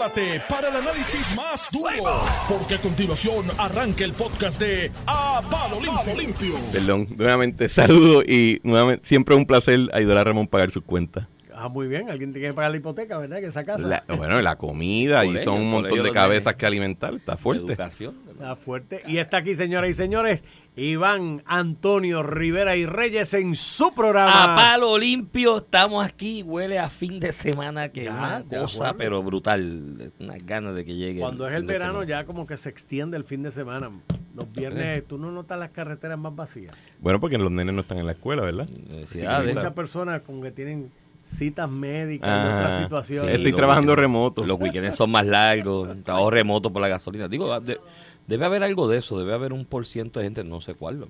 prepárate 0.00 0.42
para 0.48 0.68
el 0.68 0.76
análisis 0.76 1.36
más 1.36 1.68
duro, 1.70 2.22
porque 2.48 2.76
a 2.76 2.78
continuación 2.78 3.46
arranca 3.58 4.04
el 4.04 4.12
podcast 4.14 4.58
de 4.58 4.90
A 5.06 5.42
Palo 5.50 5.78
Limpio. 5.80 6.14
Limpio. 6.16 6.54
Perdón, 6.72 7.08
nuevamente 7.16 7.68
saludo 7.68 8.22
y 8.22 8.60
nuevamente 8.62 9.06
siempre 9.06 9.34
un 9.34 9.44
placer 9.44 9.90
ayudar 9.92 10.18
a 10.18 10.24
Ramón 10.24 10.46
a 10.46 10.50
pagar 10.50 10.70
sus 10.70 10.84
cuentas. 10.84 11.26
Ah, 11.62 11.68
muy 11.68 11.88
bien. 11.88 12.08
Alguien 12.08 12.32
tiene 12.32 12.48
que 12.48 12.54
pagar 12.54 12.70
la 12.70 12.78
hipoteca, 12.78 13.18
¿verdad? 13.18 13.38
Que 13.40 13.46
esa 13.46 13.64
casa. 13.64 13.82
La- 13.86 14.02
bueno, 14.16 14.40
la 14.40 14.56
comida 14.56 15.26
y 15.26 15.36
son 15.38 15.60
un 15.60 15.70
montón 15.70 16.02
de 16.02 16.10
cabezas 16.10 16.54
que 16.54 16.64
alimentar, 16.64 17.12
está 17.14 17.36
fuerte. 17.36 17.66
Educación. 17.72 18.14
Está 18.30 18.56
fuerte. 18.56 19.02
Y 19.06 19.18
está 19.18 19.36
aquí, 19.38 19.54
señoras 19.54 19.90
y 19.90 19.94
señores, 19.94 20.42
Iván 20.74 21.42
Antonio 21.44 22.22
Rivera 22.22 22.76
y 22.76 22.86
Reyes 22.86 23.34
en 23.34 23.54
su 23.54 23.92
programa. 23.92 24.54
A 24.54 24.56
palo 24.56 24.96
limpio, 24.96 25.58
estamos 25.58 26.02
aquí. 26.02 26.42
Huele 26.42 26.78
a 26.78 26.88
fin 26.88 27.20
de 27.20 27.32
semana, 27.32 27.90
que 27.90 28.04
es 28.04 28.10
una 28.10 28.42
cosa, 28.48 28.78
jueves. 28.78 28.94
pero 28.96 29.22
brutal. 29.22 30.12
Unas 30.18 30.46
ganas 30.46 30.74
de 30.74 30.84
que 30.86 30.94
llegue. 30.94 31.20
Cuando 31.20 31.46
es 31.46 31.54
el 31.54 31.64
verano, 31.64 32.02
ya 32.04 32.24
como 32.24 32.46
que 32.46 32.56
se 32.56 32.70
extiende 32.70 33.18
el 33.18 33.24
fin 33.24 33.42
de 33.42 33.50
semana. 33.50 33.90
Los 34.34 34.50
viernes, 34.52 35.06
tú 35.06 35.18
no 35.18 35.30
notas 35.30 35.58
las 35.58 35.70
carreteras 35.70 36.18
más 36.18 36.34
vacías. 36.34 36.72
Bueno, 37.00 37.20
porque 37.20 37.36
los 37.36 37.50
nenes 37.50 37.74
no 37.74 37.82
están 37.82 37.98
en 37.98 38.06
la 38.06 38.12
escuela, 38.12 38.42
¿verdad? 38.42 38.66
Universidades. 38.70 39.50
Sí, 39.50 39.54
Muchas 39.56 39.72
personas 39.74 40.22
como 40.22 40.40
que 40.40 40.52
tienen 40.52 40.90
citas 41.36 41.70
médicas 41.70 42.28
y 42.28 42.32
Ah, 42.32 42.54
otras 42.56 42.82
situaciones. 42.82 43.34
Estoy 43.36 43.52
trabajando 43.52 43.92
weekends- 43.92 43.96
remoto. 44.00 44.44
Los 44.44 44.60
weekends 44.60 44.96
son 44.96 45.10
más 45.10 45.26
largos, 45.26 46.02
trabajo 46.04 46.30
remoto 46.30 46.72
por 46.72 46.82
la 46.82 46.88
gasolina. 46.88 47.28
Digo, 47.28 47.58
de- 47.60 47.80
debe 48.26 48.46
haber 48.46 48.62
algo 48.62 48.88
de 48.88 48.98
eso, 48.98 49.18
debe 49.18 49.32
haber 49.34 49.52
un 49.52 49.64
por 49.64 49.86
ciento 49.86 50.20
de 50.20 50.26
gente, 50.26 50.44
no 50.44 50.60
sé 50.60 50.74
cuál. 50.74 51.06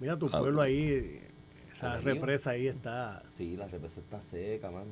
Mira 0.00 0.18
tu 0.18 0.26
Ah, 0.32 0.38
pueblo 0.38 0.60
ahí, 0.62 1.20
esa 1.72 1.98
represa 1.98 2.50
ahí 2.50 2.66
está. 2.68 3.22
Sí, 3.36 3.56
la 3.56 3.66
represa 3.66 4.00
está 4.00 4.20
seca, 4.20 4.70
mano. 4.70 4.90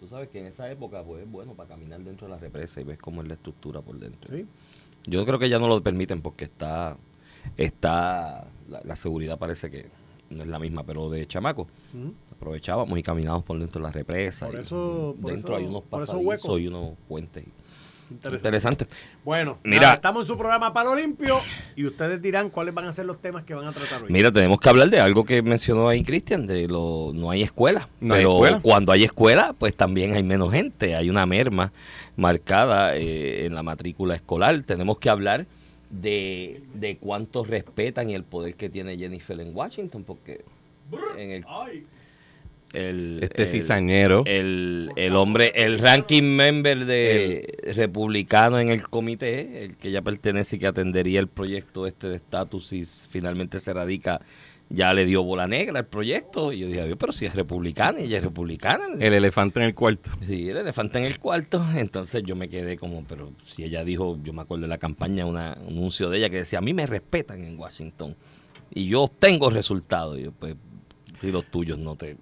Tú 0.00 0.08
sabes 0.08 0.28
que 0.30 0.40
en 0.40 0.46
esa 0.46 0.68
época 0.70 1.02
pues 1.04 1.22
es 1.22 1.30
bueno 1.30 1.52
para 1.54 1.68
caminar 1.68 2.00
dentro 2.00 2.26
de 2.26 2.32
la 2.34 2.38
represa 2.38 2.80
y 2.80 2.84
ves 2.84 2.98
cómo 2.98 3.22
es 3.22 3.28
la 3.28 3.34
estructura 3.34 3.80
por 3.82 3.98
dentro. 3.98 4.34
¿sí? 4.36 4.46
Yo 5.06 5.24
creo 5.24 5.38
que 5.38 5.48
ya 5.48 5.58
no 5.60 5.68
lo 5.68 5.80
permiten 5.82 6.20
porque 6.22 6.44
está, 6.44 6.96
está 7.56 8.46
la, 8.68 8.80
la 8.84 8.96
seguridad 8.96 9.38
parece 9.38 9.70
que 9.70 9.86
no 10.30 10.42
es 10.42 10.48
la 10.48 10.58
misma, 10.58 10.82
pero 10.84 11.08
de 11.10 11.26
chamaco. 11.26 11.68
Aprovechábamos 12.46 12.98
y 12.98 13.02
caminábamos 13.02 13.44
por 13.44 13.58
dentro 13.58 13.80
de 13.80 13.86
la 13.86 13.92
represa. 13.92 14.46
Por 14.46 14.56
y 14.56 14.58
eso- 14.58 15.16
por 15.20 15.30
dentro 15.30 15.54
eso- 15.54 15.56
hay 15.56 15.64
unos 15.66 15.82
pasadizos 15.84 16.60
y 16.60 16.66
unos 16.66 16.90
puentes. 17.08 17.44
Interesante. 18.10 18.48
Interesante. 18.48 18.86
Bueno, 19.24 19.58
Mira. 19.64 19.80
nada, 19.80 19.94
estamos 19.94 20.24
en 20.24 20.26
su 20.26 20.36
programa 20.36 20.74
Palo 20.74 20.94
Limpio 20.94 21.40
y 21.76 21.86
ustedes 21.86 22.20
dirán 22.20 22.50
cuáles 22.50 22.74
van 22.74 22.84
a 22.86 22.92
ser 22.92 23.06
los 23.06 23.18
temas 23.22 23.44
que 23.44 23.54
van 23.54 23.66
a 23.66 23.72
tratar 23.72 24.02
hoy. 24.02 24.10
Mira, 24.10 24.30
tenemos 24.30 24.60
que 24.60 24.68
hablar 24.68 24.90
de 24.90 25.00
algo 25.00 25.24
que 25.24 25.40
mencionó 25.40 25.88
ahí 25.88 26.02
Cristian, 26.02 26.46
de 26.46 26.68
lo 26.68 27.12
no 27.14 27.30
hay 27.30 27.42
escuela. 27.42 27.88
No 28.00 28.12
hay 28.14 28.20
pero 28.20 28.32
escuela. 28.34 28.60
cuando 28.60 28.92
hay 28.92 29.04
escuela, 29.04 29.54
pues 29.58 29.74
también 29.74 30.12
hay 30.14 30.22
menos 30.24 30.52
gente, 30.52 30.94
hay 30.94 31.08
una 31.08 31.24
merma 31.24 31.72
marcada 32.16 32.96
eh, 32.96 33.46
en 33.46 33.54
la 33.54 33.62
matrícula 33.62 34.14
escolar. 34.14 34.60
Tenemos 34.62 34.98
que 34.98 35.08
hablar 35.08 35.46
de, 35.88 36.62
de 36.74 36.98
cuánto 36.98 37.44
respetan 37.44 38.10
y 38.10 38.14
el 38.14 38.24
poder 38.24 38.56
que 38.56 38.68
tiene 38.68 38.98
Jennifer 38.98 39.40
en 39.40 39.56
Washington, 39.56 40.04
porque 40.04 40.44
en 41.16 41.30
el, 41.30 41.46
el, 42.72 43.18
Este 43.22 43.42
el- 43.44 43.48
cizañero. 43.50 44.22
el, 44.26 44.90
el 44.96 45.16
hombre, 45.16 45.52
el 45.54 45.78
ranking 45.78 46.22
member 46.22 46.84
de 46.86 47.72
republicano 47.74 48.58
en 48.58 48.70
el 48.70 48.82
comité, 48.88 49.64
el 49.64 49.76
que 49.76 49.90
ya 49.90 50.02
pertenece 50.02 50.56
y 50.56 50.58
que 50.58 50.66
atendería 50.66 51.20
el 51.20 51.28
proyecto 51.28 51.86
este 51.86 52.08
de 52.08 52.16
estatus 52.16 52.72
y 52.72 52.84
finalmente 52.84 53.60
se 53.60 53.72
radica, 53.74 54.20
ya 54.70 54.94
le 54.94 55.04
dio 55.04 55.22
bola 55.22 55.46
negra 55.46 55.80
al 55.80 55.86
proyecto. 55.86 56.50
Y 56.50 56.60
yo 56.60 56.66
dije, 56.66 56.80
"Adiós, 56.80 56.96
pero 56.98 57.12
si 57.12 57.26
es 57.26 57.34
republicana 57.34 58.00
y 58.00 58.04
ella 58.04 58.18
es 58.18 58.24
republicana. 58.24 58.86
El 58.98 59.12
elefante 59.12 59.58
en 59.60 59.66
el 59.66 59.74
cuarto. 59.74 60.10
Sí, 60.26 60.48
el 60.48 60.56
elefante 60.56 60.98
en 60.98 61.04
el 61.04 61.18
cuarto. 61.18 61.62
Entonces 61.76 62.22
yo 62.24 62.36
me 62.36 62.48
quedé 62.48 62.78
como, 62.78 63.04
pero 63.04 63.32
si 63.44 63.64
ella 63.64 63.84
dijo, 63.84 64.18
yo 64.24 64.32
me 64.32 64.40
acuerdo 64.42 64.62
de 64.62 64.68
la 64.68 64.78
campaña, 64.78 65.26
una- 65.26 65.58
un 65.66 65.74
anuncio 65.76 66.08
de 66.08 66.16
ella 66.18 66.30
que 66.30 66.36
decía, 66.36 66.60
a 66.60 66.62
mí 66.62 66.72
me 66.72 66.86
respetan 66.86 67.44
en 67.44 67.58
Washington 67.58 68.16
y 68.74 68.86
yo 68.86 69.02
obtengo 69.02 69.50
resultados. 69.50 70.18
Y 70.18 70.22
yo, 70.22 70.32
pues, 70.32 70.54
si 71.20 71.30
los 71.30 71.44
tuyos 71.50 71.78
no 71.78 71.94
te 71.94 72.16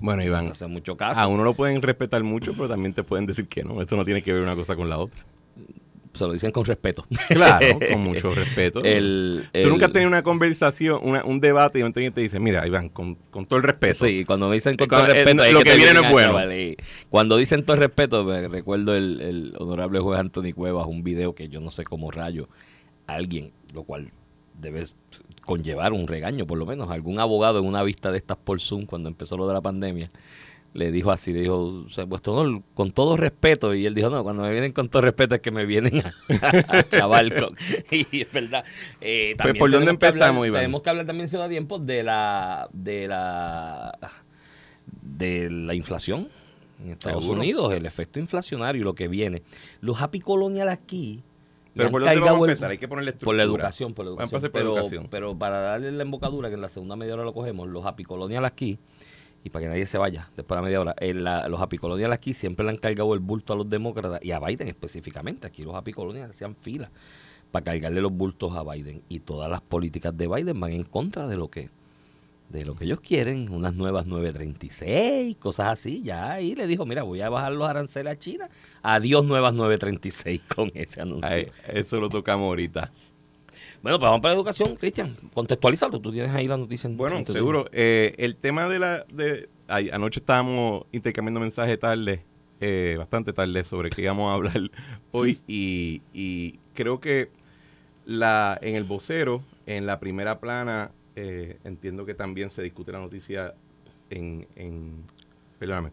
Bueno, 0.00 0.22
Iván, 0.22 0.52
mucho 0.68 0.96
caso. 0.96 1.20
a 1.20 1.26
uno 1.26 1.44
lo 1.44 1.54
pueden 1.54 1.80
respetar 1.82 2.22
mucho, 2.22 2.52
pero 2.54 2.68
también 2.68 2.92
te 2.94 3.02
pueden 3.04 3.26
decir 3.26 3.46
que 3.48 3.62
no. 3.64 3.80
Eso 3.82 3.96
no 3.96 4.04
tiene 4.04 4.22
que 4.22 4.32
ver 4.32 4.42
una 4.42 4.54
cosa 4.54 4.76
con 4.76 4.88
la 4.88 4.98
otra. 4.98 5.24
se 6.12 6.24
lo 6.26 6.32
dicen 6.32 6.52
con 6.52 6.64
respeto. 6.64 7.04
Claro, 7.28 7.66
con 7.90 8.00
mucho 8.04 8.30
respeto. 8.34 8.82
El, 8.84 9.48
Tú 9.52 9.68
nunca 9.68 9.86
has 9.86 9.92
tenido 9.92 10.08
una 10.08 10.22
conversación, 10.22 11.00
una- 11.02 11.24
un 11.24 11.40
debate 11.40 11.80
y 11.80 11.82
un 11.82 11.92
te 11.92 12.10
dice, 12.20 12.38
mira, 12.38 12.66
Iván, 12.66 12.88
con, 12.88 13.16
con 13.30 13.46
todo 13.46 13.56
el 13.56 13.64
respeto. 13.64 14.06
Sí, 14.06 14.24
cuando 14.24 14.48
me 14.48 14.54
dicen 14.54 14.76
con 14.76 14.86
Con- 14.88 14.98
todo 15.00 15.06
el 15.12 15.16
eh, 15.18 15.24
respeto. 15.24 15.52
lo 15.52 15.60
que 15.62 15.74
viene 15.76 15.94
no 15.94 16.02
es 16.04 16.10
bueno. 16.12 16.38
Cuando 17.10 17.36
dicen 17.36 17.64
todo 17.64 17.74
el 17.74 17.80
respeto, 17.82 18.22
me 18.24 18.46
recuerdo 18.48 18.94
el, 18.94 19.54
honorable 19.58 19.98
juez 20.00 20.20
Anthony 20.20 20.52
Cuevas, 20.54 20.86
un 20.86 21.02
video 21.02 21.34
que 21.34 21.48
yo 21.48 21.60
no 21.60 21.70
sé 21.72 21.82
cómo 21.84 22.10
rayo, 22.12 22.48
alguien, 23.06 23.52
lo 23.72 23.82
cual 23.82 24.10
debe 24.60 24.86
conllevar 25.44 25.92
un 25.92 26.06
regaño, 26.06 26.46
por 26.46 26.58
lo 26.58 26.66
menos, 26.66 26.90
algún 26.90 27.18
abogado 27.20 27.58
en 27.60 27.66
una 27.66 27.82
vista 27.82 28.10
de 28.10 28.18
estas 28.18 28.36
por 28.36 28.60
Zoom, 28.60 28.86
cuando 28.86 29.08
empezó 29.08 29.36
lo 29.36 29.46
de 29.46 29.54
la 29.54 29.60
pandemia, 29.60 30.10
le 30.72 30.90
dijo 30.90 31.12
así, 31.12 31.32
le 31.32 31.42
dijo, 31.42 31.84
vuestro 32.08 32.32
honor, 32.34 32.62
con 32.74 32.90
todo 32.90 33.16
respeto, 33.16 33.74
y 33.74 33.86
él 33.86 33.94
dijo, 33.94 34.10
no, 34.10 34.24
cuando 34.24 34.42
me 34.42 34.50
vienen 34.50 34.72
con 34.72 34.88
todo 34.88 35.02
respeto 35.02 35.36
es 35.36 35.40
que 35.40 35.52
me 35.52 35.66
vienen 35.66 36.02
a, 36.04 36.12
a 36.78 36.88
chaval 36.88 37.32
con- 37.34 37.56
y 37.92 38.22
es 38.22 38.32
verdad. 38.32 38.64
Eh, 39.00 39.34
también 39.36 39.58
¿por 39.60 39.70
dónde 39.70 39.86
tenemos 39.86 40.00
que 40.00 40.06
hablar- 40.06 40.14
empezamos, 40.30 40.46
Iván? 40.48 40.60
Tenemos 40.62 40.82
que 40.82 40.90
hablar 40.90 41.06
también, 41.06 41.28
si 41.28 41.36
da 41.36 41.48
tiempo, 41.48 41.78
de 41.78 42.02
la, 42.02 42.68
de 42.72 43.06
la, 43.06 43.92
de 45.02 45.50
la 45.50 45.74
inflación 45.74 46.28
en 46.82 46.90
Estados 46.90 47.22
Seguro. 47.22 47.40
Unidos, 47.40 47.72
el 47.72 47.86
efecto 47.86 48.18
inflacionario 48.18 48.80
y 48.80 48.84
lo 48.84 48.94
que 48.94 49.06
viene. 49.06 49.42
Los 49.80 50.00
happy 50.02 50.20
colonial 50.20 50.68
aquí... 50.68 51.22
le 51.74 51.78
Pero 51.78 51.86
han 51.88 51.92
por 51.92 52.00
dónde 52.02 52.14
cargado 52.14 52.32
vamos 52.34 52.42
a 52.42 52.46
el- 52.46 52.50
empezar, 52.52 52.70
hay 52.70 52.78
que 52.78 52.88
ponerle 52.88 53.12
por 53.14 53.34
la 53.34 53.42
educación, 53.42 53.94
por 53.94 54.04
la 54.06 54.10
Vamos 54.12 54.20
a 54.32 54.36
educación. 54.36 54.52
por 54.52 54.60
pero, 54.60 54.76
educación. 54.76 55.08
pero 55.10 55.38
para 55.38 55.60
darle 55.60 55.90
la 55.92 56.02
embocadura, 56.02 56.48
que 56.48 56.54
en 56.54 56.60
la 56.60 56.68
segunda 56.68 56.94
media 56.96 57.14
hora 57.14 57.24
lo 57.24 57.32
cogemos, 57.34 57.68
los 57.68 57.84
apicolonial 57.84 58.44
aquí, 58.44 58.78
y 59.42 59.50
para 59.50 59.64
que 59.64 59.68
nadie 59.68 59.86
se 59.86 59.98
vaya 59.98 60.30
después 60.36 60.56
de 60.56 60.62
la 60.62 60.64
media 60.64 60.80
hora, 60.80 60.94
en 61.00 61.24
la- 61.24 61.48
los 61.48 61.60
apicolonial 61.60 62.12
aquí 62.12 62.32
siempre 62.32 62.64
le 62.64 62.70
han 62.70 62.78
cargado 62.78 63.12
el 63.12 63.20
bulto 63.20 63.52
a 63.52 63.56
los 63.56 63.68
demócratas 63.68 64.20
y 64.22 64.30
a 64.30 64.40
Biden 64.40 64.68
específicamente. 64.68 65.46
Aquí 65.46 65.64
los 65.64 65.74
apicolonial 65.74 66.30
hacían 66.30 66.54
fila 66.54 66.90
para 67.50 67.64
cargarle 67.64 68.00
los 68.00 68.12
bultos 68.12 68.56
a 68.56 68.62
Biden. 68.62 69.02
Y 69.08 69.18
todas 69.20 69.50
las 69.50 69.60
políticas 69.60 70.16
de 70.16 70.28
Biden 70.28 70.58
van 70.60 70.72
en 70.72 70.84
contra 70.84 71.26
de 71.28 71.36
lo 71.36 71.48
que 71.48 71.70
de 72.54 72.64
lo 72.64 72.74
que 72.76 72.84
ellos 72.84 73.00
quieren, 73.00 73.50
unas 73.50 73.74
nuevas 73.74 74.06
936, 74.06 75.36
cosas 75.36 75.66
así. 75.68 76.02
Ya 76.02 76.32
ahí 76.32 76.54
le 76.54 76.66
dijo, 76.66 76.86
mira, 76.86 77.02
voy 77.02 77.20
a 77.20 77.28
bajar 77.28 77.52
los 77.52 77.68
aranceles 77.68 78.12
a 78.12 78.18
China. 78.18 78.48
Adiós 78.82 79.24
nuevas 79.24 79.52
936 79.54 80.40
con 80.54 80.70
ese 80.74 81.02
anuncio. 81.02 81.28
Ay, 81.28 81.48
eso 81.68 82.00
lo 82.00 82.08
tocamos 82.08 82.44
ahorita. 82.46 82.90
Bueno, 83.82 83.98
pues 83.98 84.08
vamos 84.08 84.22
para 84.22 84.32
la 84.32 84.38
educación, 84.38 84.76
Cristian. 84.76 85.14
Contextualízalo. 85.34 86.00
Tú 86.00 86.10
tienes 86.10 86.30
ahí 86.30 86.48
la 86.48 86.56
noticia. 86.56 86.88
en- 86.88 86.96
Bueno, 86.96 87.22
seguro. 87.26 87.66
Eh, 87.72 88.14
el 88.18 88.36
tema 88.36 88.66
de 88.68 88.78
la... 88.78 89.04
De, 89.12 89.48
ay, 89.68 89.90
anoche 89.90 90.20
estábamos 90.20 90.84
intercambiando 90.92 91.40
mensajes 91.40 91.78
tarde, 91.78 92.22
eh, 92.60 92.94
bastante 92.98 93.32
tarde, 93.34 93.62
sobre 93.64 93.90
qué 93.90 94.00
íbamos 94.02 94.30
a 94.30 94.34
hablar 94.34 94.70
hoy 95.12 95.38
y, 95.46 96.00
y 96.14 96.58
creo 96.72 96.98
que 97.00 97.28
la 98.06 98.58
en 98.62 98.74
el 98.76 98.84
vocero, 98.84 99.42
en 99.66 99.84
la 99.86 99.98
primera 100.00 100.38
plana, 100.40 100.90
eh, 101.16 101.58
entiendo 101.64 102.04
que 102.06 102.14
también 102.14 102.50
se 102.50 102.62
discute 102.62 102.92
la 102.92 103.00
noticia 103.00 103.54
en... 104.10 104.46
en 104.56 105.04
perdóname. 105.58 105.90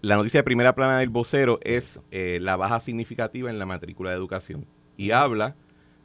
La 0.00 0.16
noticia 0.16 0.40
de 0.40 0.44
primera 0.44 0.74
plana 0.74 1.00
del 1.00 1.08
vocero 1.08 1.58
es 1.62 1.98
eh, 2.12 2.38
la 2.40 2.56
baja 2.56 2.78
significativa 2.78 3.50
en 3.50 3.58
la 3.58 3.66
matrícula 3.66 4.10
de 4.10 4.16
educación 4.16 4.64
y 4.96 5.10
habla 5.10 5.56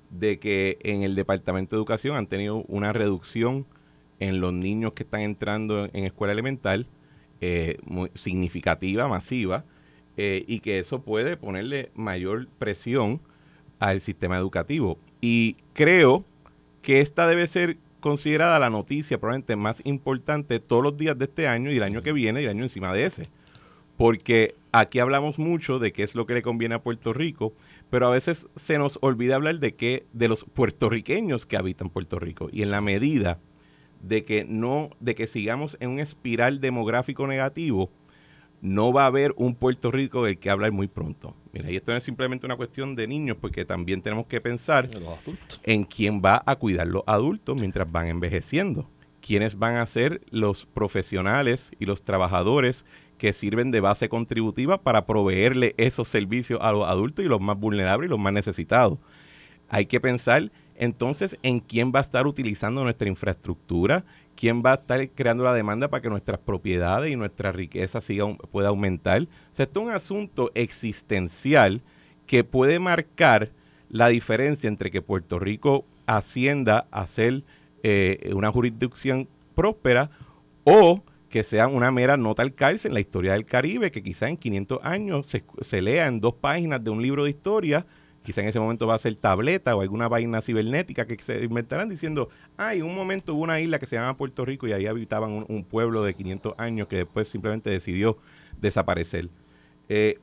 de 0.10 0.40
que 0.40 0.80
en 0.82 1.04
el 1.04 1.14
Departamento 1.16 1.76
de 1.76 1.80
Educación 1.80 2.16
han 2.16 2.28
tenido 2.28 2.64
una 2.68 2.92
reducción 2.92 3.68
en 4.20 4.40
los 4.40 4.54
niños 4.54 4.94
que 4.94 5.04
están 5.04 5.22
entrando 5.22 5.90
en 5.92 6.06
escuela 6.06 6.34
elemental 6.34 6.88
eh, 7.42 7.78
muy 7.84 8.10
significativa, 8.16 9.08
masiva, 9.08 9.66
eh, 10.16 10.46
y 10.48 10.60
que 10.60 10.80
eso 10.80 11.02
puede 11.02 11.36
ponerle 11.36 11.92
mayor 11.94 12.48
presión 12.58 13.20
al 13.80 14.02
sistema 14.02 14.38
educativo. 14.38 14.98
Y 15.20 15.58
creo 15.74 16.24
que 16.82 17.02
esta 17.02 17.28
debe 17.28 17.48
ser 17.48 17.78
considerada 18.04 18.60
la 18.60 18.70
noticia 18.70 19.18
probablemente 19.18 19.56
más 19.56 19.82
importante 19.86 20.60
todos 20.60 20.84
los 20.84 20.98
días 20.98 21.18
de 21.18 21.24
este 21.24 21.48
año 21.48 21.72
y 21.72 21.78
el 21.78 21.84
año 21.84 22.04
que 22.04 22.12
viene 22.12 22.42
y 22.42 22.44
el 22.44 22.50
año 22.50 22.64
encima 22.64 22.92
de 22.92 23.06
ese. 23.06 23.30
Porque 23.96 24.56
aquí 24.74 25.00
hablamos 25.00 25.40
mucho 25.40 25.80
de 25.80 25.94
qué 25.94 26.04
es 26.04 26.14
lo 26.14 26.26
que 26.26 26.34
le 26.34 26.42
conviene 26.42 26.76
a 26.76 26.84
Puerto 26.84 27.14
Rico, 27.14 27.54
pero 27.90 28.08
a 28.08 28.10
veces 28.10 28.48
se 28.58 28.78
nos 28.78 29.00
olvida 29.02 29.36
hablar 29.36 29.60
de 29.60 29.76
qué 29.76 30.06
de 30.12 30.28
los 30.28 30.44
puertorriqueños 30.44 31.46
que 31.46 31.56
habitan 31.56 31.90
Puerto 31.90 32.20
Rico 32.20 32.50
y 32.52 32.62
en 32.62 32.72
la 32.72 32.82
medida 32.82 33.40
de 34.02 34.26
que 34.26 34.44
no 34.44 34.90
de 35.00 35.16
que 35.16 35.26
sigamos 35.26 35.78
en 35.80 35.92
un 35.92 36.00
espiral 36.00 36.60
demográfico 36.60 37.26
negativo 37.26 37.90
no 38.60 38.92
va 38.92 39.04
a 39.04 39.08
haber 39.08 39.34
un 39.38 39.56
Puerto 39.56 39.92
Rico 39.92 40.26
del 40.26 40.40
que 40.40 40.50
hablar 40.50 40.74
muy 40.74 40.90
pronto. 40.90 41.38
Mira, 41.54 41.72
y 41.72 41.76
esto 41.76 41.92
no 41.92 41.98
es 41.98 42.04
simplemente 42.04 42.46
una 42.46 42.58
cuestión 42.58 42.96
de 42.96 43.08
niños, 43.08 43.38
porque 43.40 43.64
también 43.64 44.02
tenemos 44.02 44.26
que 44.26 44.42
pensar 44.42 44.90
en 45.64 45.84
quién 45.86 46.20
va 46.20 46.42
a 46.46 46.56
cuidar 46.56 46.88
los 46.88 47.04
adultos 47.06 47.56
mientras 47.60 47.90
van 47.90 48.08
envejeciendo. 48.08 48.90
¿Quiénes 49.22 49.58
van 49.58 49.76
a 49.76 49.86
ser 49.86 50.22
los 50.32 50.66
profesionales 50.66 51.72
y 51.80 51.86
los 51.86 52.04
trabajadores 52.04 52.86
que 53.18 53.32
sirven 53.32 53.72
de 53.72 53.80
base 53.80 54.10
contributiva 54.10 54.82
para 54.82 55.06
proveerle 55.06 55.76
esos 55.78 56.10
servicios 56.10 56.60
a 56.62 56.74
los 56.74 56.86
adultos 56.86 57.24
y 57.24 57.30
los 57.30 57.40
más 57.40 57.58
vulnerables 57.58 58.08
y 58.08 58.10
los 58.10 58.20
más 58.20 58.34
necesitados. 58.34 59.00
Hay 59.70 59.86
que 59.86 60.02
pensar 60.02 60.52
entonces 60.76 61.38
en 61.42 61.62
quién 61.62 61.94
va 61.96 62.00
a 62.00 62.02
estar 62.02 62.28
utilizando 62.28 62.84
nuestra 62.84 63.08
infraestructura, 63.08 64.04
quién 64.36 64.62
va 64.66 64.72
a 64.72 64.76
estar 64.76 65.10
creando 65.10 65.44
la 65.44 65.54
demanda 65.54 65.90
para 65.90 66.02
que 66.02 66.10
nuestras 66.10 66.40
propiedades 66.40 67.12
y 67.12 67.16
nuestra 67.16 67.52
riqueza 67.52 68.02
siga, 68.02 68.26
pueda 68.52 68.70
aumentar. 68.70 69.24
O 69.24 69.56
sea, 69.56 69.66
esto 69.66 69.82
es 69.82 69.86
un 69.86 69.92
asunto 69.92 70.52
existencial 70.56 71.82
que 72.26 72.44
puede 72.44 72.80
marcar 72.80 73.52
la 73.90 74.08
diferencia 74.08 74.68
entre 74.68 74.92
que 74.92 75.02
Puerto 75.02 75.40
Rico 75.40 75.86
ascienda 76.06 76.88
a 76.92 77.06
ser 77.08 77.44
eh, 77.84 78.32
una 78.34 78.52
jurisdicción 78.52 79.28
próspera 79.56 80.10
o 80.64 81.04
que 81.30 81.44
sea 81.44 81.68
una 81.68 81.92
mera 81.92 82.16
nota 82.16 82.44
al 82.44 82.54
cárcel 82.54 82.90
en 82.90 82.94
la 82.94 83.00
historia 83.00 83.34
del 83.34 83.46
Caribe, 83.46 83.92
que 83.92 84.04
quizá 84.04 84.30
en 84.30 84.38
500 84.38 84.80
años 84.84 85.26
se, 85.26 85.44
se 85.62 85.82
lea 85.82 86.08
en 86.08 86.20
dos 86.20 86.36
páginas 86.36 86.84
de 86.84 86.92
un 86.92 87.02
libro 87.02 87.24
de 87.24 87.32
historia 87.32 87.86
quizá 88.24 88.42
en 88.42 88.48
ese 88.48 88.60
momento 88.60 88.88
va 88.88 88.96
a 88.96 89.00
ser 89.00 89.16
tableta 89.16 89.76
o 89.76 89.82
alguna 89.82 90.08
vaina 90.08 90.42
cibernética 90.42 91.06
que 91.06 91.22
se 91.22 91.44
inventarán 91.44 91.90
diciendo, 91.90 92.30
ay, 92.58 92.80
en 92.80 92.86
un 92.86 92.96
momento 92.96 93.34
hubo 93.36 93.44
una 93.44 93.60
isla 93.60 93.80
que 93.80 93.86
se 93.86 93.98
llama 93.98 94.18
Puerto 94.18 94.46
Rico 94.46 94.68
y 94.68 94.74
ahí 94.74 94.88
habitaban 94.88 95.46
un, 95.48 95.64
pueblo 95.64 96.04
de 96.04 96.14
500 96.14 96.56
años 96.58 96.88
que 96.88 96.98
después 96.98 97.28
simplemente 97.28 97.70
decidió 97.70 98.18
desaparecer. 98.60 99.30
Eh, 99.90 100.20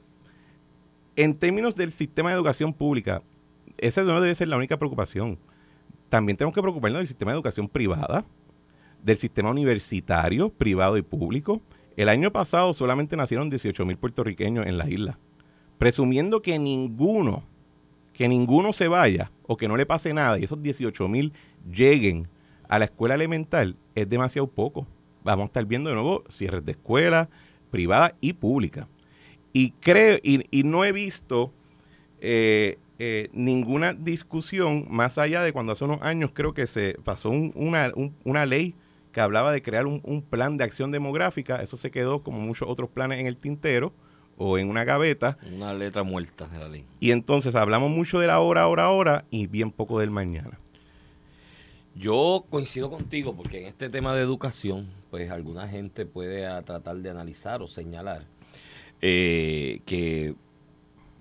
en 1.17 1.35
términos 1.35 1.76
del 1.76 1.93
sistema 1.93 2.31
de 2.31 2.37
educación 2.37 2.73
pública, 2.73 3.23
esa 3.79 4.02
no 4.02 4.20
debe 4.20 4.35
ser 4.35 4.49
la 4.49 4.56
única 4.56 4.79
preocupación. 4.79 5.38
También 6.08 6.37
tenemos 6.37 6.55
que 6.55 6.62
preocuparnos 6.62 7.00
del 7.00 7.06
sistema 7.06 7.32
de 7.32 7.37
educación 7.37 7.69
privada, 7.69 8.25
del 9.02 9.17
sistema 9.17 9.50
universitario, 9.50 10.50
privado 10.50 10.97
y 10.97 11.02
público. 11.02 11.61
El 11.97 12.08
año 12.08 12.31
pasado 12.31 12.73
solamente 12.73 13.17
nacieron 13.17 13.50
18 13.50 13.85
mil 13.85 13.99
puertorriqueños 13.99 14.67
en 14.67 14.79
la 14.79 14.88
isla. 14.88 15.19
Presumiendo 15.79 16.43
que 16.43 16.58
ninguno 16.58 17.44
que 18.20 18.28
ninguno 18.28 18.75
se 18.75 18.87
vaya 18.87 19.32
o 19.46 19.56
que 19.56 19.67
no 19.67 19.78
le 19.78 19.87
pase 19.87 20.12
nada 20.12 20.38
y 20.38 20.44
esos 20.44 20.61
18 20.61 21.08
mil 21.08 21.32
lleguen 21.72 22.28
a 22.69 22.78
la 22.78 22.84
escuela 22.84 23.14
elemental 23.14 23.78
es 23.94 24.11
demasiado 24.11 24.46
poco. 24.46 24.87
Vamos 25.25 25.44
a 25.44 25.46
estar 25.46 25.64
viendo 25.64 25.88
de 25.88 25.94
nuevo 25.94 26.25
cierres 26.28 26.62
de 26.67 26.72
escuelas 26.72 27.28
privadas 27.70 28.12
y 28.20 28.34
públicas. 28.34 28.87
Y 29.55 29.70
creo, 29.70 30.19
y, 30.22 30.44
no 30.64 30.84
he 30.84 30.93
visto 30.93 31.55
eh, 32.20 32.76
eh, 32.99 33.31
ninguna 33.32 33.94
discusión 33.94 34.87
más 34.90 35.16
allá 35.16 35.40
de 35.43 35.55
cuando 35.55 35.73
hace 35.73 35.87
unos 35.87 36.02
años 36.02 36.32
creo 36.34 36.52
que 36.52 36.66
se 36.66 36.99
pasó 37.02 37.31
una, 37.31 37.90
una, 38.25 38.44
ley 38.44 38.75
que 39.12 39.23
hablaba 39.23 39.50
de 39.50 39.62
crear 39.62 39.87
un, 39.87 40.23
plan 40.28 40.58
de 40.58 40.64
acción 40.64 40.90
demográfica. 40.90 41.62
Eso 41.62 41.78
se 41.78 41.90
quedó 41.90 42.23
como 42.23 42.38
muchos 42.40 42.69
otros 42.69 42.90
planes 42.90 43.19
en 43.19 43.26
el 43.26 43.38
tintero 43.38 43.94
o 44.42 44.56
en 44.56 44.70
una 44.70 44.84
gaveta. 44.84 45.37
Una 45.54 45.75
letra 45.75 46.02
muerta 46.02 46.48
de 46.48 46.58
la 46.58 46.66
ley. 46.66 46.87
Y 46.98 47.10
entonces 47.12 47.54
hablamos 47.54 47.90
mucho 47.90 48.19
de 48.19 48.26
la 48.26 48.40
hora, 48.40 48.66
hora, 48.69 48.88
hora 48.88 49.26
y 49.31 49.46
bien 49.46 49.70
poco 49.70 50.00
del 50.00 50.10
mañana. 50.10 50.58
Yo 51.94 52.46
coincido 52.48 52.90
contigo 52.90 53.37
porque 53.37 53.60
en 53.60 53.66
este 53.66 53.90
tema 53.90 54.14
de 54.14 54.22
educación, 54.22 54.88
pues 55.10 55.31
alguna 55.31 55.69
gente 55.69 56.06
puede 56.06 56.46
tratar 56.62 56.96
de 56.96 57.10
analizar 57.10 57.60
o 57.60 57.69
señalar 57.69 58.25
eh, 59.02 59.82
que 59.84 60.34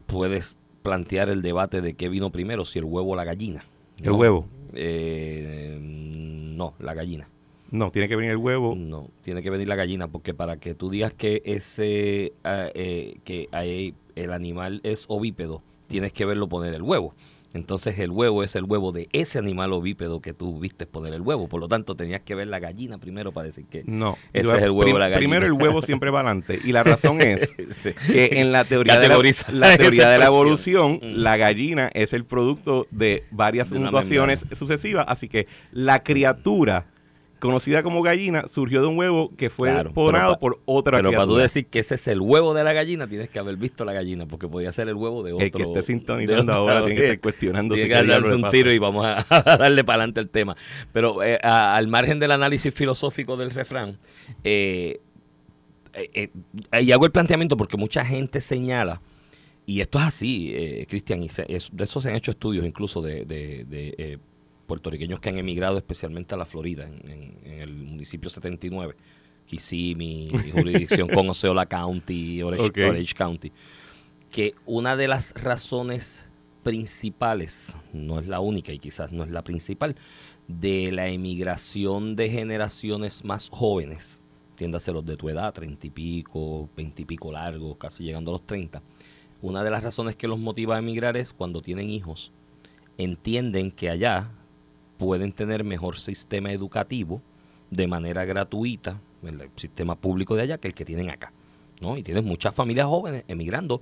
puedes 0.06 0.56
plantear 0.82 1.28
el 1.28 1.42
debate 1.42 1.82
de 1.82 1.96
qué 1.96 2.08
vino 2.08 2.32
primero, 2.32 2.64
si 2.64 2.80
el 2.80 2.86
huevo 2.86 3.12
o 3.12 3.16
la 3.18 3.26
gallina. 3.26 3.66
El 4.02 4.12
huevo. 4.12 4.48
Eh, 4.74 5.78
no, 5.82 6.74
la 6.80 6.94
gallina. 6.94 7.28
No, 7.72 7.92
tiene 7.92 8.08
que 8.08 8.16
venir 8.16 8.32
el 8.32 8.38
huevo. 8.38 8.76
No, 8.76 9.10
tiene 9.22 9.42
que 9.42 9.50
venir 9.50 9.68
la 9.68 9.76
gallina, 9.76 10.08
porque 10.08 10.34
para 10.34 10.58
que 10.58 10.76
tú 10.76 10.90
digas 10.90 11.14
que 11.14 11.42
ese 11.46 12.34
ah, 12.44 12.68
eh, 12.74 13.20
que 13.24 13.48
hay, 13.52 13.96
el 14.16 14.34
animal 14.34 14.82
es 14.84 15.06
ovípedo, 15.08 15.62
tienes 15.88 16.14
que 16.14 16.26
verlo 16.26 16.48
poner 16.48 16.74
el 16.74 16.82
huevo. 16.82 17.14
Entonces 17.54 17.98
el 17.98 18.12
huevo 18.12 18.44
es 18.44 18.56
el 18.56 18.66
huevo 18.66 18.92
de 18.92 19.10
ese 19.12 19.40
animal 19.40 19.74
ovípedo 19.74 20.22
que 20.22 20.34
tú 20.34 20.60
viste 20.60 20.86
poner 20.86 21.14
el 21.14 21.22
huevo. 21.22 21.48
Por 21.48 21.60
lo 21.60 21.68
tanto, 21.68 21.96
tenías 21.96 22.22
que 22.22 22.36
ver 22.36 22.48
la 22.48 22.60
gallina 22.60 23.00
primero 23.00 23.32
para 23.32 23.48
decir 23.48 23.66
que 23.66 23.84
no, 23.88 24.18
ese 24.34 24.56
es 24.56 24.64
el 24.64 24.72
huevo 24.72 24.94
de 24.94 25.00
la 25.00 25.10
gallina. 25.10 25.18
Primero 25.18 25.46
el 25.48 25.54
huevo 25.54 25.82
siempre 25.82 26.12
va 26.12 26.20
adelante. 26.20 26.60
Y 26.64 26.72
la 26.74 26.84
razón 26.84 27.22
es 27.22 27.56
que 27.56 28.30
en 28.34 28.52
la 28.52 28.66
teoría, 28.66 29.00
de 29.00 29.08
la, 29.08 29.78
teoría 29.78 30.10
de 30.10 30.20
la 30.20 30.26
evolución, 30.28 31.00
mm. 31.02 31.16
la 31.16 31.38
gallina 31.38 31.90
es 31.94 32.14
el 32.14 32.24
producto 32.24 32.88
de 32.92 33.24
varias 33.32 33.70
situaciones 33.70 34.46
sucesivas. 34.54 35.06
Así 35.08 35.28
que 35.28 35.48
la 35.72 36.04
criatura 36.04 36.86
conocida 37.40 37.84
como 37.84 38.02
gallina, 38.02 38.48
surgió 38.48 38.82
de 38.82 38.88
un 38.88 38.98
huevo 38.98 39.32
que 39.36 39.50
fue 39.50 39.70
claro, 39.70 39.94
por 39.94 40.62
otra 40.66 40.98
Pero 40.98 41.12
para 41.12 41.26
tú 41.26 41.38
decir 41.38 41.66
que 41.68 41.80
ese 41.80 41.96
es 41.96 42.08
el 42.08 42.22
huevo 42.22 42.54
de 42.54 42.64
la 42.64 42.74
gallina, 42.74 43.08
tienes 43.08 43.30
que 43.30 43.40
haber 43.40 43.56
visto 43.56 43.86
la 43.86 43.94
gallina, 43.94 44.28
porque 44.28 44.48
podía 44.48 44.72
ser 44.72 44.90
el 44.90 44.96
huevo 44.96 45.24
de 45.24 45.34
otro. 45.34 45.46
El 45.46 45.52
que 45.52 45.64
esté 45.64 45.84
sintonizando 45.84 46.54
ahora 46.54 46.86
tiene 46.86 47.00
que 47.00 47.06
estar 47.08 47.20
cuestionando. 47.22 47.76
Tiene 47.76 47.90
que 47.90 48.06
darse 48.06 48.36
un 48.36 48.50
tiro 48.52 48.72
y 48.74 48.78
vamos 48.78 49.06
a, 49.06 49.26
darle 49.58 49.84
para 49.84 50.04
adelante 50.04 50.20
el 50.20 50.30
tema. 50.30 50.56
Pero 50.92 51.24
eh, 51.24 51.40
al 51.42 51.88
margen 51.88 52.20
del 52.20 52.32
análisis 52.32 52.74
filosófico 52.74 53.38
del 53.38 53.52
refrán, 53.52 53.98
eh, 54.44 55.00
eh, 55.94 56.30
y 56.82 56.92
hago 56.92 57.06
el 57.06 57.12
planteamiento 57.12 57.58
porque 57.58 57.78
mucha 57.78 58.04
gente 58.06 58.42
señala, 58.42 59.02
y 59.66 59.82
esto 59.82 60.00
es 60.00 60.06
así, 60.06 60.86
Cristian, 60.90 61.24
y 61.24 61.28
de 61.28 61.84
eso 61.84 62.02
se 62.02 62.10
han 62.10 62.16
hecho 62.16 62.32
estudios 62.32 62.66
incluso 62.66 63.02
de, 63.02 63.26
de 63.26 64.20
puertorriqueños 64.70 65.20
que 65.20 65.30
han 65.30 65.38
emigrado 65.38 65.78
especialmente 65.78 66.36
a 66.36 66.38
la 66.38 66.46
Florida, 66.46 66.88
en, 66.88 67.40
el 67.44 67.76
municipio 67.76 68.30
79, 68.30 68.96
Kissimmee, 69.48 70.30
jurisdicción 70.54 71.10
con 71.10 71.28
Osceola 71.28 71.66
County, 71.66 72.44
Orange, 72.44 73.16
County, 73.16 73.52
que 74.32 74.54
una 74.66 74.96
de 74.96 75.08
las 75.08 75.34
razones 75.34 76.28
principales, 76.64 77.76
no 77.94 78.20
es 78.20 78.28
la 78.28 78.40
única 78.42 78.72
y 78.72 78.78
quizás 78.78 79.12
no 79.12 79.24
es 79.24 79.32
la 79.32 79.44
principal, 79.44 79.96
de 80.48 80.92
la 80.92 81.08
emigración 81.08 82.16
de 82.16 82.30
generaciones 82.30 83.26
más 83.26 83.50
jóvenes, 83.50 84.22
tiéndase 84.56 84.92
los 84.92 85.04
de 85.04 85.18
tu 85.18 85.30
edad, 85.30 85.52
treinta 85.52 85.88
y 85.88 85.90
pico, 85.90 86.70
veinte 86.78 87.02
y 87.02 87.06
pico 87.06 87.32
largos, 87.32 87.78
casi 87.78 88.04
llegando 88.04 88.30
a 88.32 88.34
los 88.34 88.46
treinta, 88.46 88.84
una 89.42 89.64
de 89.64 89.72
las 89.72 89.84
razones 89.84 90.16
que 90.16 90.28
los 90.28 90.38
motiva 90.38 90.76
a 90.76 90.80
emigrar 90.80 91.18
es 91.18 91.34
cuando 91.34 91.64
tienen 91.64 91.90
hijos, 91.90 92.32
entienden 93.00 93.72
que 93.72 93.90
allá 93.90 94.30
pueden 95.00 95.32
tener 95.32 95.64
mejor 95.64 95.98
sistema 95.98 96.52
educativo 96.52 97.22
de 97.72 97.88
manera 97.88 98.26
gratuita 98.26 99.00
en 99.24 99.40
el 99.40 99.50
sistema 99.56 99.96
público 99.96 100.36
de 100.36 100.44
allá 100.44 100.58
que 100.58 100.68
el 100.68 100.74
que 100.74 100.86
tienen 100.86 101.10
acá. 101.10 101.32
¿no? 101.80 101.98
Y 101.98 102.04
tienen 102.04 102.26
muchas 102.26 102.54
familias 102.54 102.88
jóvenes 102.88 103.24
emigrando, 103.30 103.82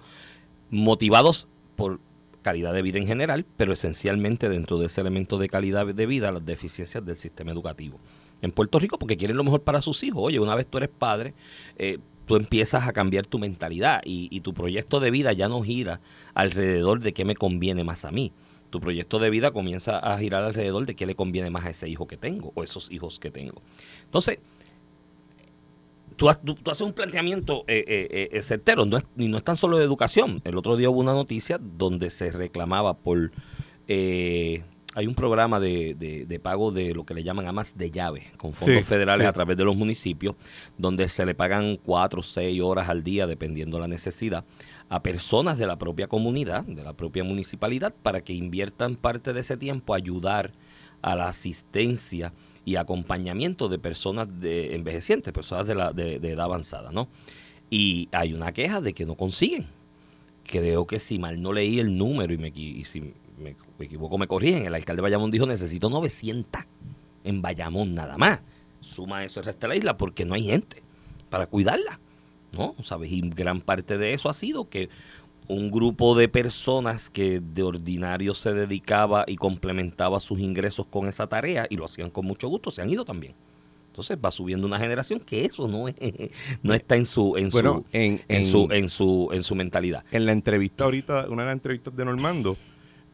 motivados 0.69 1.47
por 1.75 1.99
calidad 2.43 2.71
de 2.71 2.83
vida 2.83 2.99
en 2.99 3.07
general, 3.07 3.45
pero 3.57 3.73
esencialmente 3.73 4.47
dentro 4.47 4.77
de 4.77 4.85
ese 4.85 5.01
elemento 5.01 5.39
de 5.39 5.49
calidad 5.49 5.87
de 5.87 6.05
vida, 6.05 6.31
las 6.31 6.45
deficiencias 6.45 7.03
del 7.03 7.17
sistema 7.17 7.51
educativo. 7.51 7.99
En 8.43 8.51
Puerto 8.51 8.77
Rico, 8.77 8.99
porque 8.99 9.17
quieren 9.17 9.37
lo 9.37 9.43
mejor 9.43 9.63
para 9.63 9.81
sus 9.81 10.03
hijos. 10.03 10.21
Oye, 10.23 10.39
una 10.39 10.53
vez 10.53 10.67
tú 10.67 10.77
eres 10.77 10.89
padre, 10.89 11.33
eh, 11.77 11.97
tú 12.27 12.35
empiezas 12.35 12.87
a 12.87 12.93
cambiar 12.93 13.25
tu 13.25 13.39
mentalidad 13.39 14.01
y, 14.05 14.27
y 14.29 14.41
tu 14.41 14.53
proyecto 14.53 14.99
de 14.99 15.09
vida 15.09 15.33
ya 15.33 15.49
no 15.49 15.63
gira 15.63 15.99
alrededor 16.35 16.99
de 16.99 17.13
qué 17.13 17.25
me 17.25 17.35
conviene 17.35 17.83
más 17.83 18.05
a 18.05 18.11
mí 18.11 18.31
tu 18.69 18.79
proyecto 18.79 19.19
de 19.19 19.29
vida 19.29 19.51
comienza 19.51 19.97
a 19.97 20.17
girar 20.17 20.43
alrededor 20.43 20.85
de 20.85 20.95
qué 20.95 21.05
le 21.05 21.15
conviene 21.15 21.49
más 21.49 21.65
a 21.65 21.69
ese 21.69 21.89
hijo 21.89 22.07
que 22.07 22.17
tengo 22.17 22.51
o 22.55 22.63
esos 22.63 22.91
hijos 22.91 23.19
que 23.19 23.31
tengo. 23.31 23.61
Entonces, 24.05 24.39
tú, 26.15 26.29
haces 26.29 26.81
un 26.81 26.93
planteamiento 26.93 27.63
eh, 27.67 27.83
eh, 27.87 28.29
eh, 28.31 28.41
certero, 28.41 28.85
no 28.85 28.97
es, 28.97 29.03
y 29.17 29.27
no 29.27 29.37
es 29.37 29.43
tan 29.43 29.57
solo 29.57 29.77
de 29.77 29.85
educación. 29.85 30.41
El 30.43 30.57
otro 30.57 30.75
día 30.75 30.89
hubo 30.89 30.99
una 30.99 31.13
noticia 31.13 31.59
donde 31.59 32.09
se 32.09 32.31
reclamaba 32.31 32.95
por... 32.95 33.31
hay 34.97 35.05
un 35.05 35.13
programa 35.13 35.59
de, 35.59 36.39
pago 36.41 36.71
de 36.71 36.95
lo 36.95 37.05
que 37.05 37.13
le 37.13 37.23
llaman 37.23 37.45
amas 37.45 37.77
de 37.77 37.91
llave, 37.91 38.31
con 38.35 38.53
fondos 38.53 38.83
federales 38.83 39.27
a 39.27 39.31
través 39.31 39.55
de 39.55 39.63
los 39.63 39.75
municipios, 39.75 40.33
donde 40.75 41.07
se 41.07 41.23
le 41.23 41.35
pagan 41.35 41.77
cuatro 41.77 42.21
o 42.21 42.23
seis 42.23 42.59
horas 42.61 42.89
al 42.89 43.03
día, 43.03 43.27
dependiendo 43.27 43.79
la 43.79 43.87
necesidad, 43.87 44.43
a 44.89 45.03
personas 45.03 45.59
de 45.59 45.67
la 45.67 45.77
propia 45.77 46.07
comunidad, 46.07 46.63
de 46.63 46.83
la 46.83 46.93
propia 46.93 47.23
municipalidad, 47.23 47.93
para 47.93 48.21
que 48.21 48.33
inviertan 48.33 48.95
parte 48.95 49.33
de 49.33 49.41
ese 49.41 49.55
tiempo 49.55 49.93
a 49.93 49.97
ayudar 49.97 50.53
a 51.03 51.15
la 51.15 51.27
asistencia 51.27 52.33
y 52.65 52.77
acompañamiento 52.77 53.69
de 53.69 53.77
personas 53.77 54.27
de 54.39 54.73
envejecientes, 54.73 55.31
personas 55.31 55.67
de, 55.67 55.75
la, 55.75 55.93
de, 55.93 56.15
edad 56.15 56.45
avanzada, 56.45 56.91
¿no? 56.91 57.07
Y 57.69 58.09
hay 58.11 58.33
una 58.33 58.51
queja 58.51 58.81
de 58.81 58.93
que 58.93 59.05
no 59.05 59.13
consiguen. 59.13 59.67
Creo 60.43 60.87
que 60.87 60.99
si 60.99 61.19
mal 61.19 61.39
no 61.39 61.53
leí 61.53 61.77
el 61.79 61.95
número 61.95 62.33
y, 62.33 62.39
me, 62.39 62.51
si 62.83 63.13
me, 63.37 63.55
equivoco 63.85 64.17
me 64.17 64.27
corrigen, 64.27 64.65
el 64.65 64.75
alcalde 64.75 64.97
de 64.99 65.03
Bayamón 65.03 65.31
dijo 65.31 65.45
necesito 65.45 65.89
900 65.89 66.63
en 67.23 67.41
Bayamón 67.41 67.93
nada 67.93 68.17
más. 68.17 68.39
Suma 68.81 69.23
eso 69.23 69.39
el 69.39 69.45
resto 69.47 69.61
de 69.61 69.67
la 69.69 69.75
isla 69.75 69.97
porque 69.97 70.25
no 70.25 70.33
hay 70.35 70.43
gente 70.45 70.81
para 71.29 71.47
cuidarla. 71.47 71.99
¿no? 72.57 72.75
¿Sabes? 72.81 73.11
Y 73.11 73.21
gran 73.21 73.61
parte 73.61 73.97
de 73.97 74.13
eso 74.13 74.29
ha 74.29 74.33
sido 74.33 74.69
que 74.69 74.89
un 75.47 75.69
grupo 75.69 76.15
de 76.15 76.27
personas 76.27 77.09
que 77.09 77.39
de 77.39 77.63
ordinario 77.63 78.33
se 78.33 78.53
dedicaba 78.53 79.25
y 79.27 79.35
complementaba 79.35 80.19
sus 80.19 80.39
ingresos 80.39 80.87
con 80.87 81.07
esa 81.07 81.27
tarea 81.27 81.67
y 81.69 81.75
lo 81.77 81.85
hacían 81.85 82.09
con 82.09 82.25
mucho 82.25 82.47
gusto, 82.47 82.71
se 82.71 82.81
han 82.81 82.89
ido 82.89 83.05
también. 83.05 83.33
Entonces 83.87 84.17
va 84.23 84.31
subiendo 84.31 84.65
una 84.67 84.77
generación 84.79 85.19
que 85.19 85.45
eso 85.45 85.67
no 85.67 85.87
es, 85.87 85.95
no 86.63 86.73
está 86.73 86.95
en 86.95 87.05
su, 87.05 87.35
en 87.37 87.49
Bueno, 87.49 87.85
su, 87.91 87.97
en- 87.97 88.13
en, 88.13 88.21
en- 88.29 88.43
su, 88.45 88.67
en 88.71 88.89
su, 88.89 89.29
en 89.33 89.43
su 89.43 89.55
mentalidad. 89.55 90.03
En 90.11 90.25
la 90.25 90.31
entrevista 90.31 90.83
ahorita, 90.85 91.27
una 91.29 91.43
de 91.43 91.47
las 91.47 91.53
entrevistas 91.53 91.95
de 91.95 92.05
Normando, 92.05 92.57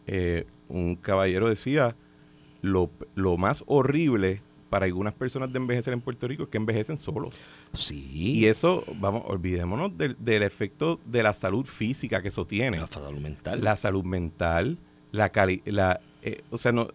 eh, 0.07 0.45
un 0.67 0.95
caballero 0.95 1.49
decía 1.49 1.95
lo, 2.61 2.89
lo 3.15 3.37
más 3.37 3.63
horrible 3.67 4.41
para 4.69 4.85
algunas 4.85 5.13
personas 5.13 5.53
de 5.53 5.57
envejecer 5.59 5.93
en 5.93 6.01
Puerto 6.01 6.27
Rico 6.27 6.43
es 6.43 6.49
que 6.49 6.57
envejecen 6.57 6.97
solos. 6.97 7.37
Sí. 7.73 8.09
Y 8.11 8.45
eso, 8.47 8.83
vamos, 8.95 9.21
olvidémonos 9.27 9.95
del, 9.95 10.15
del 10.19 10.41
efecto 10.41 10.99
de 11.05 11.21
la 11.21 11.33
salud 11.35 11.65
física 11.65 12.23
que 12.23 12.29
eso 12.29 12.47
tiene. 12.47 12.79
la 12.79 12.87
salud 12.87 13.19
mental. 13.19 13.63
La 13.63 13.75
salud 13.75 14.03
mental, 14.03 14.79
la 15.11 15.29
cali 15.29 15.61
la 15.65 16.01
eh, 16.23 16.41
o 16.49 16.57
sea, 16.57 16.71
no, 16.71 16.87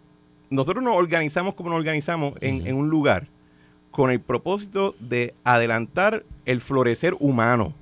nosotros 0.51 0.83
nos 0.83 0.97
organizamos 0.97 1.55
como 1.55 1.71
nos 1.71 1.79
organizamos 1.79 2.33
en, 2.41 2.67
en 2.67 2.75
un 2.75 2.89
lugar 2.89 3.29
con 3.91 4.11
el 4.11 4.21
propósito 4.21 4.95
de 4.99 5.35
adelantar 5.45 6.25
el 6.47 6.61
florecer 6.61 7.15
humano, 7.21 7.75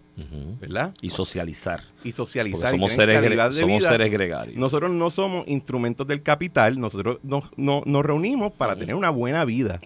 ¿verdad? 0.61 0.95
Y 1.03 1.11
socializar. 1.11 1.85
Y 2.03 2.13
socializar. 2.13 2.71
somos 2.71 2.93
seres, 2.93 3.21
de 3.21 3.53
somos 3.61 3.79
vida. 3.81 3.89
seres 3.91 4.11
gregarios. 4.11 4.57
Nosotros 4.57 4.91
no 4.91 5.11
somos 5.11 5.47
instrumentos 5.47 6.07
del 6.07 6.23
capital, 6.23 6.81
nosotros 6.81 7.19
nos, 7.23 7.45
no- 7.57 7.83
nos 7.85 8.05
reunimos 8.05 8.53
para 8.53 8.77
tener 8.77 8.95
una 8.95 9.11
buena 9.11 9.45
vida. 9.45 9.81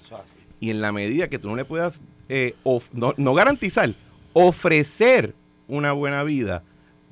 Y 0.61 0.71
en 0.71 0.81
la 0.81 0.93
medida 0.93 1.29
que 1.29 1.39
tú 1.39 1.49
no 1.49 1.57
le 1.57 1.65
puedas, 1.65 2.01
eh, 2.29 2.55
no 2.97 3.35
garantizar, 3.35 3.95
ofrecer 4.33 5.35
una 5.69 5.93
buena 5.93 6.23
vida 6.25 6.63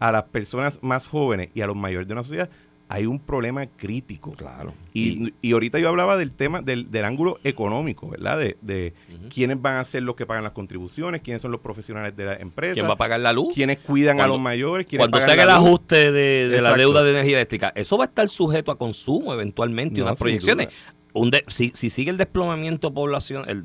a 0.00 0.12
las 0.12 0.24
personas 0.24 0.78
más 0.82 1.06
jóvenes 1.06 1.50
y 1.54 1.60
a 1.60 1.66
los 1.66 1.76
mayores 1.76 2.06
de 2.06 2.12
una 2.14 2.22
sociedad, 2.22 2.50
hay 2.90 3.04
un 3.06 3.18
problema 3.20 3.66
crítico. 3.66 4.32
Claro. 4.32 4.72
Y, 4.94 5.32
y 5.42 5.52
ahorita 5.52 5.78
yo 5.78 5.88
hablaba 5.88 6.16
del 6.16 6.32
tema 6.32 6.62
del, 6.62 6.90
del 6.90 7.04
ángulo 7.04 7.38
económico, 7.44 8.08
¿verdad? 8.08 8.38
De, 8.38 8.56
de 8.62 8.94
quiénes 9.32 9.60
van 9.60 9.76
a 9.76 9.84
ser 9.84 10.02
los 10.04 10.16
que 10.16 10.24
pagan 10.26 10.42
las 10.44 10.52
contribuciones, 10.52 11.20
quiénes 11.22 11.42
son 11.42 11.50
los 11.52 11.60
profesionales 11.60 12.16
de 12.16 12.24
la 12.24 12.34
empresa, 12.36 12.74
¿Quién 12.74 12.86
va 12.88 12.94
a 12.94 12.96
pagar 12.96 13.20
la 13.20 13.32
luz? 13.32 13.52
quiénes 13.54 13.78
cuidan 13.80 14.16
Cuando- 14.16 14.34
a 14.34 14.36
los 14.36 14.42
mayores, 14.42 14.86
quiénes 14.86 15.08
Cuando 15.08 15.24
se 15.24 15.30
haga 15.32 15.42
el 15.42 15.50
ajuste 15.50 16.12
de, 16.12 16.48
de 16.48 16.62
la 16.62 16.74
deuda 16.76 17.02
de 17.02 17.10
energía 17.10 17.36
eléctrica, 17.36 17.72
eso 17.74 17.98
va 17.98 18.04
a 18.04 18.08
estar 18.08 18.28
sujeto 18.28 18.72
a 18.72 18.78
consumo 18.78 19.34
eventualmente 19.34 19.96
y 19.96 19.98
No, 20.00 20.06
unas 20.06 20.18
proyecciones. 20.18 20.68
Un 21.12 21.30
de- 21.30 21.44
si, 21.48 21.72
si 21.74 21.90
sigue 21.90 22.10
el 22.10 22.16
desplomamiento 22.16 22.92
poblacional, 22.94 23.48
el 23.50 23.62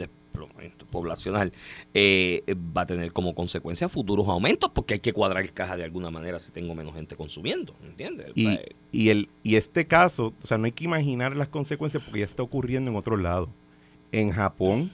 poblacional 0.92 1.54
eh, 1.94 2.44
va 2.75 2.82
a 2.82 2.86
tener 2.86 3.12
como 3.13 3.34
consecuencia 3.36 3.90
futuros 3.90 4.28
aumentos 4.28 4.70
porque 4.74 4.96
hay 4.96 5.00
que 5.00 5.13
cuadrar 5.13 5.50
caja 5.54 5.78
de 5.78 5.84
alguna 5.84 6.10
manera 6.12 6.40
si 6.40 6.52
tengo 6.52 6.75
menos 6.75 6.94
gente 6.96 7.16
consumiendo, 7.16 7.75
¿entiendes? 7.84 8.32
Y, 8.36 8.48
Eh, 8.48 8.75
y, 8.92 9.10
el, 9.10 9.30
y 9.44 9.56
este 9.56 9.86
caso, 9.88 10.34
o 10.44 10.48
sea, 10.48 10.58
no 10.58 10.66
hay 10.66 10.72
que 10.72 10.84
imaginar 10.84 11.36
las 11.38 11.48
consecuencias 11.48 12.04
porque 12.04 12.20
ya 12.20 12.25
está 12.25 12.44
ocurriendo 12.44 12.92
en 12.92 12.98
otros 12.98 13.20
lados. 13.22 13.50
En 14.12 14.32
Japón, 14.32 14.92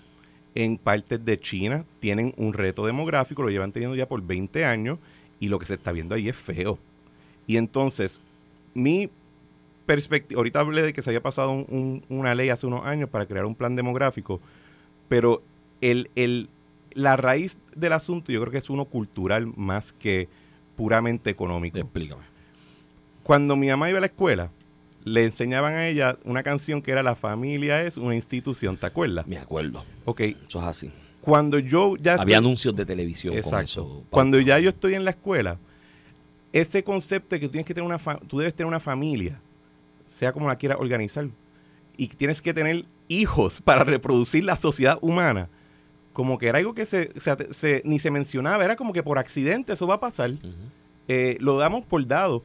en 0.55 0.77
partes 0.77 1.23
de 1.25 1.39
China, 1.39 1.85
tienen 1.99 2.33
un 2.37 2.53
reto 2.53 2.85
demográfico, 2.85 3.41
lo 3.41 3.49
llevan 3.49 3.71
teniendo 3.71 3.95
ya 3.95 4.07
por 4.07 4.21
20 4.21 4.63
años 4.65 4.99
y 5.39 5.47
lo 5.49 5.59
que 5.59 5.65
se 5.65 5.73
está 5.75 5.91
viendo 5.91 6.15
ahí 6.15 6.29
es 6.29 6.35
feo. 6.37 6.79
Y 7.47 7.57
entonces, 7.57 8.19
mi 8.73 9.09
perspectiva, 9.85 10.37
ahorita 10.39 10.59
hablé 10.59 10.81
de 10.83 10.93
que 10.93 11.01
se 11.01 11.09
había 11.09 11.21
pasado 11.21 11.51
un- 11.51 11.65
un- 11.69 12.03
una 12.09 12.35
ley 12.35 12.49
hace 12.49 12.67
unos 12.67 12.85
años 12.85 13.09
para 13.09 13.25
crear 13.25 13.45
un 13.45 13.55
plan 13.55 13.75
demográfico, 13.75 14.39
pero 15.09 15.41
el, 15.81 16.09
el, 16.15 16.47
la 16.93 17.17
raíz 17.17 17.57
del 17.75 17.91
asunto 17.93 18.31
yo 18.31 18.39
creo 18.41 18.51
que 18.51 18.57
es 18.59 18.69
uno 18.69 18.85
cultural 18.85 19.47
más 19.57 19.91
que 19.93 20.29
puramente 20.77 21.29
económico. 21.29 21.77
explícame. 21.77 22.23
Cuando 23.23 23.55
mi 23.55 23.67
mamá 23.67 23.89
iba 23.89 23.97
a 23.97 24.01
la 24.01 24.07
escuela, 24.07 24.49
le 25.03 25.25
enseñaban 25.25 25.73
a 25.73 25.87
ella 25.87 26.17
una 26.23 26.43
canción 26.43 26.81
que 26.81 26.91
era 26.91 27.03
La 27.03 27.15
familia 27.15 27.81
es 27.83 27.97
una 27.97 28.15
institución, 28.15 28.77
¿te 28.77 28.85
acuerdas? 28.85 29.27
Me 29.27 29.37
acuerdo. 29.37 29.83
Ok, 30.05 30.21
Eso 30.21 30.59
es 30.59 30.65
así. 30.65 30.91
cuando 31.21 31.59
yo 31.59 31.95
ya... 31.97 32.13
Había 32.13 32.37
estoy- 32.37 32.45
anuncios 32.45 32.75
de 32.75 32.85
televisión 32.85 33.33
con 33.33 33.39
Exacto. 33.39 33.63
eso. 33.63 34.03
Cuando 34.09 34.39
ya 34.39 34.57
yo 34.59 34.69
estoy 34.69 34.95
en 34.95 35.03
la 35.05 35.11
escuela, 35.11 35.57
ese 36.53 36.83
concepto 36.83 37.35
de 37.35 37.39
que 37.39 37.47
tú 37.47 37.51
tienes 37.51 37.67
que 37.67 37.73
tener 37.73 37.85
una 37.87 37.99
fa- 37.99 38.19
tú 38.27 38.37
debes 38.39 38.53
tener 38.55 38.67
una 38.67 38.79
familia, 38.79 39.39
sea 40.07 40.31
como 40.33 40.47
la 40.47 40.55
quieras 40.57 40.79
organizar, 40.79 41.27
y 41.97 42.07
tienes 42.07 42.41
que 42.41 42.53
tener 42.53 42.85
hijos 43.09 43.61
para 43.61 43.83
reproducir 43.83 44.45
la 44.45 44.55
sociedad 44.55 44.97
humana, 45.01 45.49
como 46.13 46.37
que 46.37 46.47
era 46.47 46.59
algo 46.59 46.73
que 46.73 46.85
se, 46.85 47.11
se- 47.19 47.53
se- 47.53 47.81
ni 47.83 47.99
se 47.99 48.11
mencionaba, 48.11 48.63
era 48.63 48.75
como 48.77 48.93
que 48.93 49.03
por 49.03 49.17
accidente 49.17 49.73
eso 49.73 49.85
va 49.87 49.95
a 49.95 49.99
pasar. 49.99 50.31
Eh, 51.09 51.35
lo 51.41 51.57
damos 51.57 51.83
por 51.85 52.05
dado 52.07 52.43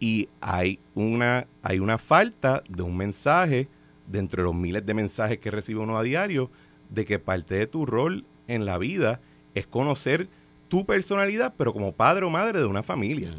y 0.00 0.28
hay 0.40 0.78
una, 0.94 1.46
hay 1.62 1.78
una 1.78 1.98
falta 1.98 2.62
de 2.68 2.82
un 2.82 2.96
mensaje 2.96 3.68
dentro 4.06 4.42
de 4.42 4.46
los 4.46 4.54
miles 4.54 4.84
de 4.86 4.94
mensajes 4.94 5.38
que 5.38 5.50
recibe 5.50 5.80
uno 5.80 5.96
a 5.98 6.02
diario 6.02 6.50
de 6.90 7.04
que 7.04 7.18
parte 7.18 7.54
de 7.56 7.66
tu 7.66 7.84
rol 7.86 8.24
en 8.48 8.64
la 8.64 8.78
vida 8.78 9.20
es 9.54 9.66
conocer 9.66 10.28
tu 10.68 10.84
personalidad, 10.86 11.54
pero 11.56 11.72
como 11.72 11.92
padre 11.92 12.24
o 12.26 12.30
madre 12.30 12.58
de 12.60 12.66
una 12.66 12.82
familia. 12.82 13.34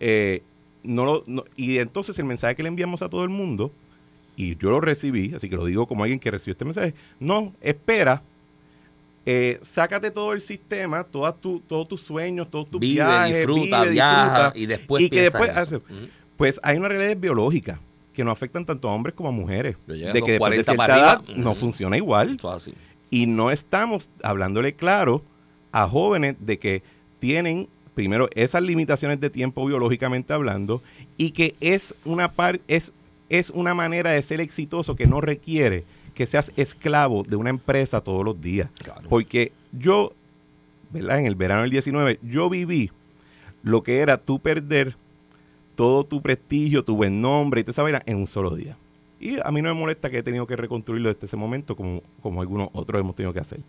Eh, 0.00 0.42
no 0.82 1.04
lo- 1.04 1.24
no- 1.26 1.44
y 1.56 1.78
entonces 1.78 2.18
el 2.18 2.24
mensaje 2.24 2.54
que 2.56 2.62
le 2.62 2.68
enviamos 2.68 3.02
a 3.02 3.08
todo 3.08 3.24
el 3.24 3.30
mundo, 3.30 3.72
y 4.38 4.56
yo 4.56 4.70
lo 4.70 4.80
recibí, 4.80 5.34
así 5.34 5.48
que 5.50 5.56
lo 5.56 5.64
digo 5.64 5.86
como 5.88 6.04
alguien 6.04 6.20
que 6.20 6.30
recibió 6.30 6.52
este 6.52 6.64
mensaje, 6.64 6.94
no, 7.18 7.52
espera, 7.60 8.22
eh, 9.26 9.58
sácate 9.62 10.10
todo 10.10 10.32
el 10.32 10.40
sistema, 10.40 11.04
todas 11.04 11.38
tu, 11.40 11.60
todos 11.60 11.86
tus 11.88 12.00
sueños, 12.00 12.48
todos 12.50 12.70
tus 12.70 12.80
Vive, 12.80 12.94
viajes, 12.94 13.34
disfruta, 13.36 13.80
vive, 13.82 13.92
viaja 13.92 14.22
disfruta, 14.24 14.52
y 14.58 14.66
después 14.66 15.02
y 15.02 15.10
que 15.10 15.22
después 15.22 15.50
eso. 15.50 15.58
hace- 15.60 15.80
pues 16.36 16.60
hay 16.62 16.76
una 16.78 16.88
realidad 16.88 17.16
biológica 17.16 17.80
que 18.14 18.22
no 18.24 18.30
afectan 18.30 18.64
tanto 18.64 18.88
a 18.88 18.94
hombres 18.94 19.14
como 19.14 19.28
a 19.28 19.32
mujeres. 19.32 19.76
De 20.12 20.22
que 20.22 20.32
después 20.32 20.50
de 20.52 20.64
40 20.64 20.72
cierta 20.72 20.96
edad 20.96 21.22
no 21.36 21.54
funciona 21.54 21.96
igual. 21.96 22.36
Eso 22.38 22.48
es 22.50 22.56
así. 22.56 22.74
Y 23.10 23.26
no 23.26 23.50
estamos 23.50 24.08
hablándole 24.22 24.74
claro 24.74 25.22
a 25.72 25.88
jóvenes 25.88 26.36
de 26.40 26.58
que 26.58 26.82
tienen 27.18 27.68
primero 27.94 28.28
esas 28.34 28.62
limitaciones 28.62 29.18
de 29.20 29.30
tiempo 29.30 29.66
biológicamente 29.66 30.32
hablando 30.32 30.80
y 31.16 31.30
que 31.32 31.54
es 31.60 31.92
una 32.04 32.30
par 32.32 32.60
es 32.68 32.92
es 33.28 33.50
una 33.50 33.74
manera 33.74 34.10
de 34.12 34.22
ser 34.22 34.40
exitoso 34.40 34.96
que 34.96 35.06
no 35.06 35.20
requiere 35.20 35.84
que 36.14 36.26
seas 36.26 36.50
esclavo 36.56 37.22
de 37.22 37.36
una 37.36 37.50
empresa 37.50 38.00
todos 38.00 38.24
los 38.24 38.40
días. 38.40 38.70
Claro. 38.82 39.08
Porque 39.08 39.52
yo, 39.72 40.12
¿verdad? 40.90 41.20
En 41.20 41.26
el 41.26 41.34
verano 41.36 41.62
del 41.62 41.70
19, 41.70 42.18
yo 42.22 42.48
viví 42.50 42.90
lo 43.62 43.82
que 43.82 43.98
era 44.00 44.16
tú 44.18 44.40
perder 44.40 44.96
todo 45.76 46.04
tu 46.04 46.20
prestigio, 46.20 46.84
tu 46.84 46.96
buen 46.96 47.20
nombre 47.20 47.60
y 47.60 47.64
toda 47.64 47.72
esa 47.72 47.82
vaina 47.84 48.02
en 48.06 48.16
un 48.16 48.26
solo 48.26 48.56
día. 48.56 48.76
Y 49.20 49.36
a 49.44 49.50
mí 49.52 49.62
no 49.62 49.72
me 49.74 49.80
molesta 49.80 50.10
que 50.10 50.18
he 50.18 50.22
tenido 50.22 50.46
que 50.46 50.56
reconstruirlo 50.56 51.12
desde 51.12 51.26
ese 51.26 51.36
momento 51.36 51.76
como, 51.76 52.02
como 52.22 52.40
algunos 52.40 52.68
otros 52.72 53.00
hemos 53.00 53.14
tenido 53.14 53.32
que 53.32 53.40
hacer. 53.40 53.60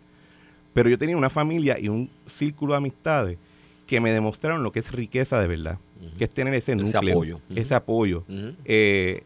Pero 0.74 0.88
yo 0.88 0.98
tenía 0.98 1.16
una 1.16 1.30
familia 1.30 1.78
y 1.78 1.88
un 1.88 2.08
círculo 2.26 2.72
de 2.72 2.78
amistades 2.78 3.38
que 3.86 4.00
me 4.00 4.12
demostraron 4.12 4.62
lo 4.62 4.70
que 4.72 4.78
es 4.80 4.90
riqueza 4.92 5.40
de 5.40 5.48
verdad, 5.48 5.78
que 6.18 6.24
es 6.24 6.30
tener 6.30 6.54
ese 6.54 6.72
Ese 6.72 6.82
núcleo, 6.84 7.14
apoyo. 7.14 7.36
Ujú. 7.36 7.42
ese 7.56 7.74
apoyo. 7.74 8.24
Eh, 8.64 9.24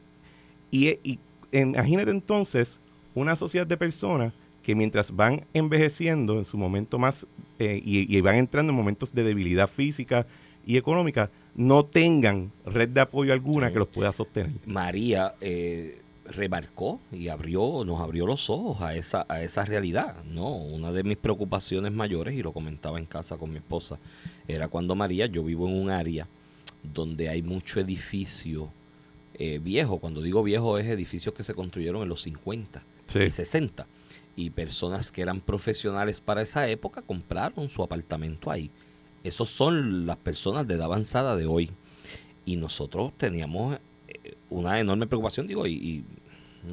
y, 0.74 0.98
y 1.02 1.18
imagínate 1.52 2.10
entonces 2.10 2.78
una 3.14 3.36
sociedad 3.36 3.66
de 3.66 3.76
personas 3.76 4.32
que 4.62 4.74
mientras 4.74 5.14
van 5.14 5.44
envejeciendo 5.52 6.38
en 6.38 6.44
su 6.44 6.56
momento 6.56 6.98
más 6.98 7.26
eh, 7.58 7.80
y, 7.84 8.20
van 8.20 8.36
entrando 8.36 8.72
en 8.72 8.76
momentos 8.76 9.12
de 9.12 9.22
debilidad 9.22 9.68
física 9.68 10.26
y 10.66 10.78
económica, 10.78 11.30
no 11.54 11.84
tengan 11.84 12.50
red 12.64 12.88
de 12.88 13.02
apoyo 13.02 13.32
alguna 13.32 13.70
que 13.70 13.78
los 13.78 13.88
pueda 13.88 14.10
sostener. 14.10 14.52
María 14.64 15.34
eh, 15.42 16.00
remarcó 16.24 16.98
y 17.12 17.28
abrió, 17.28 17.84
nos 17.84 18.00
abrió 18.00 18.26
los 18.26 18.48
ojos 18.48 18.80
a 18.80 18.96
esa, 18.96 19.26
a 19.28 19.42
esa 19.42 19.64
realidad. 19.64 20.24
No, 20.24 20.56
una 20.56 20.90
de 20.90 21.04
mis 21.04 21.18
preocupaciones 21.18 21.92
mayores, 21.92 22.34
y 22.34 22.42
lo 22.42 22.52
comentaba 22.52 22.98
en 22.98 23.04
casa 23.04 23.36
con 23.36 23.50
mi 23.50 23.58
esposa, 23.58 23.98
era 24.48 24.68
cuando 24.68 24.94
María, 24.94 25.26
yo 25.26 25.44
vivo 25.44 25.68
en 25.68 25.76
un 25.76 25.90
área 25.90 26.26
donde 26.82 27.28
hay 27.28 27.42
mucho 27.42 27.78
edificio 27.80 28.70
eh, 29.38 29.58
viejo. 29.62 29.98
Cuando 29.98 30.20
digo 30.22 30.42
viejo 30.42 30.78
es 30.78 30.86
edificios 30.86 31.34
que 31.34 31.44
se 31.44 31.54
construyeron 31.54 32.02
en 32.02 32.08
los 32.08 32.22
50 32.22 32.82
Sí. 33.06 33.18
y 33.20 33.30
60. 33.30 33.86
Y 34.36 34.50
personas 34.50 35.12
que 35.12 35.22
eran 35.22 35.40
profesionales 35.40 36.20
para 36.20 36.42
esa 36.42 36.68
época 36.68 37.02
compraron 37.02 37.68
su 37.68 37.82
apartamento 37.82 38.50
ahí. 38.50 38.70
Esos 39.22 39.48
son 39.50 40.06
las 40.06 40.16
personas 40.16 40.66
de 40.66 40.74
edad 40.74 40.84
avanzada 40.86 41.36
de 41.36 41.46
hoy. 41.46 41.70
Y 42.44 42.56
nosotros 42.56 43.12
teníamos 43.16 43.78
eh, 44.08 44.34
una 44.50 44.80
enorme 44.80 45.06
preocupación, 45.06 45.46
digo, 45.46 45.66
y, 45.66 45.72
y 45.74 46.04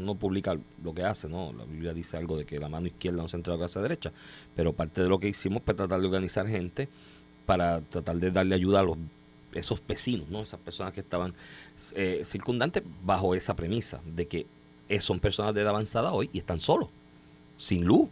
no 0.02 0.16
publica 0.16 0.58
lo 0.84 0.94
que 0.94 1.04
hace, 1.04 1.28
¿no? 1.30 1.54
La 1.54 1.66
Biblia 1.66 1.94
dice 1.94 2.18
algo 2.18 2.38
de 2.38 2.46
que 2.46 2.58
la 2.60 2.70
mano 2.70 2.88
izquierda 2.88 3.22
no 3.22 3.28
se 3.28 3.38
entrega 3.38 3.56
a 3.56 3.60
la 3.60 3.66
casa 3.66 3.82
derecha, 3.82 4.12
pero 4.56 4.74
parte 4.74 5.02
de 5.04 5.10
lo 5.10 5.20
que 5.20 5.28
hicimos 5.28 5.62
fue 5.66 5.74
tratar 5.74 6.00
de 6.00 6.08
organizar 6.08 6.48
gente 6.48 6.88
para 7.46 7.82
tratar 7.82 8.16
de 8.18 8.32
darle 8.32 8.56
ayuda 8.56 8.80
a 8.80 8.84
los 8.84 8.98
esos 9.54 9.82
vecinos, 9.88 10.30
¿no? 10.30 10.42
Esas 10.42 10.60
personas 10.60 10.94
que 10.94 11.02
estaban 11.02 11.34
eh, 11.96 12.22
circundantes 12.24 12.84
bajo 13.04 13.36
esa 13.36 13.56
premisa 13.56 14.02
de 14.06 14.28
que 14.28 14.46
eh, 14.90 15.02
son 15.02 15.20
personas 15.20 15.54
de 15.54 15.62
edad 15.62 15.70
avanzada 15.72 16.12
hoy 16.14 16.30
y 16.34 16.40
están 16.40 16.60
solos, 16.60 16.90
sin 17.58 17.86
luz. 17.86 18.10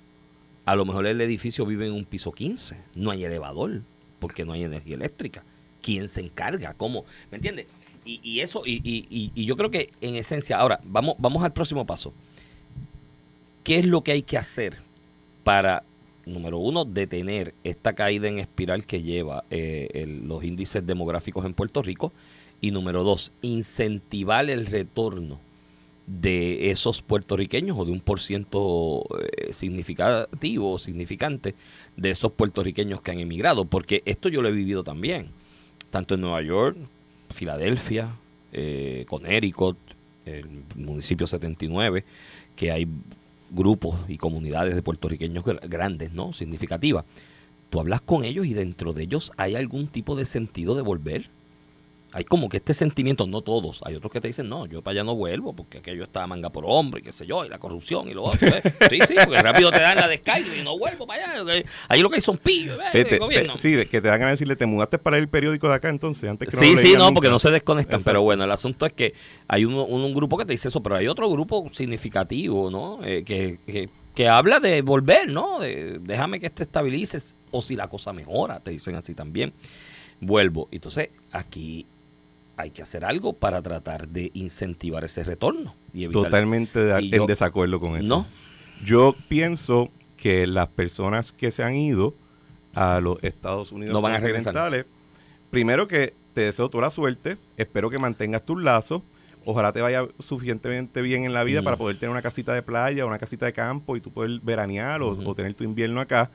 A 0.65 0.75
lo 0.75 0.85
mejor 0.85 1.05
el 1.07 1.19
edificio 1.21 1.65
vive 1.65 1.87
en 1.87 1.93
un 1.93 2.05
piso 2.05 2.31
15, 2.31 2.77
no 2.95 3.11
hay 3.11 3.23
elevador, 3.23 3.81
porque 4.19 4.45
no 4.45 4.53
hay 4.53 4.63
energía 4.63 4.95
eléctrica. 4.95 5.43
¿Quién 5.81 6.07
se 6.07 6.21
encarga? 6.21 6.73
¿Cómo? 6.75 7.05
¿Me 7.31 7.37
entiendes? 7.37 7.65
Y, 8.05 8.39
eso, 8.39 8.63
y- 8.65 8.81
y 9.35 9.45
yo 9.45 9.55
creo 9.55 9.69
que 9.69 9.91
en 10.01 10.15
esencia, 10.15 10.57
ahora, 10.57 10.79
vamos, 10.83 11.15
vamos 11.19 11.43
al 11.43 11.53
próximo 11.53 11.85
paso. 11.85 12.11
¿Qué 13.63 13.77
es 13.79 13.85
lo 13.85 14.01
que 14.03 14.13
hay 14.13 14.21
que 14.23 14.37
hacer 14.37 14.77
para, 15.43 15.83
número 16.33 16.57
uno, 16.57 16.85
detener 16.85 17.53
esta 17.63 17.93
caída 17.93 18.27
en 18.27 18.39
espiral 18.39 18.85
que 18.85 19.01
lleva 19.01 19.43
eh, 19.49 19.89
el- 19.93 20.27
los 20.27 20.43
índices 20.43 20.85
demográficos 20.85 21.45
en 21.45 21.53
Puerto 21.53 21.81
Rico. 21.81 22.11
Y 22.61 22.71
número 22.71 23.03
dos, 23.03 23.31
incentivar 23.41 24.49
el 24.49 24.65
retorno 24.65 25.39
de 26.07 26.71
esos 26.71 27.01
puertorriqueños 27.03 27.77
o 27.77 27.85
de 27.85 27.91
un 27.91 27.99
por 27.99 28.19
ciento 28.19 29.03
eh, 29.37 29.53
significativo 29.53 30.71
o 30.73 30.79
significante 30.79 31.53
de 31.95 32.09
esos 32.09 32.31
puertorriqueños 32.31 33.01
que 33.01 33.11
han 33.11 33.19
emigrado. 33.19 33.65
Porque 33.65 34.01
esto 34.05 34.27
yo 34.27 34.41
lo 34.41 34.49
he 34.49 34.51
vivido 34.51 34.83
también, 34.83 35.27
tanto 35.91 36.15
en 36.15 36.21
Nueva 36.21 36.41
York, 36.41 36.77
Filadelfia, 37.33 38.15
eh, 38.51 39.05
Connecticut, 39.07 39.77
el 40.25 40.45
municipio 40.75 41.27
79, 41.27 42.03
que 42.55 42.71
hay 42.71 42.87
grupos 43.51 43.97
y 44.07 44.17
comunidades 44.17 44.75
de 44.75 44.81
puertorriqueños 44.81 45.43
gr- 45.43 45.67
grandes, 45.67 46.11
¿no? 46.13 46.33
Significativas. 46.33 47.05
Tú 47.69 47.79
hablas 47.79 48.01
con 48.01 48.23
ellos 48.23 48.45
y 48.45 48.53
dentro 48.53 48.93
de 48.93 49.03
ellos 49.03 49.31
hay 49.37 49.55
algún 49.55 49.87
tipo 49.87 50.15
de 50.15 50.25
sentido 50.25 50.75
de 50.75 50.81
volver. 50.81 51.29
Hay 52.11 52.23
como 52.23 52.49
que 52.49 52.57
este 52.57 52.73
sentimiento, 52.73 53.27
no 53.27 53.41
todos, 53.41 53.81
hay 53.85 53.93
otros 53.93 54.11
que 54.11 54.19
te 54.19 54.27
dicen, 54.29 54.49
no, 54.49 54.65
yo 54.65 54.81
para 54.81 54.93
allá 54.93 55.03
no 55.03 55.15
vuelvo 55.15 55.53
porque 55.53 55.77
aquello 55.77 56.03
está 56.05 56.25
manga 56.25 56.49
por 56.49 56.63
hombre, 56.67 57.01
y 57.01 57.03
qué 57.03 57.11
sé 57.11 57.27
yo, 57.27 57.45
y 57.45 57.49
la 57.49 57.59
corrupción 57.59 58.09
y 58.09 58.15
lo 58.15 58.23
otro. 58.23 58.47
¿eh? 58.47 58.63
Sí, 58.89 58.99
sí, 59.07 59.13
porque 59.23 59.39
rápido 59.41 59.69
te 59.69 59.79
dan 59.79 59.95
la 59.97 60.07
descarga 60.07 60.55
y 60.55 60.63
no 60.63 60.75
vuelvo 60.75 61.05
para 61.05 61.33
allá. 61.33 61.45
que 61.45 61.65
Ahí 61.87 62.01
lo 62.01 62.09
que 62.09 62.15
hay 62.15 62.21
son 62.21 62.37
pillos, 62.39 62.79
¿eh? 62.79 63.01
Eh, 63.01 63.05
te- 63.05 63.17
gobierno. 63.19 63.53
te- 63.53 63.59
sí, 63.59 63.85
que 63.85 64.01
te 64.01 64.07
dan 64.07 64.19
de 64.21 64.25
decirle, 64.25 64.55
te 64.55 64.65
mudaste 64.65 64.97
para 64.97 65.19
el 65.19 65.27
periódico 65.29 65.69
de 65.69 65.75
acá 65.75 65.89
entonces, 65.89 66.27
antes 66.27 66.49
que 66.49 66.55
no 66.55 66.63
Sí, 66.63 66.71
lo 66.75 66.81
sí, 66.81 66.93
no, 66.93 66.99
nunca". 67.05 67.13
porque 67.13 67.29
no 67.29 67.37
se 67.37 67.51
desconectan. 67.51 67.99
Exacto. 67.99 68.05
Pero 68.09 68.21
bueno, 68.23 68.43
el 68.43 68.51
asunto 68.51 68.87
es 68.87 68.93
que 68.93 69.13
hay 69.47 69.65
un, 69.65 69.75
un- 69.75 70.01
un 70.01 70.13
grupo 70.15 70.35
que 70.37 70.45
te 70.45 70.53
dice 70.53 70.69
eso, 70.69 70.81
pero 70.81 70.95
hay 70.95 71.07
otro 71.07 71.29
grupo 71.29 71.67
significativo, 71.71 72.71
¿no? 72.71 72.99
Eh, 73.05 73.23
que, 73.23 73.59
que, 73.67 73.87
que 74.15 74.27
habla 74.27 74.59
de 74.59 74.81
volver, 74.81 75.29
¿no? 75.29 75.59
De, 75.59 75.99
déjame 75.99 76.39
que 76.39 76.49
te 76.49 76.63
estabilices 76.63 77.35
o 77.51 77.61
si 77.61 77.75
la 77.75 77.87
cosa 77.87 78.13
mejora, 78.13 78.59
te 78.61 78.71
dicen 78.71 78.95
así 78.95 79.13
también. 79.13 79.53
Vuelvo. 80.21 80.67
Entonces, 80.71 81.09
aquí 81.31 81.85
hay 82.59 82.71
que 82.71 82.81
hacer 82.81 83.05
algo 83.05 83.31
para 83.33 83.61
tratar 83.61 84.07
de 84.09 84.31
incentivar 84.33 85.05
ese 85.05 85.23
retorno. 85.23 85.75
Y 85.93 86.07
Totalmente 86.09 86.79
de- 86.79 87.01
Y 87.03 87.05
en 87.07 87.19
yo- 87.19 87.25
desacuerdo 87.25 87.79
con 87.79 87.95
eso. 87.95 88.07
No. 88.07 88.27
Yo 88.83 89.15
pienso 89.29 89.89
que 90.17 90.45
las 90.45 90.67
personas 90.67 91.31
que 91.31 91.51
se 91.51 91.63
han 91.63 91.75
ido 91.75 92.13
a 92.73 92.99
los 92.99 93.17
Estados 93.23 93.71
Unidos 93.71 93.93
No 93.93 94.01
van 94.01 94.13
a 94.15 94.19
regresar. 94.19 94.85
primero 95.49 95.87
que 95.87 96.13
te 96.33 96.41
deseo 96.41 96.69
toda 96.69 96.83
la 96.83 96.89
suerte, 96.89 97.37
espero 97.57 97.89
que 97.89 97.97
mantengas 97.97 98.43
tus 98.43 98.61
lazos, 98.61 99.01
ojalá 99.45 99.71
te 99.71 99.81
vaya 99.81 100.05
suficientemente 100.19 101.01
bien 101.01 101.23
en 101.25 101.33
la 101.33 101.43
vida 101.45 101.61
Mm. 101.61 101.63
para 101.65 101.77
poder 101.77 101.97
tener 101.97 102.11
una 102.11 102.21
casita 102.21 102.53
de 102.53 102.61
playa, 102.61 103.05
una 103.05 103.17
casita 103.19 103.45
de 103.45 103.53
campo 103.53 103.95
y 103.95 104.01
tú 104.01 104.11
poder 104.11 104.39
veranear 104.43 105.01
o, 105.01 105.11
o 105.11 105.33
tener 105.33 105.53
tu 105.53 105.63
invierno 105.63 106.01
acá, 106.01 106.29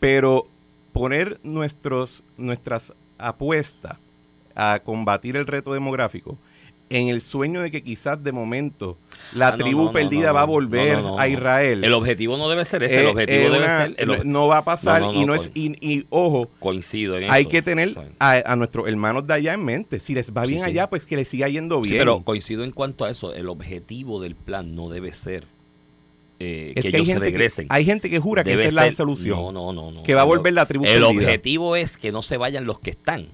pero 0.00 0.46
poner 0.92 1.40
nuestros, 1.42 2.22
nuestras 2.36 2.92
apuestas 3.18 3.96
a 4.56 4.80
combatir 4.80 5.36
el 5.36 5.46
reto 5.46 5.72
demográfico 5.72 6.36
en 6.88 7.08
el 7.08 7.20
sueño 7.20 7.62
de 7.62 7.70
que 7.72 7.82
quizás 7.82 8.22
de 8.22 8.30
momento 8.30 8.96
la 9.34 9.48
Ah, 9.48 9.56
tribu 9.56 9.80
no, 9.80 9.84
no, 9.86 9.92
perdida 9.92 10.28
no, 10.28 10.34
va 10.34 10.42
a 10.42 10.44
volver 10.44 10.98
a. 11.18 11.26
Israel. 11.26 11.82
El 11.82 11.92
objetivo 11.92 12.36
no 12.38 12.48
debe 12.48 12.64
ser 12.64 12.84
ese, 12.84 13.00
el 13.00 13.06
Eh, 13.06 13.10
objetivo 13.10 13.38
debe 13.50 13.64
una- 13.64 13.86
ser... 13.86 13.94
el 13.98 14.08
ob- 14.10 14.22
no 14.24 14.46
va 14.46 14.58
a 14.58 14.64
pasar 14.64 15.02
y 15.12 15.24
no 15.24 15.34
es 15.34 15.50
y, 15.52 15.72
y, 15.84 16.06
ojo 16.10 16.48
coincido 16.60 17.16
en 17.18 17.24
eso. 17.24 17.32
hay 17.32 17.46
que 17.46 17.60
tener 17.60 17.96
a, 18.20 18.40
a 18.52 18.54
nuestros 18.54 18.86
hermanos 18.88 19.26
de 19.26 19.34
allá 19.34 19.54
en 19.54 19.64
mente 19.64 19.98
si 19.98 20.14
les 20.14 20.32
va 20.32 20.46
bien 20.46 20.60
sí. 20.60 20.66
allá 20.66 20.88
pues 20.88 21.06
que 21.06 21.16
les 21.16 21.26
siga 21.26 21.48
yendo 21.48 21.82
Sí, 21.82 21.90
bien 21.90 22.02
pero 22.02 22.22
coincido 22.22 22.62
en 22.62 22.70
cuanto 22.70 23.04
a 23.04 23.10
eso. 23.10 23.34
El 23.34 23.48
objetivo 23.48 24.20
del 24.20 24.36
plan 24.36 24.76
no 24.76 24.88
debe 24.88 25.12
ser 25.12 25.44
eh, 26.38 26.72
Es 26.76 26.82
que, 26.84 26.88
ellos 26.90 27.06
se 27.08 27.14
que- 27.14 27.18
regresen. 27.18 27.66
hay 27.68 27.84
gente 27.84 28.08
que 28.10 28.20
jura 28.20 28.44
que 28.44 28.52
esa 28.52 28.62
es 28.64 28.74
la 28.74 28.92
solución 28.92 29.36
No, 29.38 29.50
no, 29.52 29.72
no, 29.72 29.90
no. 29.90 30.02
que 30.04 30.14
va 30.14 30.20
a 30.22 30.24
volver 30.24 30.52
la 30.52 30.66
tribu 30.66 30.84
El 30.84 31.00
perdida. 31.00 31.08
objetivo 31.08 31.74
es 31.74 31.96
que 31.96 32.12
no 32.12 32.22
se 32.22 32.36
vayan 32.36 32.64
los 32.64 32.78
que 32.78 32.90
están. 32.90 33.26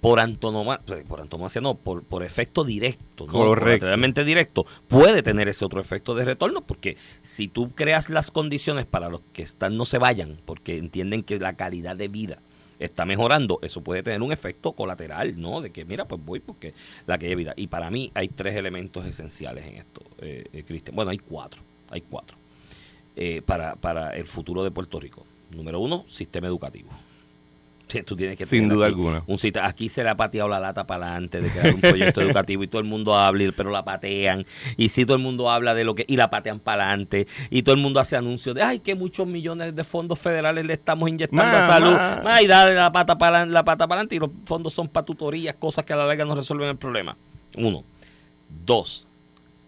Por 0.00 0.20
antonomasia, 0.20 1.02
por 1.08 1.20
antonomasia 1.20 1.60
no, 1.60 1.74
por, 1.74 2.04
por 2.04 2.22
efecto 2.22 2.62
directo, 2.62 3.26
¿no? 3.26 3.32
Correcto. 3.32 3.86
Realmente 3.86 4.24
directo, 4.24 4.64
puede 4.86 5.22
tener 5.22 5.48
ese 5.48 5.64
otro 5.64 5.80
efecto 5.80 6.14
de 6.14 6.24
retorno, 6.24 6.60
porque 6.60 6.96
si 7.22 7.48
tú 7.48 7.72
creas 7.74 8.08
las 8.08 8.30
condiciones 8.30 8.86
para 8.86 9.08
los 9.08 9.22
que 9.32 9.42
están 9.42 9.76
no 9.76 9.84
se 9.84 9.98
vayan, 9.98 10.40
porque 10.44 10.78
entienden 10.78 11.24
que 11.24 11.40
la 11.40 11.54
calidad 11.54 11.96
de 11.96 12.06
vida 12.06 12.40
está 12.78 13.04
mejorando, 13.04 13.58
eso 13.62 13.82
puede 13.82 14.02
tener 14.02 14.22
un 14.22 14.32
efecto 14.32 14.72
colateral, 14.72 15.40
¿no? 15.40 15.60
De 15.60 15.70
que, 15.70 15.84
mira, 15.84 16.06
pues 16.06 16.24
voy 16.24 16.40
porque 16.40 16.74
la 17.06 17.18
que 17.18 17.34
vida. 17.34 17.54
Y 17.56 17.66
para 17.66 17.90
mí 17.90 18.10
hay 18.14 18.28
tres 18.28 18.56
elementos 18.56 19.04
esenciales 19.04 19.66
en 19.66 19.74
esto, 19.76 20.02
eh, 20.18 20.44
eh, 20.52 20.64
Cristian. 20.64 20.94
Bueno, 20.94 21.10
hay 21.10 21.18
cuatro, 21.18 21.62
hay 21.90 22.02
cuatro 22.02 22.36
eh, 23.16 23.42
para, 23.44 23.74
para 23.76 24.10
el 24.10 24.26
futuro 24.26 24.62
de 24.62 24.70
Puerto 24.70 25.00
Rico. 25.00 25.26
Número 25.50 25.80
uno, 25.80 26.04
sistema 26.08 26.46
educativo. 26.46 26.90
Sí, 27.88 28.02
tú 28.02 28.14
tienes 28.14 28.36
que 28.36 28.44
Sin 28.44 28.60
tener 28.64 28.76
duda 28.76 28.86
aquí 28.86 28.94
alguna. 28.94 29.22
Un 29.26 29.38
sitio, 29.38 29.62
aquí 29.64 29.88
se 29.88 30.04
le 30.04 30.10
ha 30.10 30.16
pateado 30.16 30.48
la 30.48 30.60
lata 30.60 30.86
para 30.86 31.06
adelante 31.06 31.40
de 31.40 31.50
crear 31.50 31.74
un 31.74 31.80
proyecto 31.80 32.20
educativo 32.20 32.62
y 32.62 32.68
todo 32.68 32.80
el 32.80 32.86
mundo 32.86 33.14
habla, 33.16 33.52
pero 33.56 33.70
la 33.70 33.84
patean. 33.84 34.44
Y 34.76 34.90
si 34.90 35.06
todo 35.06 35.16
el 35.16 35.22
mundo 35.22 35.50
habla 35.50 35.74
de 35.74 35.84
lo 35.84 35.94
que. 35.94 36.04
y 36.06 36.16
la 36.16 36.28
patean 36.30 36.60
para 36.60 36.88
adelante. 36.88 37.26
Y 37.50 37.62
todo 37.62 37.74
el 37.74 37.80
mundo 37.80 37.98
hace 37.98 38.16
anuncios 38.16 38.54
de 38.54 38.62
ay, 38.62 38.80
que 38.80 38.94
muchos 38.94 39.26
millones 39.26 39.74
de 39.74 39.84
fondos 39.84 40.18
federales 40.18 40.66
le 40.66 40.74
estamos 40.74 41.08
inyectando 41.08 41.44
Ma, 41.44 41.64
a 41.64 41.66
salud. 41.66 41.92
ma. 41.92 42.20
Ma, 42.22 42.42
y 42.42 42.46
dale 42.46 42.74
la 42.74 42.92
pata 42.92 43.16
para 43.16 43.46
la 43.46 43.64
pata 43.64 43.88
para 43.88 44.00
adelante. 44.00 44.16
Y 44.16 44.18
los 44.18 44.30
fondos 44.44 44.72
son 44.74 44.88
para 44.88 45.06
tutorías, 45.06 45.54
cosas 45.56 45.84
que 45.84 45.92
a 45.94 45.96
la 45.96 46.06
larga 46.06 46.24
no 46.24 46.34
resuelven 46.34 46.68
el 46.68 46.76
problema. 46.76 47.16
Uno. 47.56 47.84
Dos, 48.64 49.06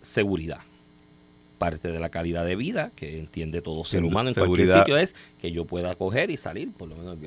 seguridad. 0.02 0.58
Parte 1.60 1.92
de 1.92 2.00
la 2.00 2.08
calidad 2.08 2.46
de 2.46 2.56
vida 2.56 2.90
que 2.96 3.18
entiende 3.18 3.60
todo 3.60 3.84
ser 3.84 4.02
humano 4.02 4.30
en 4.30 4.34
cualquier 4.34 4.66
sitio 4.66 4.96
es 4.96 5.14
que 5.38 5.52
yo 5.52 5.66
pueda 5.66 5.94
coger 5.94 6.30
y 6.30 6.38
salir, 6.38 6.72
por 6.72 6.88
lo 6.88 6.96
menos 6.96 7.18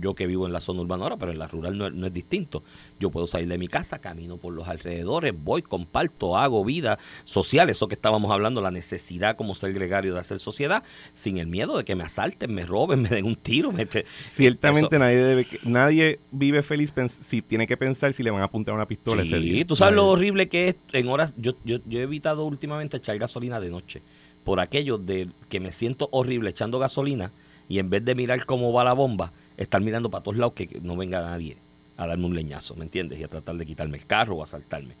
yo 0.00 0.14
que 0.14 0.26
vivo 0.26 0.46
en 0.46 0.54
la 0.54 0.60
zona 0.60 0.80
urbana 0.80 1.02
ahora, 1.02 1.18
pero 1.18 1.32
en 1.32 1.38
la 1.38 1.48
rural 1.48 1.76
no, 1.76 1.90
no 1.90 2.06
es 2.06 2.12
distinto. 2.14 2.62
Yo 3.00 3.10
puedo 3.10 3.26
salir 3.26 3.48
de 3.48 3.58
mi 3.58 3.66
casa, 3.66 3.98
camino 3.98 4.36
por 4.36 4.54
los 4.54 4.68
alrededores, 4.68 5.34
voy, 5.36 5.62
comparto, 5.62 6.36
hago 6.38 6.64
vida 6.64 6.98
social, 7.24 7.68
eso 7.68 7.88
que 7.88 7.96
estábamos 7.96 8.30
hablando, 8.30 8.60
la 8.60 8.70
necesidad 8.70 9.36
como 9.36 9.54
ser 9.56 9.72
gregario 9.72 10.14
de 10.14 10.20
hacer 10.20 10.38
sociedad, 10.38 10.84
sin 11.12 11.38
el 11.38 11.48
miedo 11.48 11.76
de 11.76 11.84
que 11.84 11.96
me 11.96 12.04
asalten, 12.04 12.54
me 12.54 12.64
roben, 12.64 13.02
me 13.02 13.08
den 13.08 13.24
un 13.26 13.34
tiro. 13.36 13.72
Me 13.72 13.84
te- 13.86 14.04
ciertamente 14.30 14.94
Eso- 14.94 14.98
nadie 15.00 15.16
debe 15.16 15.46
nadie 15.64 16.18
vive 16.30 16.62
feliz 16.62 16.92
si 17.28 17.42
tiene 17.42 17.66
que 17.66 17.76
pensar 17.76 18.12
si 18.14 18.22
le 18.22 18.30
van 18.30 18.42
a 18.42 18.44
apuntar 18.44 18.74
una 18.74 18.86
pistola 18.86 19.22
ese 19.22 19.38
Sí, 19.38 19.42
día 19.42 19.66
tú 19.66 19.74
sabes 19.76 19.94
lo 19.96 20.06
horrible 20.08 20.48
que 20.48 20.68
es 20.68 20.76
en 20.92 21.08
horas. 21.08 21.34
Yo, 21.36 21.52
yo, 21.64 21.78
yo 21.86 21.98
he 21.98 22.02
evitado 22.02 22.44
últimamente 22.44 22.96
echar 22.98 23.18
gasolina 23.18 23.58
de 23.60 23.70
noche. 23.70 24.02
Por 24.44 24.60
aquello 24.60 24.98
de 24.98 25.28
que 25.48 25.58
me 25.58 25.72
siento 25.72 26.08
horrible 26.12 26.50
echando 26.50 26.78
gasolina 26.78 27.32
y 27.68 27.78
en 27.80 27.90
vez 27.90 28.04
de 28.04 28.14
mirar 28.14 28.44
cómo 28.46 28.72
va 28.72 28.84
la 28.84 28.92
bomba, 28.92 29.32
estar 29.56 29.80
mirando 29.80 30.10
para 30.10 30.22
todos 30.22 30.36
lados 30.36 30.52
que 30.54 30.68
no 30.82 30.96
venga 30.96 31.20
nadie 31.20 31.56
a 31.96 32.06
darme 32.06 32.26
un 32.26 32.34
leñazo, 32.34 32.74
¿me 32.74 32.84
entiendes? 32.84 33.18
Y 33.20 33.24
a 33.24 33.28
tratar 33.28 33.56
de 33.56 33.66
quitarme 33.66 33.96
el 33.98 34.06
carro 34.06 34.36
o 34.36 34.42
asaltarme. 34.42 34.94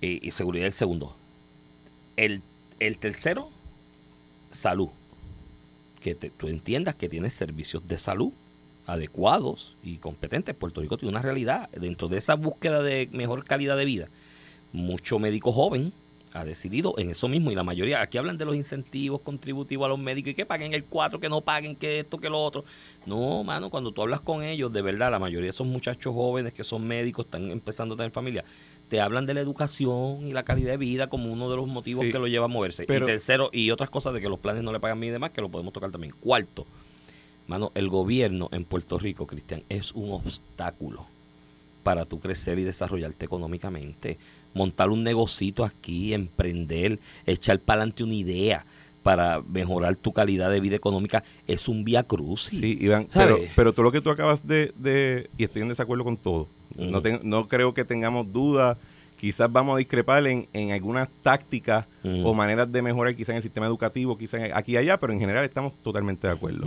Y, 0.00 0.26
y 0.26 0.30
seguridad 0.30 0.66
el 0.66 0.72
segundo. 0.72 1.16
El, 2.16 2.42
el 2.80 2.98
tercero, 2.98 3.50
salud. 4.50 4.88
Que 6.00 6.14
te- 6.14 6.30
tú 6.30 6.48
entiendas 6.48 6.94
que 6.94 7.08
tienes 7.08 7.34
servicios 7.34 7.86
de 7.88 7.98
salud 7.98 8.32
adecuados 8.86 9.76
y 9.82 9.96
competentes. 9.96 10.54
Puerto 10.54 10.80
Rico 10.80 10.96
tiene 10.96 11.10
una 11.10 11.22
realidad. 11.22 11.68
Dentro 11.70 12.08
de 12.08 12.18
esa 12.18 12.34
búsqueda 12.36 12.82
de 12.82 13.08
mejor 13.12 13.44
calidad 13.44 13.76
de 13.76 13.84
vida, 13.84 14.08
mucho 14.72 15.18
médico 15.18 15.52
joven 15.52 15.92
ha 16.36 16.44
decidido 16.44 16.94
en 16.98 17.10
eso 17.10 17.28
mismo 17.28 17.50
y 17.50 17.54
la 17.54 17.62
mayoría, 17.62 18.02
aquí 18.02 18.18
hablan 18.18 18.36
de 18.36 18.44
los 18.44 18.54
incentivos 18.54 19.20
contributivos 19.22 19.86
a 19.86 19.88
los 19.88 19.98
médicos 19.98 20.30
y 20.30 20.34
que 20.34 20.44
paguen 20.46 20.74
el 20.74 20.84
4, 20.84 21.18
que 21.18 21.28
no 21.28 21.40
paguen, 21.40 21.74
que 21.74 22.00
esto, 22.00 22.18
que 22.18 22.28
lo 22.28 22.42
otro. 22.42 22.64
No, 23.06 23.42
mano, 23.42 23.70
cuando 23.70 23.90
tú 23.92 24.02
hablas 24.02 24.20
con 24.20 24.42
ellos, 24.42 24.72
de 24.72 24.82
verdad, 24.82 25.10
la 25.10 25.18
mayoría 25.18 25.46
de 25.46 25.50
esos 25.50 25.66
muchachos 25.66 26.12
jóvenes 26.14 26.52
que 26.52 26.62
son 26.64 26.86
médicos, 26.86 27.24
están 27.24 27.50
empezando 27.50 27.94
a 27.94 27.96
tener 27.96 28.12
familia, 28.12 28.44
te 28.90 29.00
hablan 29.00 29.24
de 29.26 29.34
la 29.34 29.40
educación 29.40 30.26
y 30.26 30.32
la 30.32 30.44
calidad 30.44 30.72
de 30.72 30.76
vida 30.76 31.08
como 31.08 31.32
uno 31.32 31.50
de 31.50 31.56
los 31.56 31.66
motivos 31.66 32.04
Sí, 32.04 32.12
que 32.12 32.18
lo 32.18 32.26
lleva 32.28 32.44
a 32.44 32.48
moverse. 32.48 32.84
pero- 32.84 33.06
y 33.06 33.10
tercero, 33.12 33.48
y 33.52 33.70
otras 33.70 33.88
cosas 33.90 34.12
de 34.14 34.20
que 34.20 34.28
los 34.28 34.38
planes 34.38 34.62
no 34.62 34.72
le 34.72 34.78
pagan 34.80 35.00
bien 35.00 35.10
y 35.10 35.12
demás, 35.12 35.30
que 35.30 35.40
lo 35.40 35.48
podemos 35.48 35.72
tocar 35.72 35.90
también. 35.90 36.14
Cuarto, 36.20 36.66
mano, 37.46 37.72
el 37.74 37.88
gobierno 37.88 38.48
en 38.52 38.64
Puerto 38.64 38.98
Rico, 38.98 39.26
Cristian, 39.26 39.62
es 39.68 39.92
un 39.92 40.10
obstáculo 40.12 41.06
para 41.82 42.04
tú 42.04 42.18
crecer 42.20 42.58
y 42.58 42.64
desarrollarte 42.64 43.24
económicamente. 43.24 44.18
Montar 44.56 44.88
un 44.90 45.02
negocito 45.04 45.64
aquí, 45.64 46.14
emprender, 46.14 46.98
echar 47.26 47.58
para 47.60 47.80
adelante 47.82 48.02
una 48.04 48.14
idea 48.14 48.64
para 49.02 49.40
mejorar 49.42 49.94
tu 49.96 50.12
calidad 50.12 50.50
de 50.50 50.58
vida 50.60 50.74
económica 50.74 51.22
es 51.46 51.68
un 51.68 51.84
vía 51.84 52.02
cruz. 52.02 52.44
Sí, 52.50 52.76
Iván, 52.80 53.06
pero, 53.14 53.36
pero 53.54 53.72
todo 53.72 53.84
lo 53.84 53.92
que 53.92 54.00
tú 54.00 54.10
acabas 54.10 54.46
de, 54.46 54.72
de- 54.76 55.28
y 55.38 55.44
estoy 55.44 55.62
en 55.62 55.68
desacuerdo 55.68 56.02
con 56.04 56.16
todo, 56.16 56.48
no, 57.22 57.46
creo 57.48 57.72
que 57.74 57.84
tengamos 57.84 58.32
dudas, 58.32 58.76
quizás 59.20 59.50
vamos 59.52 59.76
a 59.76 59.78
discrepar 59.78 60.26
en, 60.26 60.46
en 60.52 60.72
algunas 60.72 61.08
tácticas 61.22 61.86
o 62.24 62.34
maneras 62.34 62.70
de 62.72 62.82
mejorar 62.82 63.14
quizás 63.14 63.30
en 63.30 63.36
el 63.36 63.42
sistema 63.42 63.66
educativo, 63.66 64.16
quizás 64.18 64.40
aquí 64.54 64.72
y 64.72 64.76
allá, 64.78 64.98
pero 64.98 65.12
en 65.12 65.20
general 65.20 65.44
estamos 65.44 65.72
totalmente 65.84 66.26
de 66.26 66.32
acuerdo. 66.32 66.66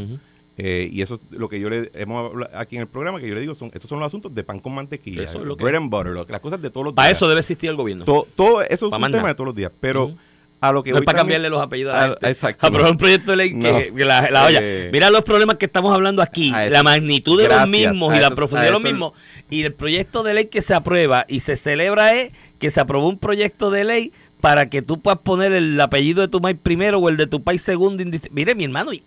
Eh, 0.62 0.90
y 0.92 1.02
eso 1.02 1.16
es 1.32 1.38
lo 1.38 1.48
que 1.48 1.58
yo 1.60 1.70
le 1.70 1.90
hemos 1.94 2.32
hablado 2.32 2.52
aquí 2.58 2.76
en 2.76 2.82
el 2.82 2.88
programa, 2.88 3.20
que 3.22 3.28
yo 3.30 3.34
le 3.34 3.40
digo, 3.42 3.56
son 3.56 3.72
estos 3.74 3.88
son 3.90 4.00
los 4.00 4.08
asuntos 4.08 4.36
de 4.36 4.44
pan 4.44 4.60
con 4.60 4.74
mantequilla, 4.76 5.24
Eso 5.24 5.38
es 5.40 5.46
lo 5.46 5.56
que- 5.56 5.64
bread 5.64 5.78
and 5.78 5.90
butter, 5.90 6.12
lo- 6.12 6.26
las 6.28 6.40
cosas 6.42 6.62
de 6.62 6.70
todos 6.70 6.84
los 6.86 6.94
Para 6.94 7.08
días. 7.08 7.18
eso 7.18 7.28
debe 7.30 7.40
existir 7.40 7.70
el 7.70 7.78
gobierno. 7.78 8.04
To- 8.04 8.28
todo 8.36 8.62
eso 8.62 8.88
es 8.88 8.92
Pa' 8.92 8.98
un 8.98 9.04
tema 9.04 9.10
nada. 9.20 9.28
de 9.30 9.36
todos 9.36 9.46
los 9.48 9.56
días, 9.56 9.72
pero 9.80 10.14
a 10.62 10.74
lo 10.74 10.84
que 10.84 10.92
No 10.92 10.98
es 10.98 11.06
para 11.06 11.20
también- 11.20 11.38
cambiarle 11.38 11.50
los 11.50 11.62
apellidos 11.62 11.96
a 11.96 12.00
la 12.00 12.08
gente. 12.10 12.30
exacto, 12.30 12.68
Aprobar 12.68 12.92
un 12.92 12.98
proyecto 12.98 13.32
de 13.32 13.38
ley 13.38 13.58
que, 13.58 13.92
No. 13.96 14.06
la, 14.06 14.30
la 14.30 14.46
olla. 14.48 14.60
Eh, 14.62 14.90
Mira 14.92 15.10
los 15.10 15.24
problemas 15.24 15.56
que 15.56 15.66
estamos 15.68 15.94
hablando 15.94 16.22
aquí, 16.22 16.50
eso- 16.50 16.70
la 16.72 16.84
magnitud 16.84 17.38
de 17.38 17.46
gracias, 17.46 17.62
los 17.62 17.70
mismos 17.70 18.16
y 18.16 18.20
la 18.20 18.32
profundidad 18.36 18.66
de 18.68 18.72
los 18.74 18.84
mismos. 18.84 19.14
Y 19.50 19.64
el 19.64 19.74
proyecto 19.74 20.24
de 20.24 20.34
ley 20.34 20.46
que 20.48 20.62
se 20.62 20.74
aprueba 20.74 21.26
y 21.30 21.40
se 21.40 21.56
celebra 21.56 22.14
es 22.20 22.32
que 22.60 22.70
se 22.70 22.82
aprobó 22.82 23.08
un 23.08 23.18
proyecto 23.18 23.72
de 23.72 23.86
ley 23.86 24.12
para 24.42 24.70
que 24.70 24.82
tú 24.82 25.00
puedas 25.00 25.20
poner 25.22 25.54
el 25.54 25.80
apellido 25.80 26.20
de 26.22 26.28
tu 26.28 26.42
país 26.42 26.58
primero 26.62 26.98
o 27.00 27.08
el 27.08 27.16
de 27.16 27.28
tu 27.28 27.42
país 27.44 27.62
segundo. 27.62 28.04
Mire, 28.32 28.56
mi 28.56 28.66
hermano, 28.66 28.92
y, 28.94 29.02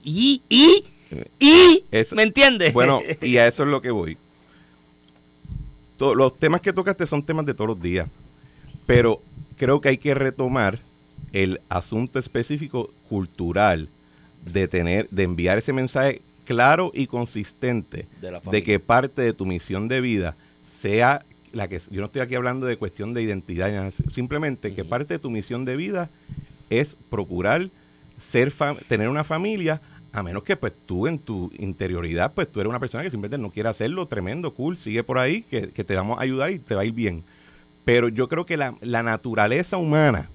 y, 0.49 0.85
y, 1.39 1.85
Eso- 1.91 2.15
¿me 2.17 2.23
entiendes? 2.23 2.73
Bueno, 2.73 3.01
y 3.21 3.37
a 3.39 3.47
eso 3.49 3.63
es 3.65 3.69
lo 3.69 3.81
que 3.83 3.91
voy. 3.91 4.17
Los 5.99 6.37
temas 6.39 6.61
que 6.61 6.73
tocaste 6.73 7.07
son 7.07 7.23
temas 7.23 7.47
de 7.47 7.55
todos 7.55 7.69
los 7.69 7.81
días, 7.83 8.09
pero 8.87 9.23
creo 9.57 9.81
que 9.81 9.89
hay 9.91 9.99
que 9.99 10.15
retomar 10.15 10.81
el 11.33 11.61
asunto 11.69 12.19
específico 12.19 12.91
cultural 13.09 13.89
de 14.45 14.67
tener, 14.67 15.09
de 15.11 15.23
enviar 15.23 15.59
ese 15.59 15.73
mensaje 15.73 16.21
claro 16.45 16.91
y 16.93 17.07
consistente 17.07 18.07
De 18.51 18.63
que 18.65 18.81
parte 18.81 19.23
de 19.23 19.33
tu 19.33 19.47
misión 19.47 19.87
de 19.87 20.01
vida 20.01 20.35
sea 20.81 21.25
la 21.53 21.69
que 21.69 21.79
yo 21.91 22.01
no 22.01 22.07
estoy 22.07 22.23
aquí 22.23 22.35
hablando 22.35 22.67
de 22.67 22.77
cuestión 22.77 23.15
de 23.15 23.23
identidad, 23.23 23.93
simplemente 24.15 24.75
que 24.75 24.85
parte 24.85 25.15
de 25.15 25.19
tu 25.21 25.31
misión 25.31 25.65
de 25.65 25.77
vida 25.77 26.11
es 26.71 26.97
procurar 27.11 27.69
ser 28.19 28.53
fam- 28.53 28.79
tener 28.89 29.09
una 29.09 29.23
familia 29.23 29.81
a 30.13 30.23
menos 30.23 30.43
que 30.43 30.57
pues 30.57 30.73
tú 30.87 31.07
en 31.07 31.19
tu 31.19 31.51
interioridad 31.59 32.33
pues 32.35 32.51
tú 32.51 32.61
eres 32.61 32.69
una 32.69 32.81
persona 32.81 33.03
que 33.03 33.11
simplemente 33.11 33.43
no 33.43 33.51
quiere 33.51 33.69
hacerlo 33.69 34.07
tremendo 34.07 34.53
cool 34.53 34.77
sigue 34.77 35.03
por 35.03 35.19
ahí 35.19 35.43
que, 35.43 35.71
que 35.71 35.85
te 35.85 35.95
vamos 35.95 36.19
a 36.19 36.23
ayudar 36.23 36.51
y 36.51 36.59
te 36.59 36.75
va 36.75 36.83
a 36.83 36.85
ir 36.85 36.93
bien 36.93 37.25
pero 37.85 38.09
yo 38.09 38.29
creo 38.29 38.47
que 38.47 38.57
la, 38.57 38.75
la 38.81 39.03
naturaleza 39.03 39.77
humana 39.77 40.29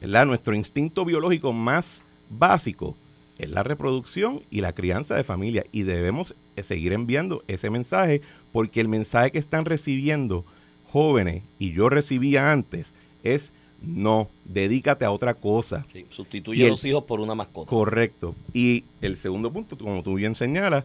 ¿verdad? 0.00 0.26
nuestro 0.26 0.54
instinto 0.54 1.04
biológico 1.04 1.52
más 1.52 2.02
básico 2.28 2.96
es 3.38 3.50
la 3.50 3.62
reproducción 3.62 4.42
y 4.50 4.60
la 4.60 4.72
crianza 4.72 5.14
de 5.14 5.24
familia 5.24 5.64
y 5.72 5.82
debemos 5.82 6.34
eh, 6.56 6.62
seguir 6.62 6.92
enviando 6.92 7.42
ese 7.48 7.70
mensaje 7.70 8.22
porque 8.52 8.80
el 8.80 8.88
mensaje 8.88 9.32
que 9.32 9.38
están 9.38 9.64
recibiendo 9.64 10.44
jóvenes 10.90 11.42
y 11.58 11.72
yo 11.72 11.88
recibía 11.88 12.52
antes 12.52 12.88
es 13.22 13.52
no, 13.82 14.28
dedícate 14.44 15.04
a 15.04 15.10
otra 15.10 15.34
cosa. 15.34 15.86
Sí, 15.92 16.06
sustituye 16.08 16.62
el- 16.62 16.68
a 16.68 16.70
los 16.70 16.84
hijos 16.84 17.04
por 17.04 17.20
una 17.20 17.34
mascota. 17.34 17.68
Correcto. 17.70 18.34
Y 18.52 18.84
el 19.00 19.16
segundo 19.18 19.52
punto, 19.52 19.76
como 19.78 20.02
tú 20.02 20.14
bien 20.14 20.34
señalas, 20.34 20.84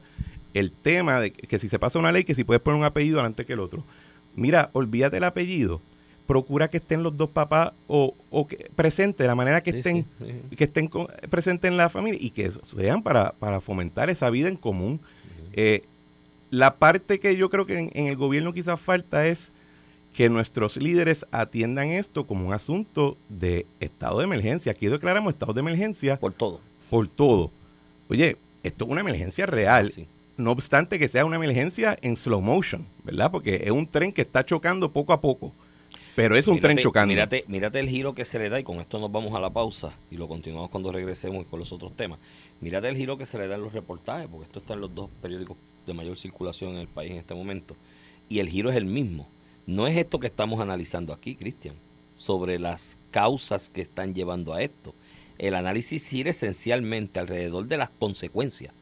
el 0.53 0.71
tema 0.71 1.19
de 1.19 1.31
que, 1.31 1.47
que 1.47 1.59
si 1.59 1.69
se 1.69 1.79
pasa 1.79 1.97
una 1.99 2.11
ley, 2.11 2.23
que 2.23 2.35
si 2.35 2.43
puedes 2.43 2.61
poner 2.61 2.79
un 2.79 2.85
apellido 2.85 3.21
antes 3.21 3.45
que 3.45 3.53
el 3.53 3.59
otro. 3.59 3.83
Mira, 4.35 4.69
olvídate 4.73 5.17
el 5.17 5.23
apellido. 5.23 5.81
Procura 6.27 6.69
que 6.69 6.77
estén 6.77 7.03
los 7.03 7.17
dos 7.17 7.29
papás 7.29 7.73
o, 7.87 8.13
o 8.29 8.47
que, 8.47 8.69
presentes 8.75 9.19
de 9.23 9.27
la 9.27 9.35
manera 9.35 9.61
que 9.63 9.71
estén 9.71 10.05
sí, 10.19 10.25
sí. 10.49 10.55
que 10.55 10.63
estén 10.65 10.89
presentes 11.29 11.69
en 11.69 11.77
la 11.77 11.89
familia 11.89 12.19
y 12.21 12.29
que 12.29 12.51
sean 12.77 13.01
para, 13.03 13.31
para 13.33 13.59
fomentar 13.59 14.09
esa 14.09 14.29
vida 14.29 14.47
en 14.47 14.55
común. 14.55 14.99
Eh, 15.53 15.83
la 16.49 16.75
parte 16.75 17.19
que 17.19 17.35
yo 17.35 17.49
creo 17.49 17.65
que 17.65 17.77
en, 17.79 17.91
en 17.93 18.07
el 18.07 18.15
gobierno 18.15 18.53
quizás 18.53 18.79
falta 18.79 19.27
es 19.27 19.51
que 20.13 20.29
nuestros 20.29 20.77
líderes 20.77 21.25
atiendan 21.31 21.89
esto 21.89 22.27
como 22.27 22.45
un 22.47 22.53
asunto 22.53 23.17
de 23.29 23.65
estado 23.79 24.19
de 24.19 24.25
emergencia. 24.25 24.71
Aquí 24.73 24.87
declaramos 24.87 25.33
estado 25.33 25.53
de 25.53 25.61
emergencia 25.61 26.19
Por 26.19 26.33
todo. 26.33 26.59
por 26.89 27.07
todo. 27.07 27.51
Oye, 28.09 28.37
esto 28.63 28.85
es 28.85 28.91
una 28.91 29.01
emergencia 29.01 29.45
real. 29.45 29.89
Sí. 29.89 30.07
No 30.37 30.51
obstante 30.51 30.97
que 30.99 31.07
sea 31.07 31.23
una 31.25 31.35
emergencia 31.35 31.97
en 32.01 32.17
slow 32.17 32.41
motion, 32.41 32.85
¿verdad? 33.03 33.31
Porque 33.31 33.61
es 33.63 33.71
un 33.71 33.87
tren 33.87 34.11
que 34.11 34.21
está 34.21 34.45
chocando 34.45 34.91
poco 34.91 35.13
a 35.13 35.21
poco. 35.21 35.53
Pero 36.15 36.35
es 36.35 36.47
un 36.47 36.59
tren 36.59 36.77
chocando. 36.77 37.13
Mírate, 37.13 37.45
mírate 37.47 37.79
el 37.79 37.87
giro 37.87 38.13
que 38.13 38.25
se 38.25 38.37
le 38.37 38.49
da 38.49 38.59
y 38.59 38.63
con 38.63 38.79
esto 38.81 38.99
nos 38.99 39.11
vamos 39.11 39.33
a 39.33 39.39
la 39.39 39.49
pausa 39.49 39.93
y 40.09 40.17
lo 40.17 40.27
continuamos 40.27 40.69
cuando 40.69 40.91
regresemos 40.91 41.45
con 41.47 41.59
los 41.59 41.71
otros 41.71 41.95
temas. 41.95 42.19
Mírate 42.59 42.89
el 42.89 42.97
giro 42.97 43.17
que 43.17 43.25
se 43.25 43.37
le 43.37 43.47
da 43.47 43.55
en 43.55 43.61
los 43.61 43.71
reportajes, 43.73 44.27
porque 44.29 44.45
esto 44.45 44.59
está 44.59 44.73
en 44.73 44.81
los 44.81 44.93
dos 44.93 45.09
periódicos 45.21 45.57
de 45.87 45.93
mayor 45.93 46.17
circulación 46.17 46.71
en 46.73 46.79
el 46.79 46.87
país 46.87 47.11
en 47.11 47.17
este 47.17 47.33
momento. 47.33 47.75
Y 48.29 48.39
el 48.39 48.49
giro 48.49 48.69
es 48.69 48.75
el 48.75 48.85
mismo. 48.85 49.27
No 49.65 49.87
es 49.87 49.97
esto 49.97 50.19
que 50.19 50.27
estamos 50.27 50.59
analizando 50.59 51.13
aquí, 51.13 51.35
Cristian, 51.35 51.75
sobre 52.15 52.59
las 52.59 52.97
causas 53.11 53.69
que 53.69 53.81
están 53.81 54.13
llevando 54.13 54.53
a 54.53 54.61
esto. 54.61 54.93
El 55.37 55.55
análisis 55.55 56.07
gira 56.07 56.29
esencialmente 56.29 57.19
alrededor 57.19 57.67
de 57.67 57.77
las 57.77 57.89
consecuencias 57.89 58.73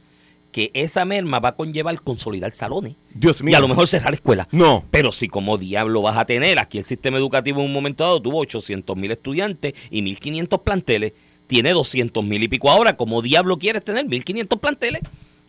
que 0.51 0.71
esa 0.73 1.05
merma 1.05 1.39
va 1.39 1.49
a 1.49 1.55
conllevar 1.55 2.01
consolidar 2.01 2.51
salones 2.53 2.95
Dios 3.13 3.41
y 3.41 3.43
mío. 3.43 3.57
a 3.57 3.59
lo 3.59 3.67
mejor 3.67 3.87
cerrar 3.87 4.13
escuelas. 4.13 4.47
No. 4.51 4.83
Pero 4.91 5.11
si 5.11 5.27
como 5.27 5.57
diablo 5.57 6.01
vas 6.01 6.17
a 6.17 6.25
tener, 6.25 6.59
aquí 6.59 6.77
el 6.77 6.85
sistema 6.85 7.17
educativo 7.17 7.59
en 7.59 7.67
un 7.67 7.73
momento 7.73 8.03
dado 8.03 8.21
tuvo 8.21 8.39
800 8.39 8.95
mil 8.97 9.11
estudiantes 9.11 9.73
y 9.89 10.01
1.500 10.01 10.63
planteles, 10.63 11.13
tiene 11.47 11.71
200 11.71 12.23
mil 12.23 12.43
y 12.43 12.47
pico 12.47 12.69
ahora, 12.69 12.97
como 12.97 13.21
diablo 13.21 13.57
quieres 13.57 13.83
tener 13.83 14.05
1.500 14.05 14.59
planteles? 14.59 15.01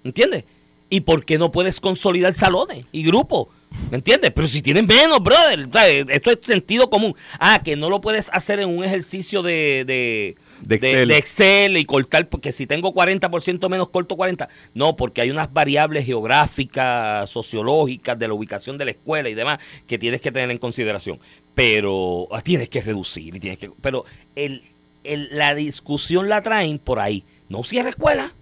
¿Entiendes? 0.05 0.45
¿Y 0.89 1.03
por 1.03 1.25
qué 1.25 1.39
no 1.39 1.51
puedes 1.51 1.81
consolidar 1.81 2.35
salones 2.35 2.85
y 2.93 3.05
grupos? 3.05 3.49
¿Me 3.91 3.97
entiendes? 3.99 4.31
Pero 4.35 4.47
si 4.47 4.63
tienes 4.63 4.87
menos, 4.87 5.21
brother. 5.23 5.67
Esto 6.09 6.31
es 6.31 6.39
sentido 6.43 6.91
común. 6.91 7.15
Ah, 7.39 7.61
que 7.65 7.77
no 7.77 7.89
lo 7.91 8.01
puedes 8.01 8.29
hacer 8.33 8.61
en 8.61 8.69
un 8.69 8.85
ejercicio 8.85 9.43
de, 9.43 9.85
de, 9.87 10.37
De 10.63 10.75
Excel. 10.77 11.09
de 11.09 11.17
Excel 11.17 11.77
y 11.77 11.85
cortar, 11.85 12.29
porque 12.29 12.53
si 12.53 12.67
tengo 12.67 12.93
40% 12.93 13.69
menos, 13.69 13.89
corto 13.91 14.17
40%. 14.17 14.49
No, 14.75 14.97
porque 14.97 15.21
hay 15.23 15.31
unas 15.31 15.53
variables 15.53 16.05
geográficas, 16.07 17.31
sociológicas, 17.31 18.19
de 18.19 18.29
la 18.29 18.35
ubicación 18.35 18.77
de 18.79 18.85
la 18.87 18.91
escuela 18.93 19.29
y 19.29 19.35
demás, 19.35 19.59
que 19.87 19.99
tienes 19.99 20.21
que 20.21 20.33
tener 20.33 20.51
en 20.51 20.59
consideración. 20.59 21.19
Pero 21.55 22.29
ah, 22.33 22.43
tienes 22.43 22.69
que 22.69 22.81
reducir 22.83 23.35
y 23.35 23.41
tienes 23.41 23.59
que... 23.59 23.71
Pero 23.81 24.05
el, 24.37 24.63
el- 25.05 25.29
la 25.33 25.55
discusión 25.55 26.29
la 26.29 26.43
traen 26.43 26.79
por 26.79 26.99
ahí. 27.01 27.25
No 27.49 27.65
cierre 27.65 27.91
escuela, 27.91 28.35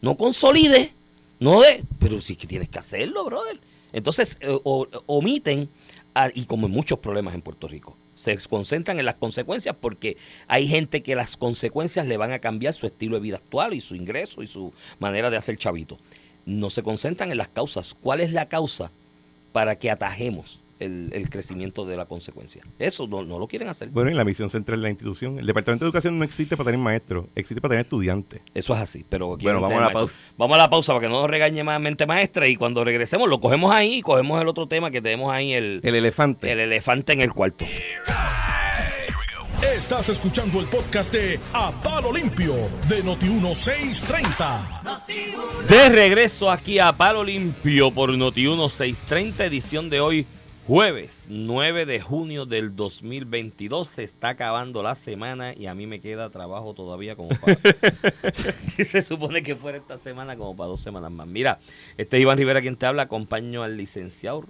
no 0.00 0.16
consolide, 0.16 0.92
no 1.38 1.60
de... 1.60 1.84
Pero 1.98 2.20
sí 2.20 2.34
que 2.36 2.46
tienes 2.48 2.68
que 2.68 2.78
hacerlo, 2.80 3.24
brother. 3.24 3.60
Entonces, 3.92 4.38
eh, 4.40 4.58
o- 4.64 4.86
omiten, 5.06 5.68
ah, 6.14 6.30
y 6.34 6.44
como 6.44 6.66
en 6.66 6.72
muchos 6.72 6.98
problemas 6.98 7.34
en 7.34 7.42
Puerto 7.42 7.68
Rico, 7.68 7.96
se 8.14 8.36
concentran 8.36 8.98
en 8.98 9.06
las 9.06 9.14
consecuencias 9.14 9.74
porque 9.80 10.16
hay 10.46 10.68
gente 10.68 11.02
que 11.02 11.14
las 11.14 11.36
consecuencias 11.36 12.06
le 12.06 12.16
van 12.18 12.32
a 12.32 12.38
cambiar 12.38 12.74
su 12.74 12.86
estilo 12.86 13.16
de 13.16 13.22
vida 13.22 13.36
actual 13.36 13.72
y 13.72 13.80
su 13.80 13.94
ingreso 13.94 14.42
y 14.42 14.46
su 14.46 14.72
manera 14.98 15.30
de 15.30 15.38
hacer 15.38 15.56
chavito. 15.56 15.98
No 16.44 16.68
se 16.70 16.82
concentran 16.82 17.30
en 17.30 17.38
las 17.38 17.48
causas. 17.48 17.94
¿Cuál 18.02 18.20
es 18.20 18.32
la 18.32 18.48
causa 18.48 18.90
para 19.52 19.76
que 19.78 19.90
atajemos 19.90 20.59
el, 20.80 21.10
el 21.12 21.30
crecimiento 21.30 21.86
de 21.86 21.96
la 21.96 22.06
consecuencia? 22.06 22.62
Eso 22.78 23.06
no, 23.06 23.22
no 23.22 23.38
lo 23.38 23.46
quieren 23.46 23.68
hacer. 23.68 23.88
Bueno, 23.90 24.10
y 24.10 24.14
la 24.14 24.24
misión 24.24 24.50
central 24.50 24.80
de 24.80 24.84
la 24.84 24.90
institución. 24.90 25.38
El 25.38 25.46
Departamento 25.46 25.84
de 25.84 25.88
Educación 25.88 26.18
no 26.18 26.24
existe 26.24 26.56
para 26.56 26.66
tener 26.66 26.80
maestros, 26.80 27.26
existe 27.36 27.60
para 27.60 27.72
tener 27.72 27.84
estudiantes. 27.86 28.40
Eso 28.54 28.74
es 28.74 28.80
así, 28.80 29.04
pero 29.08 29.34
aquí 29.34 29.44
Bueno, 29.44 29.60
no 29.60 29.68
vamos 29.68 29.82
a 29.82 29.86
la 29.86 29.92
pausa. 29.92 30.14
Vamos 30.36 30.54
a 30.56 30.58
la 30.58 30.70
pausa 30.70 30.92
para 30.92 31.06
que 31.06 31.12
no 31.12 31.20
nos 31.20 31.30
regañe 31.30 31.62
más 31.62 31.80
mente 31.80 32.06
maestra 32.06 32.48
y 32.48 32.56
cuando 32.56 32.82
regresemos 32.84 33.28
lo 33.28 33.40
cogemos 33.40 33.72
ahí 33.72 33.98
y 33.98 34.02
cogemos 34.02 34.40
el 34.40 34.48
otro 34.48 34.66
tema 34.66 34.90
que 34.90 35.00
tenemos 35.00 35.32
ahí, 35.32 35.52
el, 35.52 35.80
El 35.84 35.94
elefante. 35.94 36.50
el 36.50 36.58
elefante 36.60 37.12
en 37.12 37.20
el 37.20 37.32
cuarto. 37.32 37.66
Estás 39.76 40.08
escuchando 40.08 40.60
el 40.60 40.66
podcast 40.66 41.12
de 41.12 41.38
A 41.52 41.70
Palo 41.70 42.12
Limpio 42.12 42.54
de 42.88 43.04
Noti1630. 43.04 44.92
De 45.68 45.88
regreso 45.88 46.50
aquí 46.50 46.78
a 46.78 46.92
Palo 46.92 47.22
Limpio 47.24 47.90
por 47.90 48.10
Noti 48.16 48.42
1630, 48.42 49.44
edición 49.44 49.90
de 49.90 50.00
hoy, 50.00 50.26
jueves 50.70 51.26
9 51.28 51.84
de 51.84 52.00
junio 52.00 52.46
del 52.46 52.76
2022. 52.76 53.88
Se 53.88 54.04
está 54.04 54.28
acabando 54.28 54.84
la 54.84 54.94
semana 54.94 55.52
y 55.52 55.66
a 55.66 55.74
mí 55.74 55.88
me 55.88 56.00
queda 56.00 56.30
trabajo 56.30 56.74
todavía 56.74 57.16
como 57.16 57.30
para. 57.30 57.58
Se 58.84 59.02
supone 59.02 59.42
que 59.42 59.56
fuera 59.56 59.78
esta 59.78 59.98
semana 59.98 60.36
como 60.36 60.54
para 60.54 60.68
dos 60.68 60.80
semanas 60.80 61.10
más. 61.10 61.26
Mira, 61.26 61.58
este 61.98 62.18
es 62.18 62.22
Iván 62.22 62.38
Rivera 62.38 62.60
quien 62.60 62.76
te 62.76 62.86
habla, 62.86 63.02
acompaño 63.02 63.64
al 63.64 63.76
licenciado 63.76 64.44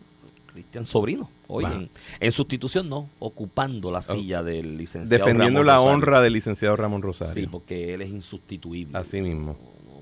Cristian 0.53 0.85
Sobrino. 0.85 1.31
Hoy 1.47 1.65
en, 1.65 1.89
en 2.21 2.33
sustitución, 2.33 2.91
no, 2.91 3.09
ocupando 3.19 3.91
la 3.91 4.03
silla 4.03 4.43
del 4.43 4.77
licenciado. 4.77 5.25
Defendiendo 5.25 5.61
Ramón 5.61 5.67
la 5.67 5.77
Rosario. 5.77 5.95
honra 5.95 6.21
del 6.21 6.33
licenciado 6.35 6.77
Ramón 6.77 7.01
Rosario. 7.01 7.45
Sí, 7.45 7.49
porque 7.51 7.95
él 7.95 8.03
es 8.03 8.11
insustituible. 8.11 8.99
Así 8.99 9.23
mismo. 9.23 9.57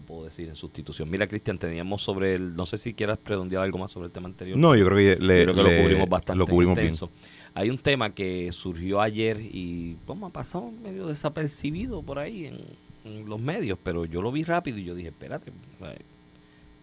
Puedo 0.08 0.24
decir 0.24 0.48
en 0.48 0.56
sustitución. 0.56 1.08
Mira, 1.10 1.26
Cristian, 1.26 1.58
teníamos 1.58 2.02
sobre 2.02 2.34
el. 2.34 2.56
No 2.56 2.64
sé 2.66 2.78
si 2.78 2.94
quieras 2.94 3.18
redondear 3.24 3.62
algo 3.62 3.76
más 3.78 3.90
sobre 3.92 4.06
el 4.06 4.12
tema 4.12 4.26
anterior. 4.26 4.56
No, 4.58 4.74
yo 4.74 4.86
creo 4.86 4.96
que, 5.18 5.22
le- 5.22 5.38
Yo 5.44 5.52
creo 5.52 5.54
que 5.54 5.62
le- 5.62 5.76
lo 5.76 5.82
cubrimos 5.82 6.08
bastante 6.08 6.38
Lo 6.38 6.46
cubrimos 6.46 6.74
bien. 6.76 6.86
intenso. 6.86 7.10
Hay 7.54 7.68
un 7.70 7.76
tema 7.78 8.10
que 8.14 8.50
surgió 8.52 9.00
ayer 9.02 9.38
y 9.40 9.96
vamos 10.06 10.30
ha 10.30 10.32
pasado 10.32 10.70
medio 10.82 11.06
desapercibido 11.08 12.02
por 12.02 12.18
ahí 12.18 12.46
en, 12.46 12.58
en 13.04 13.28
los 13.28 13.38
medios, 13.40 13.78
pero 13.82 14.04
yo 14.06 14.22
lo 14.22 14.32
vi 14.32 14.44
rápido 14.44 14.78
y 14.78 14.84
yo 14.84 14.94
dije, 14.94 15.08
espérate, 15.08 15.50
eh, 15.82 15.98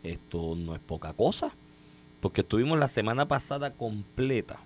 esto 0.03 0.55
no 0.55 0.75
es 0.75 0.81
poca 0.81 1.13
cosa, 1.13 1.51
porque 2.19 2.41
estuvimos 2.41 2.77
la 2.77 2.87
semana 2.87 3.27
pasada 3.27 3.71
completa 3.73 4.59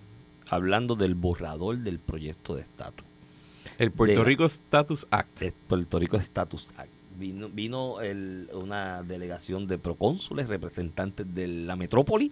hablando 0.50 0.95
del 0.95 1.15
borrador 1.15 1.78
del 1.78 2.00
proyecto 2.00 2.56
de 2.56 2.62
estatus. 2.63 3.06
El 3.78 3.91
Puerto 3.91 4.19
de- 4.19 4.26
Rico 4.26 4.45
Status 4.45 5.08
Act. 5.12 5.41
Es 5.43 5.54
Puerto 5.67 5.98
Rico 6.00 6.17
Status 6.17 6.74
Act. 6.78 6.89
Vino, 7.19 7.49
vino 7.49 8.01
el- 8.01 8.49
una 8.53 9.03
delegación 9.03 9.67
de 9.67 9.77
procónsules, 9.77 10.47
representantes 10.47 11.25
de 11.36 11.47
la 11.47 11.75
metrópoli, 11.75 12.32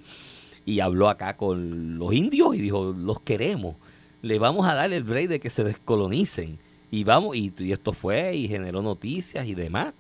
y 0.65 0.80
habló 0.80 1.10
acá 1.10 1.38
con 1.38 1.97
los 2.00 2.13
indios 2.13 2.56
y 2.56 2.60
dijo, 2.62 2.93
los 2.93 3.19
queremos, 3.21 3.76
le 4.21 4.39
vamos 4.39 4.65
a 4.67 4.73
dar 4.73 4.91
el 4.91 5.04
break 5.04 5.28
de 5.30 5.39
que 5.39 5.50
se 5.50 5.63
descolonicen. 5.63 6.58
Y 6.89 7.04
vamos, 7.04 7.36
y, 7.36 7.54
esto 7.71 7.91
fue 7.93 8.36
y 8.36 8.47
generó 8.47 8.82
noticias 8.82 9.45
y 9.45 9.56
demás. 9.56 9.93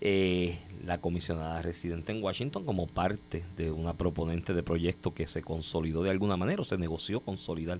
Eh, 0.00 0.58
la 0.84 0.98
comisionada 1.00 1.62
residente 1.62 2.10
en 2.10 2.22
Washington 2.22 2.64
como 2.64 2.88
parte 2.88 3.44
de 3.56 3.70
una 3.70 3.94
proponente 3.94 4.52
de 4.52 4.62
proyecto 4.64 5.14
que 5.14 5.28
se 5.28 5.42
consolidó 5.42 6.02
de 6.02 6.10
alguna 6.10 6.36
manera 6.36 6.62
o 6.62 6.64
se 6.64 6.76
negoció 6.76 7.20
consolidar 7.20 7.78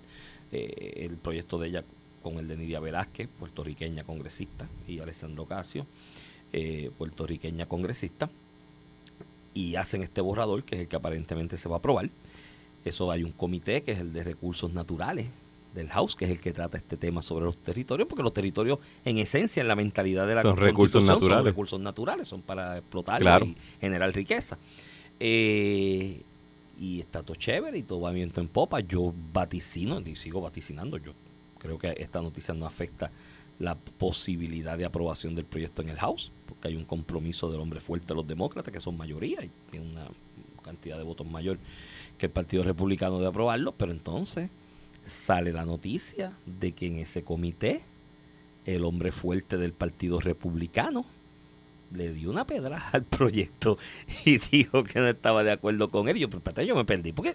eh, 0.53 1.09
el 1.11 1.17
proyecto 1.17 1.59
de 1.59 1.69
ella 1.69 1.85
con 2.23 2.39
el 2.39 2.49
de 2.49 2.57
Nidia 2.57 2.81
Velázquez, 2.81 3.29
puertorriqueña 3.39 4.05
congresista, 4.05 4.67
y 4.89 5.01
Alessandro 5.01 5.45
Casio, 5.47 5.87
eh, 6.53 6.91
puertorriqueña 6.97 7.67
congresista, 7.67 8.31
y 9.55 9.77
hacen 9.77 10.03
este 10.03 10.21
borrador 10.21 10.65
que 10.65 10.77
es 10.77 10.81
el 10.83 10.89
que 10.89 10.97
aparentemente 10.97 11.59
se 11.59 11.69
va 11.69 11.77
a 11.77 11.79
aprobar. 11.79 12.09
Eso 12.85 13.11
hay 13.11 13.23
un 13.23 13.33
comité 13.33 13.83
que 13.83 13.93
es 13.93 14.01
el 14.01 14.13
de 14.13 14.25
recursos 14.25 14.73
naturales 14.73 15.27
del 15.75 15.89
House, 15.89 16.17
que 16.17 16.25
es 16.27 16.31
el 16.31 16.41
que 16.41 16.53
trata 16.53 16.77
este 16.79 16.97
tema 16.97 17.23
sobre 17.23 17.45
los 17.45 17.57
territorios, 17.57 18.09
porque 18.09 18.23
los 18.23 18.33
territorios, 18.35 18.79
en 19.05 19.19
esencia, 19.19 19.61
en 19.61 19.69
la 19.69 19.77
mentalidad 19.77 20.27
de 20.27 20.35
la 20.35 20.43
Son 20.43 20.57
recursos 20.57 21.05
naturales. 21.05 21.37
son 21.39 21.45
recursos 21.45 21.81
naturales, 21.81 22.29
son 22.29 22.43
para 22.43 22.79
explotar 22.79 23.21
Claro. 23.21 23.47
y 23.47 23.57
generar 23.81 24.13
riqueza. 24.15 24.59
Eh, 25.21 26.23
y 26.81 27.01
está 27.01 27.23
todo 27.23 27.37
chévere 27.37 27.79
y 27.79 27.83
todo 27.85 28.01
va 28.01 28.11
viento 28.13 28.41
en 28.41 28.49
popa. 28.49 28.81
Yo 28.81 29.15
vaticino 29.33 30.01
y 30.01 30.17
sigo 30.17 30.41
vaticinando. 30.41 30.97
Yo 30.99 31.13
creo 31.63 31.79
que 31.79 31.95
esta 31.97 32.21
noticia 32.21 32.53
no 32.53 32.67
afecta 32.67 33.11
la 33.59 33.77
posibilidad 33.77 34.77
de 34.77 34.85
aprobación 34.85 35.37
del 35.37 35.45
proyecto 35.45 35.83
en 35.83 35.91
el 35.91 35.97
House, 35.97 36.33
porque 36.47 36.69
hay 36.69 36.77
un 36.77 36.85
compromiso 36.85 37.51
del 37.51 37.61
hombre 37.61 37.81
fuerte 37.81 38.09
de 38.09 38.15
los 38.17 38.27
demócratas, 38.27 38.73
que 38.73 38.81
son 38.81 38.97
mayoría 38.97 39.45
y 39.45 39.51
tienen 39.71 39.93
una 39.93 40.09
cantidad 40.65 40.97
de 40.97 41.05
votos 41.05 41.27
mayor 41.27 41.59
que 42.19 42.27
el 42.27 42.33
Partido 42.33 42.65
Republicano 42.65 43.21
de 43.21 43.27
aprobarlo, 43.27 43.73
pero 43.73 43.93
entonces 43.93 44.51
sale 45.05 45.53
la 45.53 45.65
noticia 45.65 46.33
de 46.47 46.73
que 46.73 46.87
en 46.87 46.97
ese 46.97 47.23
comité 47.23 47.83
el 48.65 48.85
hombre 48.85 49.13
fuerte 49.13 49.57
del 49.57 49.73
Partido 49.73 50.21
Republicano 50.21 51.05
le 51.95 52.13
dio 52.13 52.31
una 52.31 52.47
pedra 52.47 52.89
al 52.93 53.05
proyecto 53.05 53.79
y 54.25 54.39
dijo 54.39 54.83
que 54.85 54.99
no 55.01 55.09
estaba 55.09 55.45
de 55.45 55.53
acuerdo 55.53 55.89
con 55.91 56.09
él. 56.09 56.17
Y 56.17 56.21
yo, 56.21 56.29
pero 56.29 56.39
espérate, 56.39 56.67
yo 56.67 56.75
me 56.75 56.85
perdí. 56.85 57.13
Porque 57.13 57.35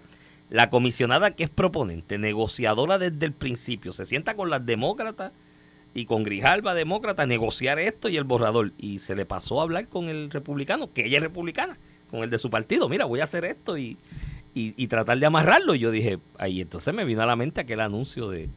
la 0.50 0.70
comisionada 0.70 1.32
que 1.32 1.44
es 1.44 1.50
proponente, 1.50 2.18
negociadora 2.18 2.98
desde 2.98 3.26
el 3.26 3.32
principio, 3.32 3.92
se 3.92 4.06
sienta 4.06 4.34
con 4.34 4.50
las 4.50 4.64
demócratas 4.64 5.32
y 5.94 6.04
con 6.04 6.22
Grijalba, 6.22 6.74
demócrata, 6.74 7.24
a 7.24 7.26
negociar 7.26 7.78
esto 7.78 8.08
y 8.08 8.16
el 8.16 8.24
borrador. 8.24 8.72
Y 8.78 8.98
se 9.00 9.16
le 9.16 9.26
pasó 9.26 9.60
a 9.60 9.64
hablar 9.64 9.88
con 9.88 10.08
el 10.08 10.30
republicano, 10.30 10.92
que 10.92 11.06
ella 11.06 11.18
es 11.18 11.22
republicana, 11.22 11.76
con 12.10 12.22
el 12.22 12.30
de 12.30 12.38
su 12.38 12.50
partido. 12.50 12.88
Mira, 12.88 13.04
voy 13.04 13.20
a 13.20 13.24
hacer 13.24 13.44
esto 13.44 13.76
y, 13.76 13.96
y, 14.54 14.86
tratar 14.86 15.18
de 15.18 15.26
amarrarlo. 15.26 15.74
Y 15.74 15.80
yo 15.80 15.90
dije, 15.90 16.18
ahí 16.38 16.60
entonces 16.60 16.92
me 16.94 17.04
vino 17.04 17.22
a 17.22 17.26
la 17.26 17.36
mente 17.36 17.60
aquel 17.60 17.80
anuncio 17.80 18.28
de, 18.28 18.48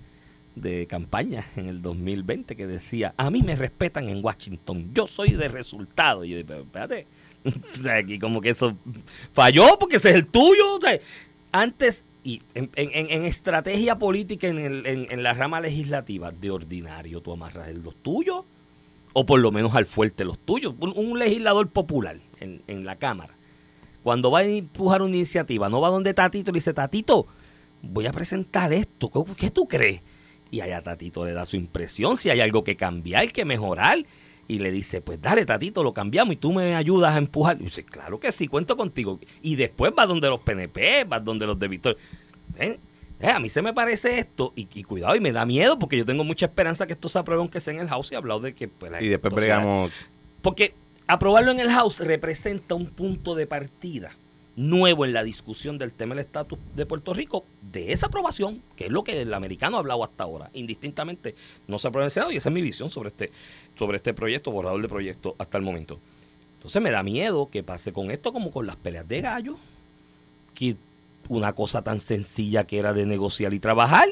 de 0.56 0.88
campaña 0.88 1.46
en 1.56 1.68
el 1.68 1.82
2020 1.82 2.56
que 2.56 2.68
decía, 2.68 3.14
a 3.18 3.30
mí 3.30 3.42
me 3.42 3.56
respetan 3.56 4.10
en 4.10 4.24
Washington, 4.24 4.92
yo 4.94 5.08
soy 5.08 5.32
de 5.32 5.48
resultado. 5.48 6.24
Y 6.24 6.30
yo 6.30 6.38
dije, 6.38 6.60
espérate, 6.60 7.08
aquí 7.90 8.20
como 8.20 8.42
que 8.42 8.50
eso 8.50 8.78
falló 9.34 9.78
porque 9.80 9.98
ese 9.98 10.10
es 10.10 10.16
el 10.16 10.28
tuyo. 10.28 10.76
O 10.76 10.82
sea, 10.82 11.00
antes, 11.52 12.04
y 12.24 12.42
en, 12.54 12.70
en- 12.76 13.24
estrategia 13.26 13.98
política 13.98 14.48
en, 14.48 14.60
el- 14.60 14.86
en- 14.86 15.24
la 15.24 15.34
rama 15.34 15.60
legislativa, 15.60 16.32
de 16.32 16.52
ordinario 16.52 17.22
tú 17.22 17.34
amarras 17.34 17.74
los 17.76 17.96
tuyos, 17.96 18.44
o 19.14 19.26
por 19.26 19.40
lo 19.40 19.52
menos 19.52 19.76
al 19.76 19.86
fuerte 19.86 20.24
los 20.24 20.40
tuyos. 20.40 20.74
Un, 20.80 21.20
legislador 21.20 21.70
popular 21.70 22.20
en, 22.40 22.86
la 22.86 22.96
Cámara, 22.96 23.36
cuando 24.04 24.32
va 24.32 24.40
a 24.40 24.44
empujar 24.44 25.02
una 25.02 25.16
iniciativa, 25.16 25.70
no 25.70 25.82
va 25.82 25.90
donde 25.90 26.14
Tatito 26.14 26.52
y 26.52 26.56
dice, 26.56 26.74
Tatito, 26.74 27.28
voy 27.82 28.06
a 28.06 28.12
presentar 28.12 28.72
esto, 28.74 29.10
¿qué, 29.12 29.34
qué 29.36 29.52
tú 29.52 29.68
crees? 29.68 30.02
Y 30.50 30.62
allá 30.62 30.82
Tatito 30.82 31.26
le 31.26 31.34
da 31.34 31.46
su 31.46 31.56
impresión, 31.56 32.18
si 32.18 32.30
hay 32.30 32.42
algo 32.42 32.64
que 32.64 32.76
cambiar, 32.76 33.32
que 33.32 33.46
mejorar. 33.46 34.06
Y 34.48 34.60
le 34.60 34.72
dice, 34.72 35.02
pues 35.02 35.22
dale, 35.22 35.46
Tatito, 35.46 35.82
lo 35.84 35.94
cambiamos 35.94 36.34
y 36.34 36.38
tú 36.38 36.52
me 36.52 36.76
ayudas 36.76 37.14
a 37.16 37.18
empujar. 37.18 37.58
Y 37.62 37.66
dice, 37.66 37.86
claro 37.86 38.20
que 38.20 38.32
sí, 38.32 38.48
cuento 38.48 38.76
contigo. 38.76 39.20
Y 39.42 39.56
después 39.56 39.94
va 39.98 40.06
donde 40.06 40.28
los 40.28 40.42
PNP, 40.42 41.06
va 41.06 41.20
donde 41.20 41.46
los 41.48 41.58
de 41.58 41.68
Victoria. 41.70 41.98
Eh, 42.58 42.78
eh, 43.22 43.30
a 43.30 43.40
mí 43.40 43.50
se 43.50 43.62
me 43.62 43.72
parece 43.74 44.20
esto, 44.20 44.52
y, 44.56 44.68
y 44.74 44.84
cuidado, 44.84 45.16
y 45.16 45.20
me 45.22 45.32
da 45.32 45.46
miedo, 45.46 45.78
porque 45.80 45.96
yo 45.98 46.06
tengo 46.06 46.24
mucha 46.24 46.48
esperanza 46.48 46.86
que 46.88 46.94
esto 46.94 47.08
se 47.08 47.20
apruebe 47.20 47.40
aunque 47.42 47.62
sea 47.62 47.74
en 47.74 47.80
el 47.80 47.88
House 47.88 48.12
y 48.12 48.16
hablado 48.16 48.40
de 48.42 48.54
que... 48.54 48.68
Pues, 48.68 48.92
la- 48.92 49.02
Y 49.02 49.08
después 49.08 49.34
bregamos. 49.34 49.92
porque 50.42 50.74
aprobarlo 51.08 51.52
en 51.52 51.60
el 51.60 51.70
House 51.70 52.00
representa 52.00 52.76
un 52.76 52.88
punto 52.88 53.36
de 53.36 53.46
partida 53.48 54.12
nuevo 54.56 55.06
en 55.06 55.14
la 55.14 55.24
discusión 55.24 55.78
del 55.78 55.94
tema 55.94 56.16
del 56.16 56.26
estatus 56.26 56.60
de 56.76 56.86
Puerto 56.86 57.14
Rico, 57.14 57.46
de 57.72 57.94
esa 57.94 58.08
aprobación, 58.08 58.62
que 58.76 58.86
es 58.86 58.92
lo 58.92 59.04
que 59.04 59.22
el 59.22 59.34
americano 59.34 59.78
ha 59.78 59.80
hablado 59.80 60.04
hasta 60.04 60.24
ahora. 60.24 60.50
Indistintamente 60.54 61.36
no 61.68 61.80
se 61.80 61.88
el 61.88 62.12
Senado 62.12 62.32
y 62.32 62.38
esa 62.38 62.50
es 62.50 62.56
mi 62.56 62.62
visión 62.62 62.90
sobre 62.90 63.10
este, 63.10 63.32
sobre 63.78 63.98
este 63.98 64.14
proyecto, 64.14 64.52
borrador 64.52 64.82
de 64.82 64.90
proyecto 64.90 65.36
hasta 65.38 65.58
el 65.58 65.64
momento. 65.64 66.00
Entonces 66.56 66.82
me 66.82 66.92
da 66.92 67.02
miedo 67.02 67.50
que 67.50 67.64
pase 67.64 67.92
con 67.94 68.12
esto 68.12 68.34
como 68.34 68.52
con 68.52 68.68
las 68.68 68.76
peleas 68.76 69.08
de 69.08 69.22
gallos, 69.22 69.58
que 70.54 70.76
una 71.30 71.54
cosa 71.54 71.82
tan 71.82 72.02
sencilla 72.02 72.66
que 72.66 72.78
era 72.78 72.94
de 72.94 73.06
negociar 73.06 73.54
y 73.54 73.60
trabajar, 73.60 74.10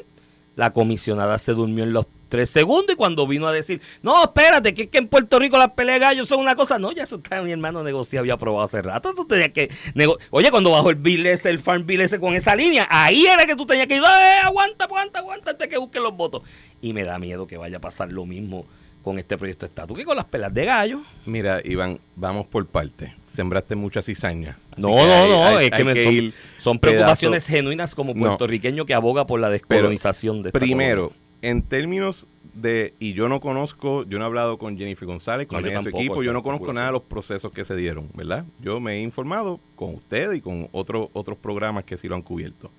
la 0.56 0.72
comisionada 0.72 1.38
se 1.38 1.52
durmió 1.52 1.84
en 1.84 1.92
los 1.92 2.06
tres 2.30 2.48
segundos 2.48 2.94
y 2.94 2.96
cuando 2.96 3.26
vino 3.26 3.46
a 3.46 3.52
decir, 3.52 3.82
no, 4.02 4.22
espérate, 4.24 4.72
que 4.72 4.82
es 4.84 4.88
que 4.88 4.96
en 4.96 5.08
Puerto 5.08 5.38
Rico 5.38 5.58
las 5.58 5.72
peleas 5.72 5.96
de 6.00 6.06
gallos 6.06 6.28
son 6.28 6.40
una 6.40 6.54
cosa, 6.54 6.78
no, 6.78 6.92
ya 6.92 7.02
eso 7.02 7.16
está 7.16 7.42
mi 7.42 7.52
hermano 7.52 7.82
negociado 7.82 8.22
había 8.22 8.32
aprobado 8.34 8.64
hace 8.64 8.80
rato, 8.80 9.10
eso 9.12 9.26
tenía 9.26 9.52
que 9.52 9.68
nego- 9.94 10.18
Oye, 10.30 10.50
cuando 10.50 10.70
bajó 10.70 10.88
el 10.88 10.96
bill 10.96 11.26
ese, 11.26 11.50
el 11.50 11.58
farm 11.58 11.84
bill 11.84 12.00
ese 12.00 12.18
con 12.18 12.34
esa 12.34 12.56
línea, 12.56 12.86
ahí 12.88 13.26
era 13.26 13.44
que 13.44 13.54
tú 13.56 13.66
tenías 13.66 13.86
que 13.86 13.96
ir, 13.96 14.02
"Eh, 14.02 14.38
aguanta, 14.42 14.86
aguanta, 14.86 15.18
aguanta, 15.18 15.50
hasta 15.50 15.68
que 15.68 15.76
busquen 15.76 16.02
los 16.02 16.16
votos. 16.16 16.42
Y 16.80 16.94
me 16.94 17.04
da 17.04 17.18
miedo 17.18 17.46
que 17.46 17.58
vaya 17.58 17.76
a 17.76 17.80
pasar 17.80 18.10
lo 18.10 18.24
mismo 18.24 18.64
con 19.02 19.18
este 19.18 19.36
proyecto 19.38 19.64
de 19.66 19.68
estatus 19.70 19.96
que 19.96 20.04
con 20.04 20.14
las 20.14 20.26
peleas 20.26 20.52
de 20.52 20.64
gallos. 20.66 21.00
Mira, 21.24 21.60
Iván, 21.64 21.98
vamos 22.16 22.46
por 22.46 22.66
parte. 22.66 23.14
Sembraste 23.26 23.74
mucha 23.74 24.02
cizaña. 24.02 24.58
No, 24.76 24.88
no, 24.88 24.94
hay- 25.00 25.28
no, 25.30 25.44
hay- 25.46 25.66
es 25.66 25.70
que, 25.72 25.84
me- 25.84 25.94
que 25.94 26.32
son, 26.58 26.78
pedazo- 26.78 26.80
preocupaciones 26.80 27.46
genuinas 27.46 27.94
como 27.94 28.12
No. 28.14 28.20
puertorriqueño 28.20 28.84
que 28.84 28.92
aboga 28.94 29.26
por 29.26 29.40
la 29.40 29.48
descolonización 29.48 30.42
de 30.42 30.50
esta 30.50 30.58
Primero, 30.58 31.08
colonia. 31.08 31.29
En 31.42 31.62
términos 31.62 32.26
de, 32.54 32.94
y 32.98 33.12
yo 33.14 33.28
no 33.28 33.40
conozco, 33.40 34.02
yo 34.04 34.18
no 34.18 34.24
he 34.24 34.26
hablado 34.26 34.58
con 34.58 34.76
Jennifer 34.76 35.06
González, 35.06 35.46
con 35.46 35.62
No, 35.62 35.68
su 35.68 35.74
tampoco, 35.74 35.98
equipo, 35.98 36.22
es 36.22 36.26
yo 36.26 36.32
no 36.32 36.42
conozco 36.42 36.72
nada 36.72 36.88
de 36.88 36.92
los 36.92 37.02
procesos 37.02 37.52
que 37.52 37.64
se 37.64 37.76
dieron, 37.76 38.08
¿verdad? 38.14 38.44
Yo 38.60 38.80
me 38.80 38.94
he 38.96 39.02
informado 39.02 39.60
con 39.76 39.94
usted 39.94 40.32
y 40.32 40.40
con 40.40 40.68
otro- 40.72 41.10
otros 41.12 41.38
programas 41.38 41.84
que 41.84 41.96
sí 41.96 42.08
lo 42.08 42.16
han 42.16 42.22
cubierto. 42.22 42.70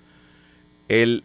El, 0.88 1.24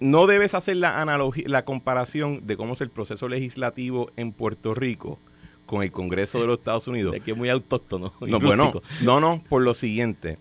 no 0.00 0.26
debes 0.26 0.54
hacer 0.54 0.76
la 0.76 1.00
analogía, 1.00 1.44
la 1.46 1.64
comparación 1.64 2.46
de 2.46 2.56
cómo 2.56 2.72
es 2.74 2.80
el 2.80 2.90
proceso 2.90 3.28
legislativo 3.28 4.10
en 4.16 4.32
Puerto 4.32 4.74
Rico 4.74 5.18
con 5.66 5.82
el 5.82 5.92
Congreso 5.92 6.40
de 6.40 6.46
los 6.46 6.58
Estados 6.58 6.88
Unidos. 6.88 7.12
De 7.12 7.20
que 7.20 7.30
es 7.32 7.36
muy 7.36 7.48
autóctono. 7.48 8.12
No, 8.20 8.40
bueno, 8.40 8.72
no, 9.02 9.20
no, 9.20 9.42
por 9.48 9.62
lo 9.62 9.74
siguiente. 9.74 10.38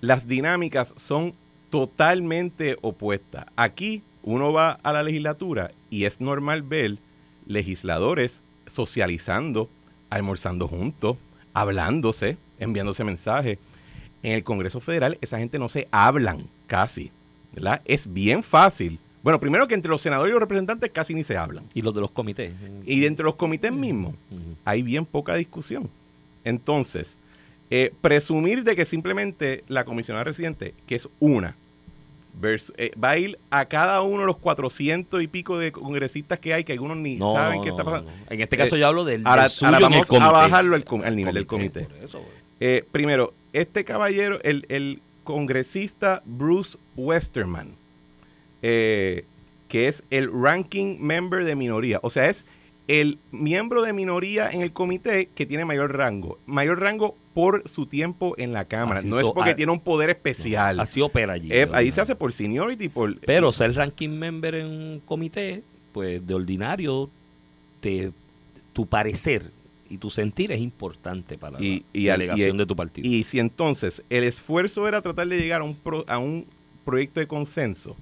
Las 0.00 0.28
dinámicas 0.28 0.94
son 0.96 1.34
totalmente 1.70 2.76
opuestas. 2.82 3.46
Aquí 3.56 4.02
uno 4.28 4.52
va 4.52 4.72
a 4.82 4.92
la 4.92 5.02
legislatura 5.02 5.70
y 5.88 6.04
es 6.04 6.20
normal 6.20 6.60
ver 6.60 6.98
legisladores 7.46 8.42
socializando, 8.66 9.70
almorzando 10.10 10.68
juntos, 10.68 11.16
hablándose, 11.54 12.36
enviándose 12.58 13.04
mensajes. 13.04 13.58
En 14.22 14.32
el 14.32 14.44
Congreso 14.44 14.80
Federal 14.80 15.16
esa 15.22 15.38
gente 15.38 15.58
no 15.58 15.70
se 15.70 15.88
hablan 15.90 16.46
casi, 16.66 17.10
¿verdad? 17.54 17.80
Es 17.86 18.12
bien 18.12 18.42
fácil. 18.42 18.98
Bueno, 19.22 19.40
primero 19.40 19.66
que 19.66 19.74
entre 19.74 19.90
los 19.90 20.02
senadores 20.02 20.30
y 20.30 20.34
los 20.34 20.42
representantes 20.42 20.90
casi 20.92 21.14
ni 21.14 21.24
se 21.24 21.38
hablan. 21.38 21.64
Y 21.72 21.80
los 21.80 21.94
de 21.94 22.02
los 22.02 22.10
comités. 22.10 22.52
Y 22.84 23.00
dentro 23.00 23.24
de 23.24 23.28
los 23.28 23.36
comités 23.36 23.72
mismos 23.72 24.14
hay 24.66 24.82
bien 24.82 25.06
poca 25.06 25.36
discusión. 25.36 25.88
Entonces, 26.44 27.16
eh, 27.70 27.94
presumir 28.02 28.62
de 28.62 28.76
que 28.76 28.84
simplemente 28.84 29.64
la 29.68 29.86
comisionada 29.86 30.24
residente, 30.24 30.74
que 30.86 30.96
es 30.96 31.08
una, 31.18 31.56
eh, 32.76 32.92
va 33.02 33.10
a 33.10 33.18
ir 33.18 33.38
a 33.50 33.64
cada 33.66 34.02
uno 34.02 34.20
de 34.20 34.26
los 34.26 34.36
400 34.38 35.22
y 35.22 35.26
pico 35.28 35.58
de 35.58 35.72
congresistas 35.72 36.38
que 36.38 36.54
hay, 36.54 36.64
que 36.64 36.72
algunos 36.72 36.96
ni 36.96 37.16
No, 37.16 37.34
saben 37.34 37.58
no, 37.58 37.62
qué 37.64 37.70
está 37.70 37.84
pasando. 37.84 38.10
no. 38.10 38.16
En 38.32 38.40
este 38.40 38.56
caso 38.56 38.76
Eh, 38.76 38.80
yo 38.80 38.86
hablo 38.86 39.04
del, 39.04 39.26
ahora- 39.26 39.42
del 39.42 39.50
suyo 39.50 39.66
ahora 39.74 39.78
el 39.78 39.82
vamos 39.82 40.10
a 40.22 40.32
bajarlo 40.32 40.76
al 41.04 41.16
nivel 41.16 41.34
del 41.34 41.46
comité. 41.46 41.86
eso. 42.04 42.22
Eh, 42.60 42.84
primero, 42.92 43.34
este 43.52 43.84
caballero, 43.84 44.40
el, 44.42 44.66
el 44.68 45.00
congresista 45.24 46.22
Bruce 46.24 46.76
Westerman, 46.96 47.72
eh, 48.62 49.24
que 49.68 49.88
es 49.88 50.02
el 50.10 50.30
ranking 50.32 50.98
member 51.00 51.44
de 51.44 51.54
minoría, 51.54 52.00
o 52.02 52.10
sea, 52.10 52.26
es 52.28 52.44
el 52.88 53.18
miembro 53.30 53.82
de 53.82 53.92
minoría 53.92 54.50
en 54.50 54.62
el 54.62 54.72
comité 54.72 55.28
que 55.34 55.46
tiene 55.46 55.64
mayor 55.64 55.96
rango. 55.96 56.38
Mayor 56.46 56.80
rango 56.80 57.14
por 57.34 57.68
su 57.68 57.86
tiempo 57.86 58.34
en 58.38 58.52
la 58.52 58.64
Cámara. 58.64 59.00
Así 59.00 59.08
no 59.08 59.20
es 59.20 59.26
porque 59.30 59.50
ah, 59.50 59.56
tiene 59.56 59.70
un 59.72 59.80
poder 59.80 60.10
especial. 60.10 60.80
Así 60.80 61.00
opera 61.00 61.34
allí. 61.34 61.52
Eh, 61.52 61.68
ahí 61.72 61.92
se 61.92 62.00
hace 62.00 62.16
por 62.16 62.32
seniority, 62.32 62.88
por... 62.88 63.20
Pero 63.20 63.52
ser 63.52 63.74
ranking 63.74 64.08
member 64.08 64.54
en 64.56 64.66
un 64.66 65.00
comité, 65.04 65.62
pues 65.92 66.26
de 66.26 66.34
ordinario, 66.34 67.08
te, 67.80 68.10
tu 68.72 68.86
parecer 68.86 69.50
y 69.90 69.98
tu 69.98 70.10
sentir 70.10 70.50
es 70.50 70.58
importante 70.60 71.38
para 71.38 71.62
Y- 71.62 71.80
la 71.80 71.84
y 71.92 72.04
delegación 72.06 72.56
y- 72.56 72.58
de 72.58 72.66
tu 72.66 72.74
partido. 72.74 73.06
Y 73.08 73.22
si 73.24 73.38
entonces 73.38 74.02
el 74.10 74.24
esfuerzo 74.24 74.88
era 74.88 75.02
tratar 75.02 75.28
de 75.28 75.38
llegar 75.38 75.60
a 75.60 75.64
un, 75.64 75.74
pro- 75.76 76.04
a 76.08 76.18
un 76.18 76.46
proyecto 76.84 77.20
de 77.20 77.26
consenso, 77.26 77.96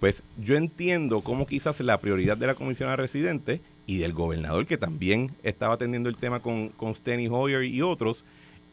Pues 0.00 0.22
yo 0.40 0.54
entiendo 0.56 1.22
cómo 1.22 1.44
quizás 1.46 1.80
la 1.80 1.98
prioridad 1.98 2.36
de 2.36 2.46
la 2.46 2.54
comisionada 2.54 2.94
residente 2.96 3.60
y 3.88 3.96
del 3.96 4.12
gobernador, 4.12 4.66
que 4.66 4.76
también 4.76 5.32
estaba 5.42 5.74
atendiendo 5.74 6.10
el 6.10 6.18
tema 6.18 6.40
con, 6.40 6.68
con 6.68 6.94
Steny 6.94 7.26
Hoyer 7.28 7.64
y 7.64 7.80
otros, 7.80 8.26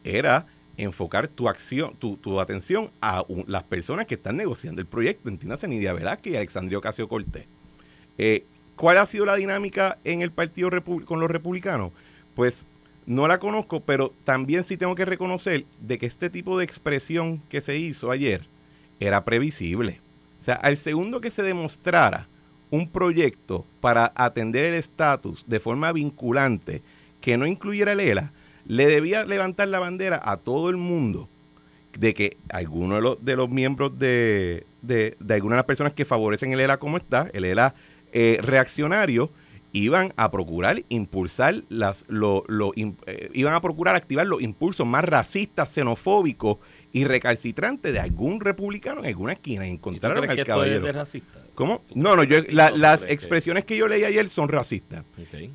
era 0.04 0.46
enfocar 0.76 1.26
tu 1.26 1.48
acción, 1.48 1.94
tu, 1.98 2.18
tu 2.18 2.38
atención 2.38 2.90
a 3.00 3.24
las 3.46 3.62
personas 3.62 4.04
que 4.04 4.16
están 4.16 4.36
negociando 4.36 4.82
el 4.82 4.86
proyecto, 4.86 5.30
entiéndase 5.30 5.68
Nidia 5.68 5.94
Velázquez 5.94 6.34
y 6.34 6.36
Alexandria 6.36 6.76
Ocasio 6.76 7.08
Cortés. 7.08 7.46
Eh, 8.18 8.44
¿Cuál 8.76 8.98
ha 8.98 9.06
sido 9.06 9.24
la 9.24 9.36
dinámica 9.36 9.96
en 10.04 10.20
el 10.20 10.32
partido 10.32 10.68
con 11.06 11.18
los 11.18 11.30
republicanos? 11.30 11.92
Pues 12.34 12.66
no 13.06 13.26
la 13.26 13.38
conozco, 13.38 13.80
pero 13.80 14.12
también 14.24 14.64
sí 14.64 14.76
tengo 14.76 14.94
que 14.94 15.06
reconocer 15.06 15.64
de 15.80 15.96
que 15.96 16.04
este 16.04 16.28
tipo 16.28 16.58
de 16.58 16.64
expresión 16.64 17.40
que 17.48 17.62
se 17.62 17.78
hizo 17.78 18.10
ayer 18.10 18.42
era 19.00 19.24
previsible. 19.24 20.02
O 20.42 20.44
sea, 20.44 20.56
al 20.56 20.76
segundo 20.76 21.22
que 21.22 21.30
se 21.30 21.42
demostrara 21.42 22.28
un 22.70 22.88
proyecto 22.88 23.64
para 23.80 24.12
atender 24.14 24.64
el 24.64 24.74
estatus 24.74 25.44
de 25.46 25.60
forma 25.60 25.92
vinculante 25.92 26.82
que 27.20 27.36
no 27.36 27.46
incluyera 27.46 27.92
el 27.92 28.00
ELA, 28.00 28.32
le 28.66 28.86
debía 28.86 29.24
levantar 29.24 29.68
la 29.68 29.78
bandera 29.78 30.20
a 30.22 30.38
todo 30.38 30.70
el 30.70 30.76
mundo 30.76 31.28
de 31.98 32.14
que 32.14 32.36
algunos 32.50 32.98
de 32.98 33.02
los, 33.02 33.24
de 33.24 33.36
los 33.36 33.48
miembros 33.48 33.98
de, 33.98 34.66
de, 34.82 35.16
de 35.18 35.34
algunas 35.34 35.56
de 35.56 35.58
las 35.58 35.66
personas 35.66 35.92
que 35.92 36.04
favorecen 36.04 36.52
el 36.52 36.60
ELA 36.60 36.76
como 36.76 36.96
está, 36.96 37.30
el 37.32 37.44
ELA 37.44 37.74
eh, 38.12 38.38
reaccionario, 38.42 39.30
iban 39.72 40.12
a 40.16 40.30
procurar 40.30 40.82
impulsar 40.88 41.62
las, 41.68 42.04
lo, 42.08 42.44
lo 42.48 42.72
eh, 42.76 43.30
iban 43.34 43.54
a 43.54 43.60
procurar 43.60 43.94
activar 43.94 44.26
los 44.26 44.40
impulsos 44.40 44.86
más 44.86 45.04
racistas, 45.04 45.70
xenofóbicos 45.70 46.58
y 46.92 47.04
recalcitrantes 47.04 47.92
de 47.92 48.00
algún 48.00 48.40
republicano 48.40 49.00
en 49.00 49.06
alguna 49.06 49.32
esquina 49.34 49.66
y 49.66 49.70
¿Y 49.70 49.72
tú 49.72 49.76
encontraron 49.90 50.18
crees 50.18 50.30
al 50.30 50.36
que 50.36 50.40
esto 50.42 50.52
es 50.52 50.56
caballero. 50.56 50.86
de 50.86 50.92
racista? 50.92 51.40
¿Cómo? 51.54 51.82
¿Tú 51.88 51.94
No, 51.94 52.16
no, 52.16 52.22
yo, 52.24 52.38
la- 52.50 52.70
las 52.70 53.02
que- 53.02 53.12
expresiones 53.12 53.64
que 53.64 53.76
yo 53.76 53.88
leí 53.88 54.04
ayer 54.04 54.28
son 54.28 54.48
racistas. 54.48 55.04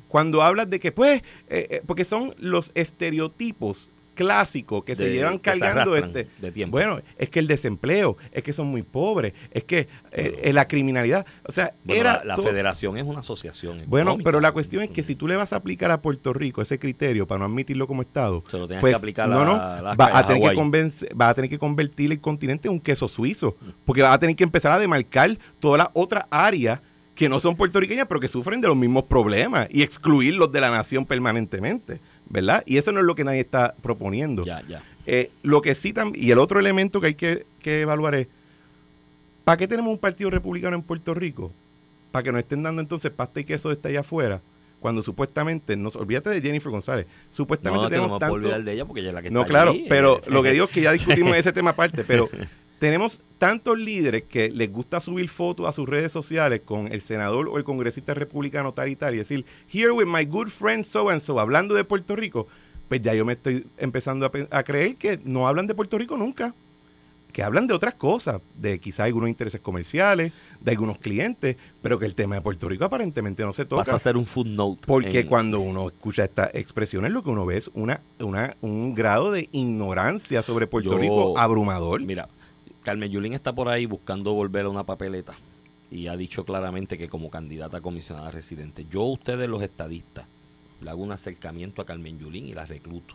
Cuando 0.08 0.42
hablas 0.42 0.68
de 0.70 0.80
que, 0.80 0.92
pues, 0.92 1.22
eh, 1.48 1.66
eh, 1.70 1.82
porque 1.86 2.04
son 2.04 2.34
los 2.38 2.70
estereotipos 2.74 3.90
clásicos 4.22 4.84
que 4.84 4.96
se 4.96 5.10
llevan 5.12 5.38
que 5.38 5.50
cargando 5.58 5.96
este. 5.96 6.28
de 6.40 6.52
tiempo. 6.52 6.76
Bueno, 6.76 7.00
es 7.18 7.28
que 7.28 7.38
el 7.38 7.46
desempleo, 7.46 8.16
es 8.32 8.42
que 8.42 8.52
son 8.52 8.68
muy 8.68 8.82
pobres, 8.82 9.32
es 9.50 9.64
que 9.64 9.88
eh, 10.12 10.40
eh, 10.42 10.52
la 10.52 10.68
criminalidad, 10.68 11.26
o 11.46 11.52
sea, 11.52 11.74
Bueno, 11.84 12.00
era 12.00 12.12
la, 12.18 12.24
la 12.24 12.34
todo- 12.36 12.46
federación 12.46 12.96
es 12.96 13.04
una 13.04 13.20
asociación. 13.20 13.82
Bueno, 13.86 14.16
pero 14.22 14.40
la 14.40 14.52
cuestión 14.52 14.82
es 14.82 14.90
que 14.90 15.02
si 15.02 15.14
tú 15.16 15.26
le 15.28 15.36
vas 15.36 15.52
a 15.52 15.56
aplicar 15.56 15.90
a 15.90 16.00
Puerto 16.00 16.32
Rico 16.32 16.62
ese 16.62 16.78
criterio 16.78 17.26
para 17.26 17.40
no 17.40 17.44
admitirlo 17.46 17.86
como 17.86 18.02
Estado, 18.02 18.42
Se 18.50 18.58
lo 18.58 18.66
tenías 18.66 18.80
pues 18.80 18.92
que 18.92 18.96
aplicar 18.96 19.28
no, 19.28 19.40
a 19.40 19.44
no, 19.44 19.54
Alaska 19.54 19.94
va 20.10 20.18
a 20.18 20.26
tener 20.26 20.48
que 20.50 20.54
convencer, 20.54 21.20
va 21.20 21.28
a 21.28 21.34
tener 21.34 21.50
que 21.50 21.58
convertir 21.58 22.12
el 22.12 22.20
continente 22.20 22.68
en 22.68 22.74
un 22.74 22.80
queso 22.80 23.08
suizo, 23.08 23.56
porque 23.84 24.02
va 24.02 24.12
a 24.12 24.18
tener 24.18 24.36
que 24.36 24.44
empezar 24.44 24.72
a 24.72 24.78
demarcar 24.78 25.36
todas 25.58 25.78
las 25.78 25.88
otras 25.94 26.24
áreas 26.30 26.80
que 27.14 27.28
no 27.28 27.38
son 27.40 27.54
puertorriqueñas, 27.56 28.06
pero 28.08 28.20
que 28.20 28.28
sufren 28.28 28.60
de 28.60 28.68
los 28.68 28.76
mismos 28.76 29.04
problemas 29.04 29.66
y 29.70 29.82
excluirlos 29.82 30.50
de 30.50 30.60
la 30.60 30.70
nación 30.70 31.04
permanentemente, 31.04 32.00
¿verdad? 32.28 32.62
Y 32.66 32.76
eso 32.76 32.92
no 32.92 33.00
es 33.00 33.06
lo 33.06 33.14
que 33.14 33.24
nadie 33.24 33.40
está 33.40 33.74
proponiendo. 33.82 34.42
Ya, 34.42 34.62
ya. 34.66 34.82
Eh, 35.06 35.30
lo 35.42 35.62
que 35.62 35.74
sí 35.74 35.92
y 36.14 36.30
el 36.30 36.38
otro 36.38 36.60
elemento 36.60 37.00
que 37.00 37.08
hay 37.08 37.14
que, 37.14 37.44
que 37.60 37.80
evaluar 37.80 38.14
es, 38.14 38.28
¿para 39.44 39.56
qué 39.56 39.66
tenemos 39.66 39.92
un 39.92 39.98
partido 39.98 40.30
republicano 40.30 40.76
en 40.76 40.82
Puerto 40.82 41.14
Rico? 41.14 41.52
Para 42.12 42.22
que 42.22 42.32
nos 42.32 42.40
estén 42.40 42.62
dando 42.62 42.80
entonces 42.80 43.10
pasta 43.10 43.40
y 43.40 43.44
queso 43.44 43.74
de 43.74 43.88
allá 43.88 44.00
afuera, 44.00 44.40
cuando 44.80 45.02
supuestamente, 45.02 45.76
no, 45.76 45.88
olvídate 45.90 46.30
de 46.30 46.40
Jennifer 46.40 46.70
González, 46.70 47.06
supuestamente 47.30 47.82
No, 47.84 47.88
que 47.88 47.96
no 47.96 48.02
tenemos 48.02 48.16
me 48.16 48.20
tanto... 48.20 48.34
olvidar 48.34 48.62
de 48.62 48.72
ella 48.72 48.84
porque 48.84 49.00
ella 49.00 49.10
es 49.10 49.14
la 49.14 49.22
que 49.22 49.30
No, 49.30 49.40
está 49.42 49.50
claro, 49.50 49.70
allí, 49.70 49.86
pero 49.88 50.20
lo 50.26 50.42
que 50.42 50.50
digo 50.52 50.66
es 50.66 50.70
que 50.70 50.82
ya 50.82 50.92
discutimos 50.92 51.36
ese 51.36 51.52
tema 51.52 51.70
aparte, 51.70 52.04
pero 52.04 52.28
tenemos 52.82 53.22
tantos 53.38 53.78
líderes 53.78 54.24
que 54.24 54.50
les 54.50 54.68
gusta 54.72 55.00
subir 55.00 55.28
fotos 55.28 55.68
a 55.68 55.72
sus 55.72 55.88
redes 55.88 56.10
sociales 56.10 56.62
con 56.64 56.92
el 56.92 57.00
senador 57.00 57.46
o 57.48 57.56
el 57.56 57.62
congresista 57.62 58.12
republicano 58.12 58.72
tal 58.74 58.88
y 58.88 58.96
tal 58.96 59.14
y 59.14 59.18
decir, 59.18 59.44
here 59.72 59.92
with 59.92 60.06
my 60.08 60.24
good 60.24 60.48
friend 60.48 60.84
so 60.84 61.08
and 61.08 61.20
so, 61.20 61.38
hablando 61.38 61.76
de 61.76 61.84
Puerto 61.84 62.16
Rico, 62.16 62.48
pues 62.88 63.00
ya 63.00 63.14
yo 63.14 63.24
me 63.24 63.34
estoy 63.34 63.68
empezando 63.78 64.28
a, 64.50 64.62
creer 64.64 64.96
que 64.96 65.20
no 65.22 65.46
hablan 65.46 65.68
de 65.68 65.76
Puerto 65.76 65.96
Rico 65.96 66.16
nunca, 66.16 66.56
que 67.32 67.44
hablan 67.44 67.68
de 67.68 67.74
otras 67.74 67.94
cosas, 67.94 68.40
de 68.56 68.80
quizás 68.80 69.06
algunos 69.06 69.28
intereses 69.28 69.60
comerciales, 69.60 70.32
de 70.60 70.70
algunos 70.72 70.98
clientes, 70.98 71.56
pero 71.82 72.00
que 72.00 72.06
el 72.06 72.16
tema 72.16 72.34
de 72.34 72.40
Puerto 72.40 72.68
Rico 72.68 72.84
aparentemente 72.84 73.44
no 73.44 73.52
se 73.52 73.64
toca. 73.64 73.82
Vas 73.82 73.90
a 73.90 73.94
hacer 73.94 74.16
un 74.16 74.26
footnote. 74.26 74.82
Porque 74.88 75.20
en- 75.20 75.28
cuando 75.28 75.60
uno 75.60 75.86
escucha 75.86 76.24
estas 76.24 76.50
expresiones, 76.52 77.12
lo 77.12 77.22
que 77.22 77.30
uno 77.30 77.46
ve 77.46 77.58
es 77.58 77.70
una, 77.74 78.00
una, 78.18 78.56
un 78.60 78.92
grado 78.92 79.30
de 79.30 79.48
ignorancia 79.52 80.42
sobre 80.42 80.66
Puerto 80.66 80.90
Yo- 80.90 80.98
Rico 80.98 81.38
abrumador. 81.38 82.00
Mira, 82.00 82.28
Carmen 82.82 83.10
Yulín 83.10 83.32
está 83.32 83.54
por 83.54 83.68
ahí 83.68 83.86
buscando 83.86 84.32
volver 84.32 84.66
a 84.66 84.68
una 84.68 84.84
papeleta 84.84 85.34
y 85.90 86.08
ha 86.08 86.16
dicho 86.16 86.44
claramente 86.44 86.98
que 86.98 87.08
como 87.08 87.30
candidata 87.30 87.78
a 87.78 87.80
comisionada 87.80 88.30
residente, 88.30 88.86
yo 88.90 89.02
a 89.02 89.12
ustedes 89.12 89.48
los 89.48 89.62
estadistas 89.62 90.26
le 90.80 90.90
hago 90.90 91.02
un 91.02 91.12
acercamiento 91.12 91.82
a 91.82 91.86
Carmen 91.86 92.18
Yulín 92.18 92.46
y 92.46 92.54
la 92.54 92.64
recluto 92.64 93.14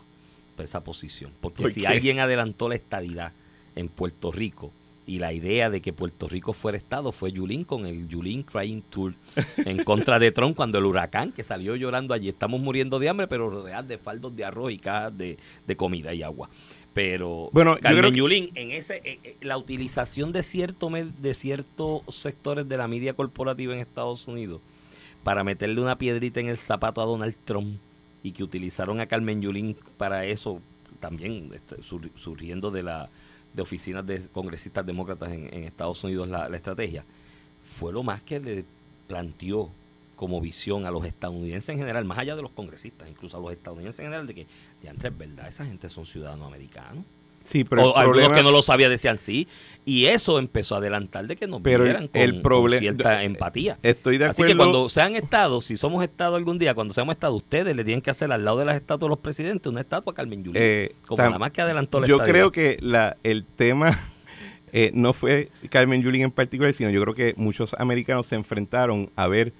para 0.56 0.64
esa 0.64 0.82
posición. 0.82 1.32
Porque 1.40 1.62
¿Por 1.62 1.72
si 1.72 1.86
alguien 1.86 2.18
adelantó 2.18 2.68
la 2.68 2.76
estadidad 2.76 3.32
en 3.76 3.88
Puerto 3.88 4.32
Rico 4.32 4.72
y 5.06 5.18
la 5.18 5.32
idea 5.32 5.70
de 5.70 5.80
que 5.80 5.92
Puerto 5.92 6.28
Rico 6.28 6.52
fuera 6.52 6.76
estado 6.76 7.12
fue 7.12 7.32
Yulín 7.32 7.64
con 7.64 7.86
el 7.86 8.08
Yulín 8.08 8.42
Crying 8.42 8.82
Tour 8.82 9.14
en 9.56 9.82
contra 9.84 10.18
de 10.18 10.32
Trump 10.32 10.54
cuando 10.54 10.78
el 10.78 10.84
huracán 10.84 11.32
que 11.32 11.42
salió 11.42 11.76
llorando 11.76 12.12
allí 12.12 12.28
estamos 12.28 12.60
muriendo 12.60 12.98
de 12.98 13.08
hambre 13.08 13.26
pero 13.26 13.48
rodeados 13.48 13.88
de 13.88 13.96
faldos 13.96 14.36
de 14.36 14.44
arroz 14.44 14.70
y 14.70 14.78
cajas 14.78 15.16
de, 15.16 15.38
de 15.66 15.76
comida 15.76 16.12
y 16.12 16.22
agua. 16.22 16.50
Pero 16.98 17.48
Bueno, 17.52 17.78
Carmen 17.80 18.10
que- 18.12 18.18
Yulín, 18.18 18.50
en 18.56 18.72
ese 18.72 18.96
eh, 19.04 19.20
eh, 19.22 19.36
la 19.42 19.56
utilización 19.56 20.32
de 20.32 20.42
cierto 20.42 20.90
de 20.90 21.32
ciertos 21.34 22.02
sectores 22.08 22.68
de 22.68 22.76
la 22.76 22.88
media 22.88 23.14
corporativa 23.14 23.72
en 23.72 23.78
Estados 23.78 24.26
Unidos 24.26 24.60
para 25.22 25.44
meterle 25.44 25.80
una 25.80 25.96
piedrita 25.96 26.40
en 26.40 26.48
el 26.48 26.58
zapato 26.58 27.00
a 27.00 27.04
Donald 27.04 27.36
Trump 27.44 27.78
y 28.24 28.32
que 28.32 28.42
utilizaron 28.42 28.98
a 29.00 29.06
Carmen 29.06 29.40
Yulín 29.40 29.76
para 29.96 30.24
eso 30.24 30.60
también 30.98 31.52
este, 31.54 31.80
sur- 31.84 32.10
surgiendo 32.16 32.72
de 32.72 32.82
la 32.82 33.08
de 33.54 33.62
oficinas 33.62 34.04
de 34.04 34.26
congresistas 34.32 34.84
demócratas 34.84 35.30
en, 35.32 35.54
en 35.54 35.62
Estados 35.62 36.02
Unidos 36.02 36.28
la, 36.28 36.48
la 36.48 36.56
estrategia 36.56 37.04
fue 37.78 37.92
lo 37.92 38.02
más 38.02 38.22
que 38.22 38.40
le 38.40 38.64
planteó 39.06 39.70
como 40.18 40.40
visión 40.40 40.84
a 40.84 40.90
los 40.90 41.04
estadounidenses 41.04 41.68
en 41.70 41.78
general, 41.78 42.04
más 42.04 42.18
allá 42.18 42.34
de 42.34 42.42
los 42.42 42.50
congresistas, 42.50 43.08
incluso 43.08 43.36
a 43.36 43.40
los 43.40 43.52
estadounidenses 43.52 44.00
en 44.00 44.06
general, 44.06 44.26
de 44.26 44.34
que, 44.34 44.46
de 44.82 44.88
es 44.88 45.18
verdad, 45.18 45.46
esa 45.46 45.64
gente 45.64 45.88
son 45.88 46.06
ciudadanos 46.06 46.48
americanos. 46.48 47.04
Sí, 47.46 47.62
pero 47.64 47.82
o 47.92 47.96
algunos 47.96 48.22
problema- 48.24 48.36
que 48.36 48.42
no 48.42 48.50
lo 48.50 48.60
sabían 48.60 48.90
decían 48.90 49.18
sí. 49.18 49.46
Y 49.86 50.06
eso 50.06 50.40
empezó 50.40 50.74
a 50.74 50.78
adelantar 50.78 51.26
de 51.28 51.36
que 51.36 51.46
nos 51.46 51.62
Pero 51.62 51.84
vieran 51.84 52.08
con, 52.08 52.20
el 52.20 52.42
con 52.42 52.68
cierta 52.70 53.22
eh, 53.22 53.26
empatía. 53.26 53.78
Estoy 53.82 54.18
de 54.18 54.26
Así 54.26 54.42
acuerdo. 54.42 54.52
que 54.52 54.56
cuando 54.58 54.88
sean 54.88 55.14
estados, 55.14 55.64
si 55.64 55.76
somos 55.76 56.02
estado 56.02 56.34
algún 56.34 56.58
día, 56.58 56.74
cuando 56.74 56.92
seamos 56.92 57.14
estado, 57.14 57.34
ustedes 57.36 57.74
le 57.74 57.84
tienen 57.84 58.02
que 58.02 58.10
hacer 58.10 58.30
al 58.32 58.44
lado 58.44 58.58
de 58.58 58.64
las 58.66 58.74
estatuas 58.74 59.08
de 59.08 59.10
los 59.10 59.18
presidentes 59.20 59.70
una 59.70 59.80
estatua 59.80 60.10
a 60.10 60.14
Carmen 60.14 60.42
Yulín. 60.42 60.60
Eh, 60.62 60.96
como 61.06 61.22
nada 61.22 61.38
más 61.38 61.52
que 61.52 61.62
adelantó 61.62 62.00
la 62.00 62.08
Yo 62.08 62.18
creo 62.18 62.50
que 62.50 62.76
la, 62.80 63.16
el 63.22 63.44
tema 63.44 63.98
eh, 64.72 64.90
no 64.92 65.12
fue 65.12 65.48
Carmen 65.70 66.02
Yulín 66.02 66.22
en 66.24 66.32
particular, 66.32 66.74
sino 66.74 66.90
yo 66.90 67.00
creo 67.02 67.14
que 67.14 67.34
muchos 67.36 67.72
americanos 67.78 68.26
se 68.26 68.34
enfrentaron 68.34 69.10
a 69.14 69.28
ver 69.28 69.54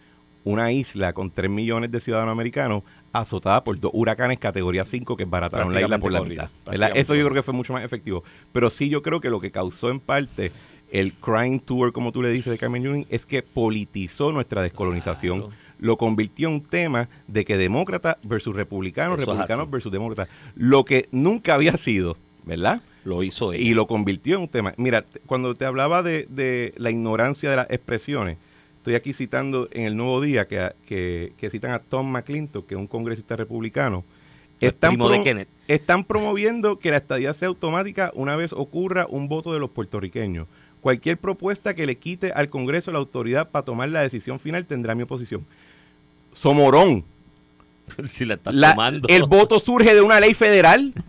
una 0.49 0.73
isla 0.73 1.13
con 1.13 1.31
3 1.31 1.51
millones 1.51 1.91
de 1.91 2.01
ciudadanos 2.01 2.33
americanos 2.33 2.83
azotada 3.13 3.63
por 3.65 3.79
dos 3.79 3.91
huracanes 3.93 4.39
categoría 4.39 4.87
5 4.87 5.15
que 5.15 5.27
barataron 5.27 5.75
la 5.75 5.83
isla 5.83 5.99
por 5.99 6.11
la 6.11 6.23
mitad. 6.23 6.49
Eso 6.95 7.15
yo 7.15 7.25
creo 7.25 7.35
que 7.35 7.43
fue 7.43 7.53
mucho 7.53 7.75
más 7.75 7.85
efectivo. 7.85 8.25
Pero 8.53 8.71
sí 8.71 8.89
yo 8.89 9.03
creo 9.03 9.21
que 9.21 9.29
lo 9.29 9.41
que 9.41 9.51
causó 9.51 9.91
en 9.91 10.01
parte 10.01 10.51
el 10.91 11.13
crime 11.13 11.59
tour, 11.59 11.93
como 11.93 12.13
tú 12.13 12.23
le 12.23 12.31
dices, 12.31 12.51
de 12.51 12.57
Carmen 12.59 12.83
Yulín, 12.83 13.07
es 13.11 13.27
que 13.27 13.43
politizó 13.43 14.33
nuestra 14.33 14.63
descolonización. 14.63 15.41
Claro. 15.41 15.55
Lo 15.81 15.99
convirtió 15.99 16.49
en 16.49 16.55
un 16.55 16.63
tema 16.63 17.11
de 17.27 17.45
que 17.45 17.59
demócrata 17.59 18.17
versus 18.23 18.57
republicanos, 18.57 19.19
Eso 19.19 19.23
es 19.23 19.29
republicanos 19.29 19.71
versus 19.71 19.93
demócratas. 19.93 20.29
Lo 20.57 20.87
que 20.87 21.09
nunca 21.13 21.55
había 21.55 21.77
sido, 21.77 22.17
¿verdad? 22.45 22.81
Lo 23.05 23.23
hizo 23.23 23.53
ella. 23.53 23.63
y 23.63 23.75
lo 23.75 23.87
convirtió 23.87 24.37
en 24.37 24.43
un 24.43 24.49
tema. 24.49 24.73
Mira, 24.79 25.05
cuando 25.27 25.55
te 25.55 25.67
hablaba 25.67 26.03
de, 26.03 26.27
de 26.31 26.73
la 26.79 26.91
ignorancia 26.91 27.51
de 27.51 27.57
las 27.57 27.71
expresiones, 27.71 28.39
estoy 28.89 28.95
aquí 28.95 29.13
citando 29.13 29.69
en 29.73 29.85
el 29.85 29.97
Nuevo 29.97 30.21
Día 30.21 30.49
que, 30.49 30.73
que, 30.87 31.33
que 31.37 31.51
citan 31.51 31.73
a 31.73 31.79
Tom 31.79 32.11
McClintock, 32.11 32.67
que 32.67 32.75
es 32.75 32.81
un 32.81 32.87
congresista 32.87 33.37
republicano. 33.37 34.05
El 34.61 34.73
primo 34.73 35.09
de 35.09 35.23
Kenneth. 35.23 35.49
están 35.69 36.03
promoviendo 36.05 36.79
que 36.79 36.91
la 36.91 36.97
estadía 36.97 37.33
sea 37.35 37.49
automática 37.49 38.11
una 38.15 38.35
vez 38.35 38.53
ocurra 38.53 39.07
un 39.09 39.29
voto 39.29 39.53
de 39.53 39.61
los 39.61 39.71
puertorriqueños. 39.71 40.47
Cualquier 40.81 41.19
propuesta 41.19 41.75
que 41.75 41.87
le 41.87 41.97
quite 41.97 42.33
al 42.33 42.49
Congreso 42.51 42.91
la 42.91 42.99
autoridad 42.99 43.51
para 43.51 43.65
tomar 43.65 43.89
la 43.91 44.01
decisión 44.01 44.41
final 44.41 44.65
tendrá 44.65 44.95
mi 44.95 45.03
oposición. 45.03 45.45
Somorón. 46.33 47.05
si 48.09 48.25
la 48.25 48.35
estás 48.35 48.55
La- 48.55 48.71
tomando. 48.75 49.09
el 49.09 49.25
voto 49.25 49.61
surge 49.61 49.95
de 49.95 50.01
una 50.01 50.19
ley 50.21 50.35
federal. 50.35 50.93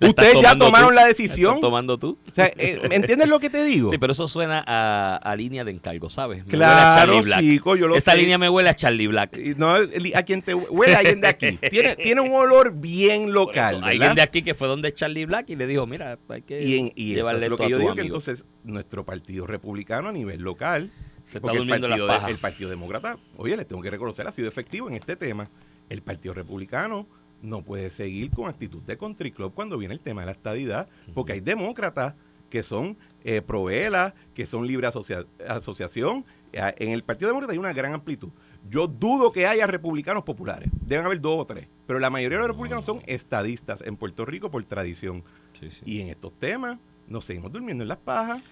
Ustedes 0.00 0.40
ya 0.42 0.56
tomaron 0.56 0.88
tú. 0.90 0.94
la 0.94 1.00
La 1.02 1.06
decisión. 1.08 1.54
estás 1.54 1.60
tomando 1.60 1.98
tú. 1.98 2.18
O 2.30 2.34
sea, 2.34 2.46
eh, 2.56 2.80
¿entiendes 2.90 3.28
lo 3.28 3.40
que 3.40 3.48
te 3.50 3.64
digo? 3.64 3.90
Sí, 3.90 3.98
pero 3.98 4.12
eso 4.12 4.28
suena 4.28 4.62
a, 4.66 5.16
a 5.16 5.36
línea 5.36 5.64
de 5.64 5.70
encargo, 5.72 6.10
¿sabes? 6.10 6.44
Me 6.44 6.50
Claro, 6.52 6.74
huele 6.74 6.84
a 6.84 6.96
Charlie 7.06 7.22
Black. 7.22 7.40
chico, 7.40 7.76
yo 7.76 7.88
lo 7.88 7.96
Esa 7.96 8.12
sé. 8.12 8.18
línea 8.18 8.38
me 8.38 8.48
huele 8.48 8.68
a 8.68 8.74
Charlie 8.74 9.06
Black. 9.06 9.38
No, 9.56 9.76
el- 9.76 10.12
a 10.14 10.22
quien 10.24 10.42
te 10.42 10.54
huele 10.54 10.94
alguien 10.94 11.20
de 11.20 11.28
aquí. 11.28 11.58
Tiene, 11.70 11.96
tiene 11.96 12.20
un 12.20 12.32
olor 12.32 12.74
bien 12.74 13.32
local, 13.32 13.80
alguien 13.82 14.14
de 14.14 14.22
aquí 14.22 14.42
que 14.42 14.54
fue 14.54 14.68
donde 14.68 14.92
Charlie 14.94 15.24
Black 15.24 15.50
y 15.50 15.56
le 15.56 15.66
dijo, 15.66 15.86
mira, 15.86 16.18
hay 16.28 16.42
que 16.42 16.62
Y, 16.62 16.78
en- 16.78 16.92
y 16.94 17.12
eso 17.12 17.16
llevarle 17.16 17.44
es 17.46 17.50
lo 17.50 17.56
que 17.56 17.64
a 17.64 17.68
yo 17.68 17.78
digo 17.78 17.94
que 17.94 18.02
entonces 18.02 18.44
nuestro 18.64 19.04
partido 19.04 19.46
republicano 19.46 20.08
a 20.08 20.12
nivel 20.12 20.40
local 20.42 20.90
Se 21.24 21.38
está 21.38 21.52
el 21.52 21.58
durmiendo 21.58 21.86
en 21.86 21.90
partido, 21.92 22.06
la 22.06 22.14
paja. 22.14 22.28
el 22.30 22.38
Partido 22.38 22.68
Demócrata, 22.70 23.16
oye, 23.36 23.56
le 23.56 23.64
tengo 23.64 23.80
que 23.80 23.90
reconocer, 23.90 24.26
ha 24.26 24.32
sido 24.32 24.48
efectivo 24.48 24.88
en 24.88 24.94
este 24.96 25.16
tema. 25.16 25.48
El 25.88 26.02
Partido 26.02 26.34
Republicano 26.34 27.06
no 27.42 27.62
puede 27.62 27.90
seguir 27.90 28.30
con 28.30 28.48
actitud 28.48 28.82
de 28.82 28.96
country 28.98 29.30
club 29.32 29.52
cuando 29.54 29.78
viene 29.78 29.94
el 29.94 30.00
tema 30.00 30.22
de 30.22 30.26
la 30.26 30.32
estadidad, 30.32 30.88
porque 31.14 31.32
hay 31.34 31.40
demócratas 31.40 32.14
que 32.50 32.62
son 32.62 32.96
eh, 33.24 33.42
pro-vela, 33.42 34.14
que 34.34 34.44
son 34.46 34.66
libre 34.66 34.86
asocia- 34.88 35.24
asociación. 35.48 36.24
Eh, 36.52 36.74
En 36.78 36.90
el 36.90 37.02
Partido 37.04 37.28
Demócrata 37.28 37.52
hay 37.52 37.58
una 37.58 37.72
gran 37.72 37.92
amplitud. 37.94 38.30
Yo 38.68 38.86
dudo 38.88 39.30
que 39.32 39.46
haya 39.46 39.66
republicanos 39.66 40.24
populares. 40.24 40.68
Deben 40.84 41.06
haber 41.06 41.20
dos 41.20 41.38
o 41.38 41.44
tres. 41.46 41.68
Pero 41.86 41.98
la 41.98 42.10
mayoría 42.10 42.38
de 42.38 42.42
los 42.42 42.48
republicanos 42.48 42.84
son 42.84 43.02
estadistas 43.06 43.82
en 43.82 43.96
Puerto 43.96 44.24
Rico 44.26 44.50
por 44.50 44.62
tradición. 44.64 45.22
Sí, 45.58 45.70
sí. 45.70 45.82
Y 45.86 46.00
en 46.00 46.08
estos 46.08 46.32
temas 46.38 46.78
nos 47.06 47.24
seguimos 47.24 47.52
durmiendo 47.52 47.82
en 47.84 47.88
las 47.88 47.98
pajas. 47.98 48.42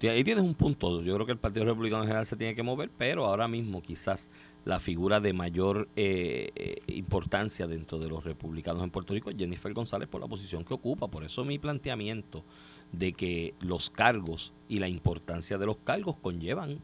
Sí, 0.00 0.08
Ahí 0.08 0.24
tienes 0.24 0.44
un 0.44 0.54
punto. 0.54 1.02
Yo 1.02 1.14
creo 1.14 1.26
que 1.26 1.32
el 1.32 1.38
Partido 1.38 1.66
Republicano 1.66 2.02
en 2.04 2.08
general 2.08 2.24
se 2.26 2.36
tiene 2.36 2.54
que 2.54 2.62
mover, 2.62 2.88
pero 2.96 3.26
ahora 3.26 3.48
mismo 3.48 3.82
quizás 3.82 4.30
la 4.64 4.78
figura 4.78 5.20
de 5.20 5.32
mayor 5.32 5.88
eh, 5.96 6.82
importancia 6.88 7.66
dentro 7.66 7.98
de 7.98 8.08
los 8.08 8.24
republicanos 8.24 8.82
en 8.82 8.90
Puerto 8.90 9.14
Rico 9.14 9.30
Jennifer 9.36 9.72
González 9.72 10.08
por 10.08 10.20
la 10.20 10.28
posición 10.28 10.64
que 10.64 10.74
ocupa. 10.74 11.08
Por 11.08 11.24
eso 11.24 11.44
mi 11.44 11.58
planteamiento 11.58 12.44
de 12.92 13.12
que 13.12 13.54
los 13.60 13.88
cargos 13.90 14.52
y 14.68 14.78
la 14.78 14.88
importancia 14.88 15.56
de 15.58 15.66
los 15.66 15.76
cargos 15.78 16.16
conllevan 16.20 16.80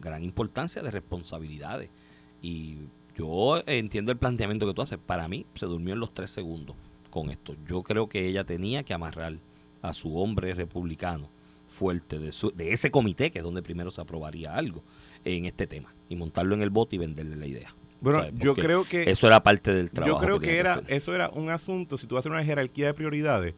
gran 0.00 0.24
importancia 0.24 0.82
de 0.82 0.90
responsabilidades. 0.90 1.90
Y 2.42 2.76
yo 3.16 3.62
entiendo 3.66 4.10
el 4.12 4.18
planteamiento 4.18 4.66
que 4.66 4.74
tú 4.74 4.82
haces. 4.82 4.98
Para 4.98 5.28
mí 5.28 5.46
se 5.54 5.66
durmió 5.66 5.94
en 5.94 6.00
los 6.00 6.12
tres 6.12 6.30
segundos 6.30 6.76
con 7.10 7.30
esto. 7.30 7.54
Yo 7.68 7.82
creo 7.82 8.08
que 8.08 8.26
ella 8.28 8.44
tenía 8.44 8.82
que 8.82 8.94
amarrar 8.94 9.38
a 9.82 9.94
su 9.94 10.18
hombre 10.18 10.54
republicano 10.54 11.28
fuerte 11.68 12.18
de, 12.18 12.32
su- 12.32 12.50
de 12.50 12.72
ese 12.72 12.90
comité, 12.90 13.30
que 13.30 13.38
es 13.38 13.44
donde 13.44 13.62
primero 13.62 13.90
se 13.90 14.00
aprobaría 14.00 14.54
algo 14.54 14.82
en 15.24 15.44
este 15.44 15.66
tema, 15.66 15.94
y 16.10 16.16
montarlo 16.16 16.54
en 16.54 16.60
el 16.60 16.68
bote 16.68 16.96
y 16.96 16.98
venderle 16.98 17.36
la 17.36 17.46
idea. 17.46 17.74
Bueno, 18.02 18.18
¿Sabes? 18.20 18.34
yo 18.38 18.54
creo 18.54 18.84
que 18.84 19.10
Eso 19.10 19.26
era 19.26 19.42
parte 19.42 19.72
del 19.72 19.90
trabajo. 19.90 20.18
Yo 20.18 20.22
creo 20.22 20.40
que, 20.40 20.58
era 20.58 20.82
eso 20.88 21.14
era 21.14 21.30
un 21.30 21.48
asunto, 21.50 21.96
si 21.96 22.06
tú 22.06 22.16
vas 22.16 22.18
a 22.18 22.22
hacer 22.28 22.32
una 22.32 22.44
jerarquía 22.44 22.86
de 22.88 22.94
prioridades, 22.94 23.54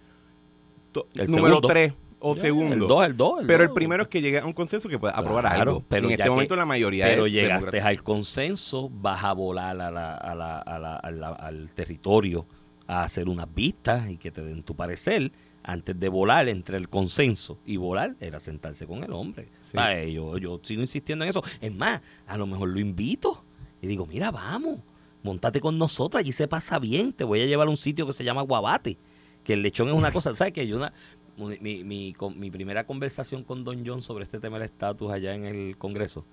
to- 0.93 1.07
El 1.15 1.27
número 1.29 1.47
segundo. 1.49 1.69
3 1.69 1.93
o 2.19 2.35
Ya, 2.37 2.41
segundo. 2.43 2.75
El 2.75 2.81
2, 2.89 3.07
el 3.07 3.17
2. 3.17 3.45
pero 3.47 3.63
el 3.65 3.71
primero 3.73 4.03
es 4.05 4.09
que 4.09 4.21
llegue 4.21 4.39
a 4.41 4.47
un 4.47 4.53
consenso 4.53 4.89
que 4.89 4.99
pueda 4.99 5.15
aprobar 5.15 5.45
Claro, 5.45 5.71
algo. 5.73 5.85
pero 5.89 6.07
en 6.07 6.13
este 6.13 6.25
que- 6.25 6.31
momento 6.31 6.55
la 6.57 6.67
mayoría 6.67 7.07
Pero 7.07 7.27
es 7.27 7.33
llegaste 7.33 7.81
al 7.81 8.03
consenso, 8.03 8.91
vas 8.93 9.25
a 9.25 9.33
volar 9.33 9.71
a 9.81 9.91
la- 9.91 9.91
a 9.91 9.91
la- 9.91 10.17
a 10.17 10.35
la- 10.35 10.59
a 10.59 10.79
la- 10.79 10.97
a 10.97 11.11
la- 11.11 11.29
al 11.31 11.71
territorio 11.73 12.47
a 12.87 13.05
hacer 13.05 13.29
unas 13.29 13.53
vistas 13.55 14.11
y 14.11 14.19
que 14.19 14.31
te 14.31 14.43
den 14.45 14.63
tu 14.63 14.75
parecer. 14.75 15.33
Antes 15.65 15.99
de 15.99 16.09
volar 16.09 16.49
entre 16.49 16.77
el 16.77 16.89
consenso 16.89 17.59
y 17.65 17.77
volar, 17.77 18.17
era 18.21 18.41
sentarse 18.41 18.87
con 18.87 19.05
el 19.05 19.13
hombre. 19.13 19.49
Sí. 19.61 19.77
Ay, 19.79 20.13
yo, 20.15 20.37
yo 20.39 20.61
sigo 20.65 20.81
insistiendo 20.81 21.25
en 21.25 21.31
eso. 21.31 21.43
Es 21.61 21.73
más, 21.75 22.01
a 22.27 22.37
lo 22.37 22.47
mejor 22.47 22.69
lo 22.71 22.81
invito 22.81 23.45
y 23.81 23.87
digo, 23.87 24.07
mira, 24.07 24.31
vamos, 24.33 24.81
montate 25.23 25.61
con 25.61 25.79
nosotros, 25.79 26.19
allí 26.21 26.33
se 26.33 26.49
pasa 26.49 26.79
bien, 26.81 27.13
te 27.13 27.23
voy 27.23 27.41
a 27.43 27.47
llevar 27.47 27.69
a 27.69 27.71
un 27.71 27.77
sitio 27.77 28.07
que 28.07 28.13
se 28.13 28.25
llama 28.25 28.43
Guabate, 28.43 28.99
que 29.45 29.53
el 29.53 29.63
lechón 29.63 29.89
es 29.89 29.95
una 29.95 30.11
cosa, 30.13 30.35
¿sabes 30.37 30.53
qué? 30.53 30.67
Yo 30.67 30.77
una, 30.79 30.93
mi, 31.37 31.59
mi, 31.61 31.85
mi, 31.85 32.13
con- 32.13 32.39
mi 32.39 32.51
primera 32.51 32.85
conversación 32.85 33.45
con 33.45 33.63
Don 33.63 33.87
John 33.87 34.03
sobre 34.03 34.25
este 34.25 34.41
tema 34.41 34.59
del 34.59 34.67
estatus 34.67 35.13
allá 35.13 35.33
en 35.35 35.45
el 35.45 35.77
Congreso, 35.79 36.25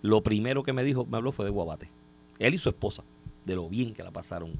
lo 0.00 0.22
primero 0.24 0.64
que 0.64 0.72
me 0.72 0.82
dijo, 0.82 1.06
me 1.06 1.18
habló 1.18 1.30
fue 1.30 1.44
de 1.44 1.52
Guabate. 1.52 1.88
Él 2.40 2.54
y 2.54 2.58
su 2.58 2.68
esposa, 2.68 3.04
de 3.44 3.54
lo 3.54 3.68
bien 3.68 3.94
que 3.94 4.02
la 4.02 4.10
pasaron 4.10 4.52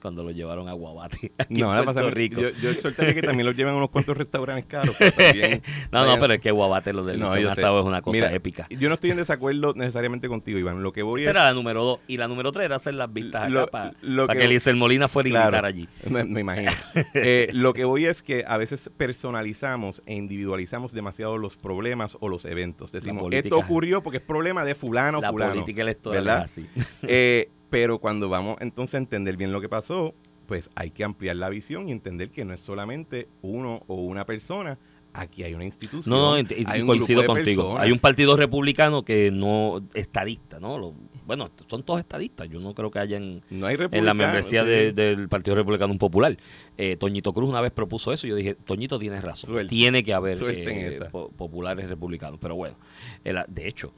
cuando 0.00 0.22
lo 0.24 0.30
llevaron 0.30 0.68
a 0.68 0.72
Guabate, 0.72 1.32
aquí 1.38 1.60
No, 1.60 1.70
en 1.70 1.76
la 1.76 1.82
Puerto 1.84 2.00
pasaron- 2.00 2.12
Rico. 2.12 2.40
Yo, 2.40 2.50
yo 2.50 2.70
exhortaría 2.70 3.14
que 3.14 3.22
también 3.22 3.46
los 3.46 3.56
lleven 3.56 3.74
a 3.74 3.76
unos 3.76 3.90
cuantos 3.90 4.16
restaurantes 4.16 4.66
caros. 4.66 4.94
pero 4.98 5.12
también 5.16 5.62
no, 5.92 6.06
no, 6.06 6.18
pero 6.18 6.34
es 6.34 6.40
que 6.40 6.50
Guabate, 6.50 6.92
lo 6.92 7.04
del 7.04 7.18
No, 7.20 7.30
asado 7.30 7.80
es 7.80 7.84
una 7.86 8.02
cosa 8.02 8.12
Mira, 8.14 8.32
épica. 8.32 8.66
Yo 8.70 8.88
no 8.88 8.94
estoy 8.94 9.10
en 9.10 9.16
desacuerdo 9.18 9.74
necesariamente 9.74 10.28
contigo, 10.28 10.58
Iván. 10.58 10.82
Lo 10.82 10.92
que 10.92 11.02
voy 11.02 11.22
Esa 11.22 11.30
es... 11.30 11.36
era 11.36 11.44
la 11.44 11.52
número 11.52 11.82
dos. 11.84 12.00
Y 12.06 12.16
la 12.16 12.28
número 12.28 12.52
tres 12.52 12.66
era 12.66 12.76
hacer 12.76 12.94
las 12.94 13.12
vistas 13.12 13.50
Lo- 13.50 13.62
acá 13.62 13.70
para 13.70 13.92
lo 14.02 14.26
que, 14.28 14.36
que- 14.58 14.74
Molina 14.74 15.08
fuera 15.08 15.28
a 15.28 15.44
invitar 15.44 15.64
allí. 15.64 15.88
Me, 16.08 16.24
me 16.24 16.40
imagino. 16.40 16.70
Eh, 17.14 17.48
lo 17.52 17.74
que 17.74 17.84
voy 17.84 18.06
es 18.06 18.22
que 18.22 18.44
a 18.46 18.56
veces 18.56 18.90
personalizamos 18.96 20.02
e 20.06 20.14
individualizamos 20.14 20.92
demasiado 20.92 21.38
los 21.38 21.56
problemas 21.56 22.16
o 22.20 22.28
los 22.28 22.44
eventos. 22.44 22.92
Decimos, 22.92 23.22
política- 23.24 23.48
esto 23.48 23.58
ocurrió 23.58 24.02
porque 24.02 24.18
es 24.18 24.22
problema 24.22 24.64
de 24.64 24.74
fulano, 24.74 25.20
la 25.20 25.30
fulano. 25.30 25.52
política 25.54 25.82
electoral 25.82 26.24
¿verdad? 26.24 26.44
es 26.44 26.50
así. 26.50 26.66
Eh, 27.02 27.50
pero 27.70 27.98
cuando 27.98 28.28
vamos 28.28 28.56
entonces 28.60 28.94
a 28.94 28.98
entender 28.98 29.36
bien 29.36 29.52
lo 29.52 29.60
que 29.60 29.68
pasó, 29.68 30.14
pues 30.46 30.70
hay 30.74 30.90
que 30.90 31.04
ampliar 31.04 31.36
la 31.36 31.48
visión 31.50 31.88
y 31.88 31.92
entender 31.92 32.30
que 32.30 32.44
no 32.44 32.54
es 32.54 32.60
solamente 32.60 33.28
uno 33.42 33.82
o 33.86 33.96
una 33.96 34.24
persona. 34.24 34.78
Aquí 35.14 35.42
hay 35.42 35.54
una 35.54 35.64
institución. 35.64 36.14
No, 36.14 36.36
no, 36.36 36.38
y, 36.38 36.64
hay 36.66 36.84
coincido 36.84 37.24
contigo. 37.24 37.62
personas. 37.64 37.84
Hay 37.84 37.92
un 37.92 37.98
partido 37.98 38.36
republicano 38.36 39.02
que 39.04 39.30
no 39.30 39.82
estadista, 39.94 40.60
¿no? 40.60 40.78
Lo- 40.78 40.94
bueno, 41.26 41.50
son 41.66 41.82
todos 41.82 41.98
estadistas. 42.00 42.48
Yo 42.48 42.60
no 42.60 42.74
creo 42.74 42.90
que 42.90 42.98
hayan 42.98 43.42
No 43.50 43.66
hay 43.66 43.76
en 43.90 44.04
la 44.04 44.14
membresía 44.14 44.62
sí. 44.62 44.68
de- 44.68 44.92
del 44.92 45.28
Partido 45.28 45.56
Republicano 45.56 45.92
un 45.92 45.98
Popular. 45.98 46.36
Eh, 46.76 46.96
Toñito 46.96 47.32
Cruz 47.32 47.48
una 47.48 47.60
vez 47.60 47.72
propuso 47.72 48.12
eso 48.12 48.26
y 48.26 48.30
yo 48.30 48.36
dije, 48.36 48.54
Toñito 48.54 48.98
tienes 48.98 49.22
razón. 49.22 49.50
Suerte. 49.50 49.68
Tiene 49.70 50.04
que 50.04 50.14
haber 50.14 50.38
eh, 50.46 51.00
populares 51.10 51.88
republicanos. 51.88 52.38
Pero 52.40 52.54
bueno, 52.54 52.76
el- 53.24 53.44
de 53.48 53.66
hecho, 53.68 53.92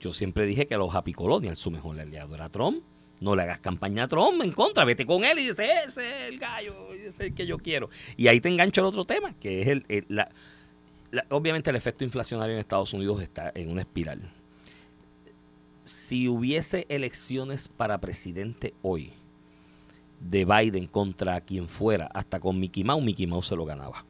yo 0.00 0.12
siempre 0.12 0.46
dije 0.46 0.66
que 0.66 0.74
a 0.74 0.78
los 0.78 0.94
Happy 0.94 1.12
Colonial 1.12 1.56
su 1.56 1.70
mejor 1.70 1.98
aliado 1.98 2.34
era 2.34 2.48
Trump. 2.48 2.82
No 3.18 3.34
le 3.34 3.42
hagas 3.44 3.60
campaña 3.60 4.04
a 4.04 4.08
Trump 4.08 4.42
en 4.42 4.52
contra, 4.52 4.84
vete 4.84 5.06
con 5.06 5.24
él 5.24 5.38
y 5.38 5.46
dice, 5.48 5.64
ese 5.86 6.06
es 6.26 6.28
el 6.32 6.38
gallo, 6.38 6.92
ese 6.92 7.08
es 7.08 7.20
el 7.20 7.34
que 7.34 7.46
yo 7.46 7.56
quiero. 7.58 7.88
Y 8.18 8.28
ahí 8.28 8.40
te 8.40 8.50
engancho 8.50 8.82
el 8.82 8.86
otro 8.88 9.06
tema, 9.06 9.32
que 9.40 9.62
es 9.62 9.68
el, 9.68 9.86
el- 9.88 10.04
la, 10.08 10.28
la- 11.12 11.24
obviamente 11.30 11.70
el 11.70 11.76
efecto 11.76 12.04
inflacionario 12.04 12.52
en 12.54 12.60
Estados 12.60 12.92
Unidos 12.92 13.22
está 13.22 13.50
en 13.54 13.70
una 13.70 13.80
espiral. 13.80 14.30
Si 15.84 16.28
hubiese 16.28 16.84
elecciones 16.88 17.68
para 17.68 17.98
presidente 18.00 18.74
hoy 18.82 19.12
de 20.20 20.44
Biden 20.44 20.86
contra 20.86 21.40
quien 21.40 21.68
fuera, 21.68 22.06
hasta 22.12 22.40
con 22.40 22.58
Mickey 22.58 22.82
Mouse, 22.84 23.02
Mickey 23.04 23.26
Mouse 23.26 23.46
se 23.46 23.56
lo 23.56 23.64
ganaba. 23.64 24.04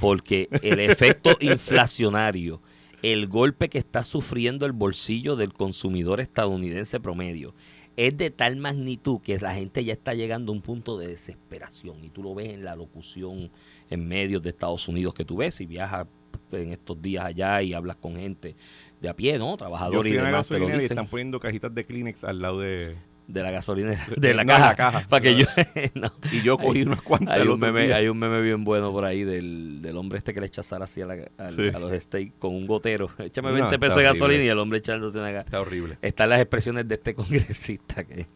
Porque 0.00 0.48
el 0.62 0.80
efecto 0.80 1.30
inflacionario, 1.40 2.60
el 3.02 3.26
golpe 3.26 3.68
que 3.68 3.78
está 3.78 4.04
sufriendo 4.04 4.64
el 4.64 4.72
bolsillo 4.72 5.36
del 5.36 5.52
consumidor 5.52 6.20
estadounidense 6.20 7.00
promedio, 7.00 7.54
es 7.96 8.16
de 8.16 8.30
tal 8.30 8.56
magnitud 8.56 9.20
que 9.20 9.38
la 9.38 9.54
gente 9.54 9.84
ya 9.84 9.92
está 9.92 10.14
llegando 10.14 10.52
a 10.52 10.54
un 10.54 10.62
punto 10.62 10.96
de 10.96 11.08
desesperación. 11.08 12.02
Y 12.04 12.08
tú 12.08 12.22
lo 12.22 12.34
ves 12.34 12.54
en 12.54 12.64
la 12.64 12.74
locución 12.76 13.50
en 13.90 14.08
medios 14.08 14.42
de 14.42 14.50
Estados 14.50 14.88
Unidos 14.88 15.14
que 15.14 15.24
tú 15.24 15.36
ves 15.36 15.60
y 15.60 15.66
viajas 15.66 16.06
en 16.52 16.72
estos 16.72 17.00
días 17.02 17.24
allá 17.24 17.60
y 17.62 17.74
hablas 17.74 17.96
con 17.96 18.16
gente 18.16 18.56
de 19.00 19.08
a 19.08 19.14
pie, 19.14 19.38
¿no? 19.38 19.56
Trabajadores 19.56 20.12
y 20.12 20.16
demás 20.16 20.48
te 20.48 20.54
lo 20.54 20.66
gasolinera 20.66 20.82
y 20.82 20.86
están 20.86 21.08
poniendo 21.08 21.40
cajitas 21.40 21.74
de 21.74 21.84
Kleenex 21.84 22.24
al 22.24 22.40
lado 22.40 22.60
de... 22.60 22.96
de 23.28 23.42
la 23.42 23.50
gasolina 23.50 23.96
De- 24.16 24.34
la 24.34 24.44
no, 24.44 24.52
caja, 24.52 24.66
la 24.68 24.74
caja. 24.76 25.08
para 25.08 25.20
que 25.22 25.32
No. 25.32 25.38
yo 25.38 25.46
no. 25.94 26.12
Y 26.32 26.42
yo 26.42 26.58
cogí 26.58 26.78
Hay- 26.80 26.84
unas 26.84 27.02
cuantas 27.02 27.40
hay 27.40 27.46
un 27.46 27.58
meme 27.60 27.92
hay 27.94 28.08
un 28.08 28.18
meme 28.18 28.40
bien 28.42 28.64
bueno 28.64 28.90
por 28.92 29.04
ahí 29.04 29.24
del, 29.24 29.80
del 29.80 29.96
hombre 29.96 30.18
este 30.18 30.34
que 30.34 30.40
le 30.40 30.46
echa 30.46 30.62
sal 30.62 30.82
así 30.82 31.00
a, 31.00 31.06
la- 31.06 31.30
al- 31.38 31.54
Sí. 31.56 31.68
a 31.74 31.78
los 31.78 31.92
steaks 32.00 32.32
con 32.38 32.54
un 32.54 32.66
gotero 32.66 33.08
échame 33.18 33.48
No, 33.48 33.54
20 33.54 33.74
está 33.74 33.78
pesos 33.78 33.96
de 33.96 34.02
gasolina 34.02 34.42
y 34.44 34.48
el 34.48 34.58
hombre 34.58 34.78
echándote 34.78 35.18
una 35.18 35.30
Está 35.40 35.60
horrible. 35.60 35.98
están 36.02 36.28
las 36.30 36.40
expresiones 36.40 36.86
de 36.88 36.94
este 36.96 37.14
congresista 37.14 38.04
que, 38.04 38.26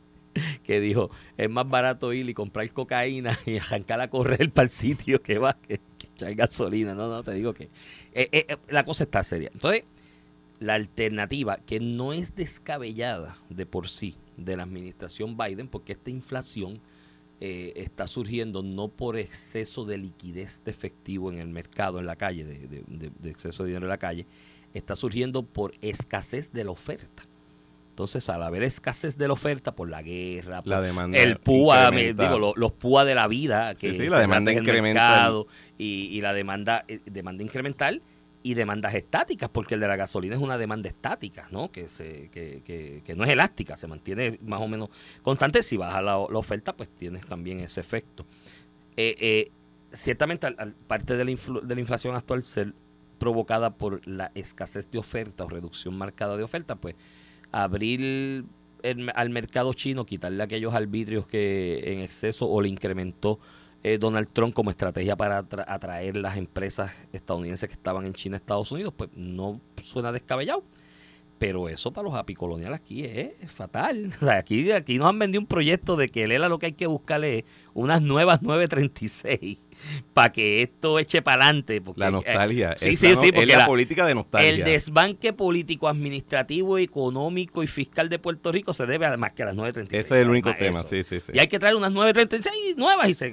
que 0.62 0.80
dijo 0.80 1.10
es 1.36 1.50
más 1.50 1.68
barato 1.68 2.12
ir 2.12 2.28
y 2.28 2.34
comprar 2.34 2.70
cocaína 2.72 3.38
y 3.44 3.58
arrancar 3.58 4.00
a 4.00 4.08
correr 4.08 4.50
para 4.50 4.64
el 4.64 4.70
sitio 4.70 5.20
que 5.20 5.38
va 5.38 5.54
que, 5.54 5.78
que 5.98 6.06
echar 6.14 6.34
gasolina 6.34 6.94
no 6.94 7.08
no 7.08 7.22
te 7.22 7.32
digo 7.32 7.52
que 7.54 7.64
eh, 8.14 8.28
eh, 8.32 8.46
eh, 8.48 8.56
la 8.68 8.84
cosa 8.84 9.04
está 9.04 9.22
seria 9.24 9.50
entonces 9.52 9.84
la 10.58 10.72
alternativa 10.74 11.58
que 11.66 11.80
no 11.80 12.12
es 12.14 12.34
descabellada 12.34 13.36
de 13.50 13.66
por 13.66 13.88
sí 13.88 14.14
de 14.36 14.56
la 14.56 14.62
administración 14.64 15.36
Biden 15.36 15.68
porque 15.68 15.92
esta 15.92 16.10
inflación 16.10 16.80
eh, 17.40 17.72
está 17.76 18.06
surgiendo 18.08 18.62
no 18.62 18.88
por 18.88 19.16
exceso 19.18 19.84
de 19.84 19.98
liquidez 19.98 20.62
de 20.64 20.70
efectivo 20.70 21.30
en 21.30 21.38
el 21.38 21.48
mercado, 21.48 21.98
en 21.98 22.06
la 22.06 22.16
calle, 22.16 22.44
de, 22.44 22.58
de- 22.66 22.84
de- 22.86 23.10
de 23.18 23.30
exceso 23.30 23.62
de 23.62 23.68
dinero 23.70 23.84
en 23.86 23.90
la 23.90 23.98
calle, 23.98 24.26
está 24.72 24.96
surgiendo 24.96 25.42
por 25.42 25.72
escasez 25.82 26.52
de 26.52 26.64
la 26.64 26.70
oferta. 26.70 27.24
Entonces, 27.90 28.28
al 28.28 28.42
haber 28.42 28.62
escasez 28.62 29.16
de 29.16 29.26
la 29.26 29.32
oferta 29.32 29.74
por 29.74 29.88
la 29.88 30.02
guerra, 30.02 30.60
por 30.60 30.68
La 30.68 30.82
demanda 30.82 31.16
el 31.18 31.38
incrementa. 31.46 32.24
digo, 32.24 32.38
lo- 32.38 32.52
los 32.56 32.72
PUA 32.72 33.04
de 33.06 33.14
la 33.14 33.26
vida, 33.28 33.74
que 33.74 33.94
Sí, 33.94 34.08
la 34.08 34.18
demanda 34.20 34.50
en 34.52 34.58
el 34.58 34.64
mercado 34.82 35.46
y, 35.78 36.08
y 36.12 36.20
la 36.20 36.32
demanda, 36.34 36.84
eh, 36.88 37.00
demanda 37.06 37.42
incremental 37.42 38.02
y 38.48 38.54
demandas 38.54 38.94
estáticas, 38.94 39.50
porque 39.50 39.74
el 39.74 39.80
de 39.80 39.88
la 39.88 39.96
gasolina 39.96 40.36
es 40.36 40.40
una 40.40 40.56
demanda 40.56 40.88
estática, 40.88 41.48
¿no? 41.50 41.72
Que, 41.72 41.88
se, 41.88 42.28
que, 42.30 42.62
que, 42.64 43.02
que 43.04 43.14
no 43.16 43.24
es 43.24 43.30
elástica, 43.30 43.76
se 43.76 43.88
mantiene 43.88 44.38
más 44.42 44.60
o 44.60 44.68
menos 44.68 44.90
constante. 45.22 45.64
Si 45.64 45.76
baja 45.76 46.00
la, 46.00 46.16
oferta, 46.18 46.76
pues 46.76 46.88
tienes 46.88 47.26
también 47.26 47.58
ese 47.58 47.80
efecto. 47.80 48.24
Eh, 48.96 49.16
eh, 49.18 49.50
ciertamente, 49.92 50.46
al- 50.46 50.76
parte 50.86 51.16
de 51.16 51.24
la, 51.24 51.32
de 51.62 51.74
la 51.74 51.80
inflación 51.80 52.14
actual 52.14 52.44
ser 52.44 52.72
provocada 53.18 53.70
por 53.74 54.06
la 54.06 54.30
escasez 54.36 54.88
de 54.92 54.98
oferta 54.98 55.44
o 55.44 55.48
reducción 55.48 55.98
marcada 55.98 56.36
de 56.36 56.44
oferta, 56.44 56.76
pues 56.76 56.94
abrir 57.50 58.44
al 59.16 59.30
mercado 59.30 59.72
chino, 59.72 60.06
quitarle 60.06 60.40
aquellos 60.44 60.72
arbitrios 60.72 61.26
que 61.26 61.94
en 61.94 62.00
exceso 62.00 62.48
o 62.48 62.60
le 62.60 62.68
incrementó 62.68 63.40
eh, 63.88 63.98
Donald 63.98 64.28
Trump 64.32 64.52
como 64.52 64.70
estrategia 64.70 65.14
para 65.14 65.38
atra- 65.44 65.64
atraer 65.68 66.16
las 66.16 66.36
empresas 66.36 66.90
estadounidenses 67.12 67.68
que 67.68 67.74
estaban 67.74 68.04
en 68.04 68.14
China 68.14 68.34
a 68.36 68.38
Estados 68.38 68.72
Unidos, 68.72 68.92
pues 68.96 69.10
no 69.14 69.60
suena 69.80 70.10
descabellado. 70.10 70.64
Pero 71.38 71.68
eso 71.68 71.92
para 71.92 72.08
los 72.08 72.14
apicoloniales 72.14 72.80
aquí 72.80 73.04
es 73.04 73.32
fatal. 73.50 74.12
Aquí, 74.36 74.70
aquí 74.72 74.98
nos 74.98 75.08
han 75.08 75.18
vendido 75.18 75.40
un 75.40 75.46
proyecto 75.46 75.96
de 75.96 76.08
que 76.08 76.26
Lela 76.26 76.48
lo 76.48 76.58
que 76.58 76.66
hay 76.66 76.72
que 76.72 76.86
buscarle 76.86 77.38
es 77.38 77.44
unas 77.74 78.00
nuevas 78.00 78.40
936 78.40 79.58
para 80.14 80.32
que 80.32 80.62
esto 80.62 80.98
eche 80.98 81.20
para 81.20 81.44
adelante. 81.44 81.82
La 81.96 82.10
nostalgia. 82.10 82.76
sí, 82.78 82.96
sí, 82.96 83.14
sí, 83.20 83.32
porque 83.32 83.54
la, 83.54 83.66
política 83.66 84.06
de 84.06 84.14
nostalgia. 84.14 84.48
El 84.48 84.64
desbanque 84.64 85.34
político, 85.34 85.88
administrativo, 85.88 86.78
económico 86.78 87.62
y 87.62 87.66
fiscal 87.66 88.08
de 88.08 88.18
Puerto 88.18 88.50
Rico 88.50 88.72
se 88.72 88.86
debe 88.86 89.04
a 89.04 89.16
más 89.18 89.32
que 89.32 89.42
a 89.42 89.46
las 89.46 89.54
936. 89.54 90.04
Ese 90.06 90.14
es 90.14 90.22
el 90.22 90.30
único 90.30 90.54
tema, 90.54 90.84
sí, 90.84 91.04
sí, 91.04 91.20
sí. 91.20 91.32
Y 91.34 91.38
hay 91.38 91.48
que 91.48 91.58
traer 91.58 91.76
unas 91.76 91.92
936 91.92 92.76
nuevas 92.78 93.08
y 93.10 93.14
se 93.14 93.26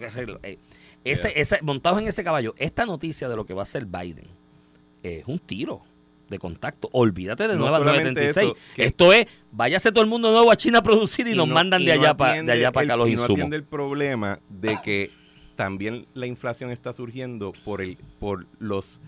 eh, 0.43 0.59
ese, 1.05 1.39
ese, 1.39 1.61
montados 1.61 2.01
en 2.01 2.07
ese 2.07 2.23
caballo, 2.23 2.53
esta 2.57 2.85
noticia 2.85 3.29
de 3.29 3.35
lo 3.37 3.45
que 3.45 3.53
va 3.53 3.61
a 3.61 3.63
hacer 3.63 3.85
Biden 3.85 4.27
es 5.03 5.23
un 5.27 5.39
tiro 5.39 5.83
de 6.33 6.39
contacto. 6.39 6.89
Olvídate 6.91 7.47
de 7.47 7.55
nueva 7.55 7.79
936. 7.79 8.51
Esto 8.77 9.13
es, 9.13 9.27
váyase 9.51 9.91
todo 9.91 10.03
el 10.03 10.09
mundo 10.09 10.31
nuevo 10.31 10.51
a 10.51 10.55
China 10.55 10.79
a 10.79 10.83
producir 10.83 11.27
y, 11.27 11.35
nos 11.35 11.47
mandan 11.47 11.85
de, 11.85 11.91
allá 11.91 12.15
para 12.15 12.41
de 12.41 12.51
allá 12.51 12.71
para 12.71 12.85
acá 12.85 12.95
los 12.97 13.09
insumos. 13.09 13.49
No 13.49 13.55
el 13.55 13.63
problema 13.63 14.39
de 14.49 14.79
que 14.83 15.11
también 15.55 16.07
la 16.13 16.25
inflación 16.25 16.71
está 16.71 16.93
surgiendo 16.93 17.53
por 17.63 17.81
el 17.81 17.97
por 18.19 18.47
los 18.59 18.99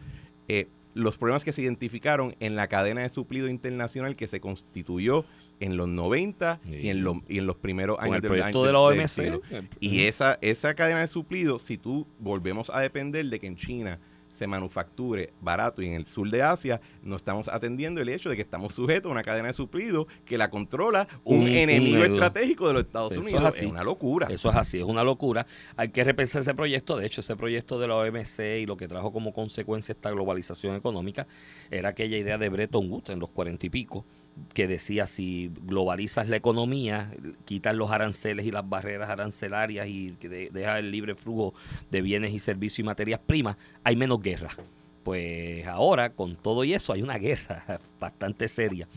eh, 0.48 0.68
los 0.94 1.18
problemas 1.18 1.44
que 1.44 1.52
se 1.52 1.62
identificaron 1.62 2.36
en 2.40 2.56
la 2.56 2.68
cadena 2.68 3.02
de 3.02 3.10
suplido 3.10 3.50
internacional 3.50 4.16
que 4.16 4.28
se 4.28 4.40
constituyó 4.40 5.26
en 5.60 5.78
los 5.78 5.88
90 5.88 6.62
y, 6.66 6.90
en 6.90 7.04
los, 7.04 7.18
y 7.28 7.38
en 7.38 7.46
los 7.46 7.58
primeros 7.58 8.00
años 8.00 8.16
el 8.16 8.22
proyecto 8.22 8.64
de 8.64 8.72
la 8.72 8.80
OMC. 8.80 9.42
y 9.80 10.04
esa, 10.04 10.38
esa 10.42 10.74
cadena 10.74 11.02
de 11.02 11.08
suplido, 11.08 11.60
si 11.60 11.78
tú 11.78 12.08
volvemos 12.20 12.70
a 12.70 12.80
depender 12.80 13.26
de 13.26 13.40
que 13.40 13.48
en 13.48 13.58
China 13.58 14.00
se 14.36 14.48
manufacture 14.48 15.34
barato 15.42 15.82
y 15.82 15.88
en 15.88 15.94
el 15.94 16.06
sur 16.06 16.30
de 16.30 16.44
Asia 16.44 16.82
no 17.02 17.16
estamos 17.16 17.48
atendiendo 17.48 18.02
el 18.02 18.10
hecho 18.10 18.30
de 18.30 18.36
que 18.36 18.42
estamos 18.42 18.74
sujetos 18.74 19.10
a 19.10 19.14
una 19.14 19.24
cadena 19.24 19.48
de 19.48 19.54
suplido 19.54 20.08
que 20.26 20.38
la 20.38 20.50
controla 20.50 21.08
un, 21.24 21.48
enemigo 21.48 22.04
estratégico 22.04 22.68
de 22.68 22.74
los 22.74 22.84
Estados 22.84 23.16
Unidos. 23.18 23.56
Es, 23.56 23.64
una 23.64 23.84
locura. 23.84 24.28
Eso 24.30 24.50
es 24.50 24.56
así, 24.56 24.78
es 24.78 24.84
una 24.84 25.04
locura. 25.04 25.48
Hay 25.78 25.90
que 25.90 26.04
repensar 26.04 26.42
ese 26.42 26.54
proyecto. 26.54 26.98
De 26.98 27.06
hecho, 27.06 27.22
ese 27.22 27.36
proyecto 27.36 27.80
de 27.80 27.88
la 27.88 27.96
OMC 27.96 28.40
y 28.62 28.66
lo 28.66 28.78
que 28.78 28.88
trajo 28.88 29.12
como 29.12 29.34
consecuencia 29.34 29.94
esta 29.94 30.12
globalización 30.12 30.76
económica 30.76 31.28
era 31.72 31.90
aquella 31.90 32.18
idea 32.18 32.38
de 32.38 32.50
Bretton 32.50 32.92
Woods 32.92 33.10
en 33.10 33.20
los 33.20 33.30
cuarenta 33.30 33.66
y 33.66 33.70
pico 33.70 34.06
que 34.54 34.68
decía 34.68 35.08
si 35.08 35.52
globalizas 35.64 36.30
la 36.30 36.36
economía, 36.36 37.12
quitas 37.46 37.76
los 37.76 37.92
aranceles 37.92 38.46
y 38.46 38.52
las 38.52 38.68
barreras 38.68 39.10
arancelarias 39.10 39.88
y 39.88 40.12
que 40.20 40.30
dejas 40.30 40.80
el 40.80 40.92
libre 40.92 41.16
flujo 41.16 41.54
de 41.92 42.02
bienes 42.02 42.34
y 42.34 42.40
servicios 42.40 42.80
y 42.80 42.84
materias 42.84 43.20
primas, 43.26 43.58
hay 43.84 43.96
menos 43.96 44.22
guerra. 44.22 44.56
Pues 45.04 45.68
ahora, 45.68 46.10
con 46.10 46.36
todo 46.36 46.64
y 46.64 46.74
eso, 46.74 46.92
hay 46.92 47.04
una 47.04 47.20
guerra 47.20 47.80
bastante 48.00 48.48
seria 48.48 48.88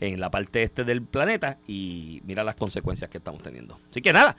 en 0.00 0.18
la 0.18 0.30
parte 0.30 0.62
este 0.62 0.82
del 0.84 1.02
planeta 1.02 1.58
y 1.66 2.22
mira 2.24 2.42
las 2.42 2.54
consecuencias 2.54 3.10
que 3.10 3.18
estamos 3.18 3.42
teniendo. 3.42 3.78
Así 3.90 4.00
que 4.00 4.12
nada, 4.14 4.36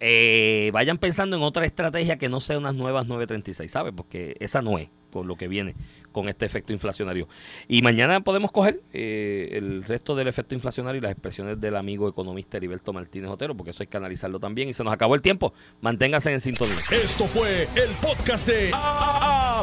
eh, 0.00 0.70
vayan 0.72 0.98
pensando 0.98 1.36
en 1.36 1.42
otra 1.42 1.64
estrategia 1.64 2.18
que 2.18 2.28
no 2.28 2.40
sea 2.40 2.58
unas 2.58 2.74
nuevas 2.74 3.06
936, 3.06 3.72
¿sabes? 3.72 3.94
Porque 3.96 4.36
esa 4.40 4.62
no 4.62 4.78
es 4.78 4.90
con 5.10 5.26
lo 5.26 5.36
que 5.36 5.48
viene 5.48 5.74
con 6.12 6.28
este 6.28 6.46
efecto 6.46 6.72
inflacionario. 6.72 7.28
Y 7.68 7.82
mañana 7.82 8.20
podemos 8.20 8.50
coger 8.50 8.82
eh, 8.92 9.50
el 9.52 9.84
resto 9.84 10.14
del 10.16 10.28
efecto 10.28 10.54
inflacionario 10.54 10.98
y 10.98 11.02
las 11.02 11.12
expresiones 11.12 11.60
del 11.60 11.76
amigo 11.76 12.08
economista 12.08 12.56
Heriberto 12.56 12.92
Martínez 12.92 13.30
Otero, 13.30 13.56
porque 13.56 13.70
eso 13.70 13.82
hay 13.82 13.86
que 13.86 13.96
analizarlo 13.96 14.40
también. 14.40 14.68
Y 14.68 14.72
se 14.72 14.84
nos 14.84 14.92
acabó 14.92 15.14
el 15.14 15.22
tiempo. 15.22 15.52
Manténgase 15.80 16.32
en 16.32 16.40
sintonía. 16.40 16.76
Esto 16.90 17.26
fue 17.26 17.68
el 17.74 17.90
podcast 18.00 18.46
de 18.48 18.70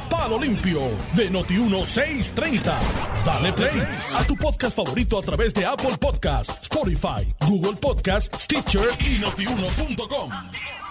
Palo 0.09 0.39
Limpio 0.39 0.81
de 1.15 1.31
Noti1630. 1.31 2.61
Dale 3.25 3.53
play 3.53 3.81
a 4.13 4.23
tu 4.25 4.35
podcast 4.35 4.75
favorito 4.75 5.19
a 5.19 5.21
través 5.21 5.53
de 5.53 5.65
Apple 5.65 5.97
Podcasts, 5.99 6.63
Spotify, 6.63 7.25
Google 7.47 7.77
Podcasts, 7.79 8.43
Stitcher 8.43 8.89
y 8.99 9.19
notiuno.com. 9.19 10.84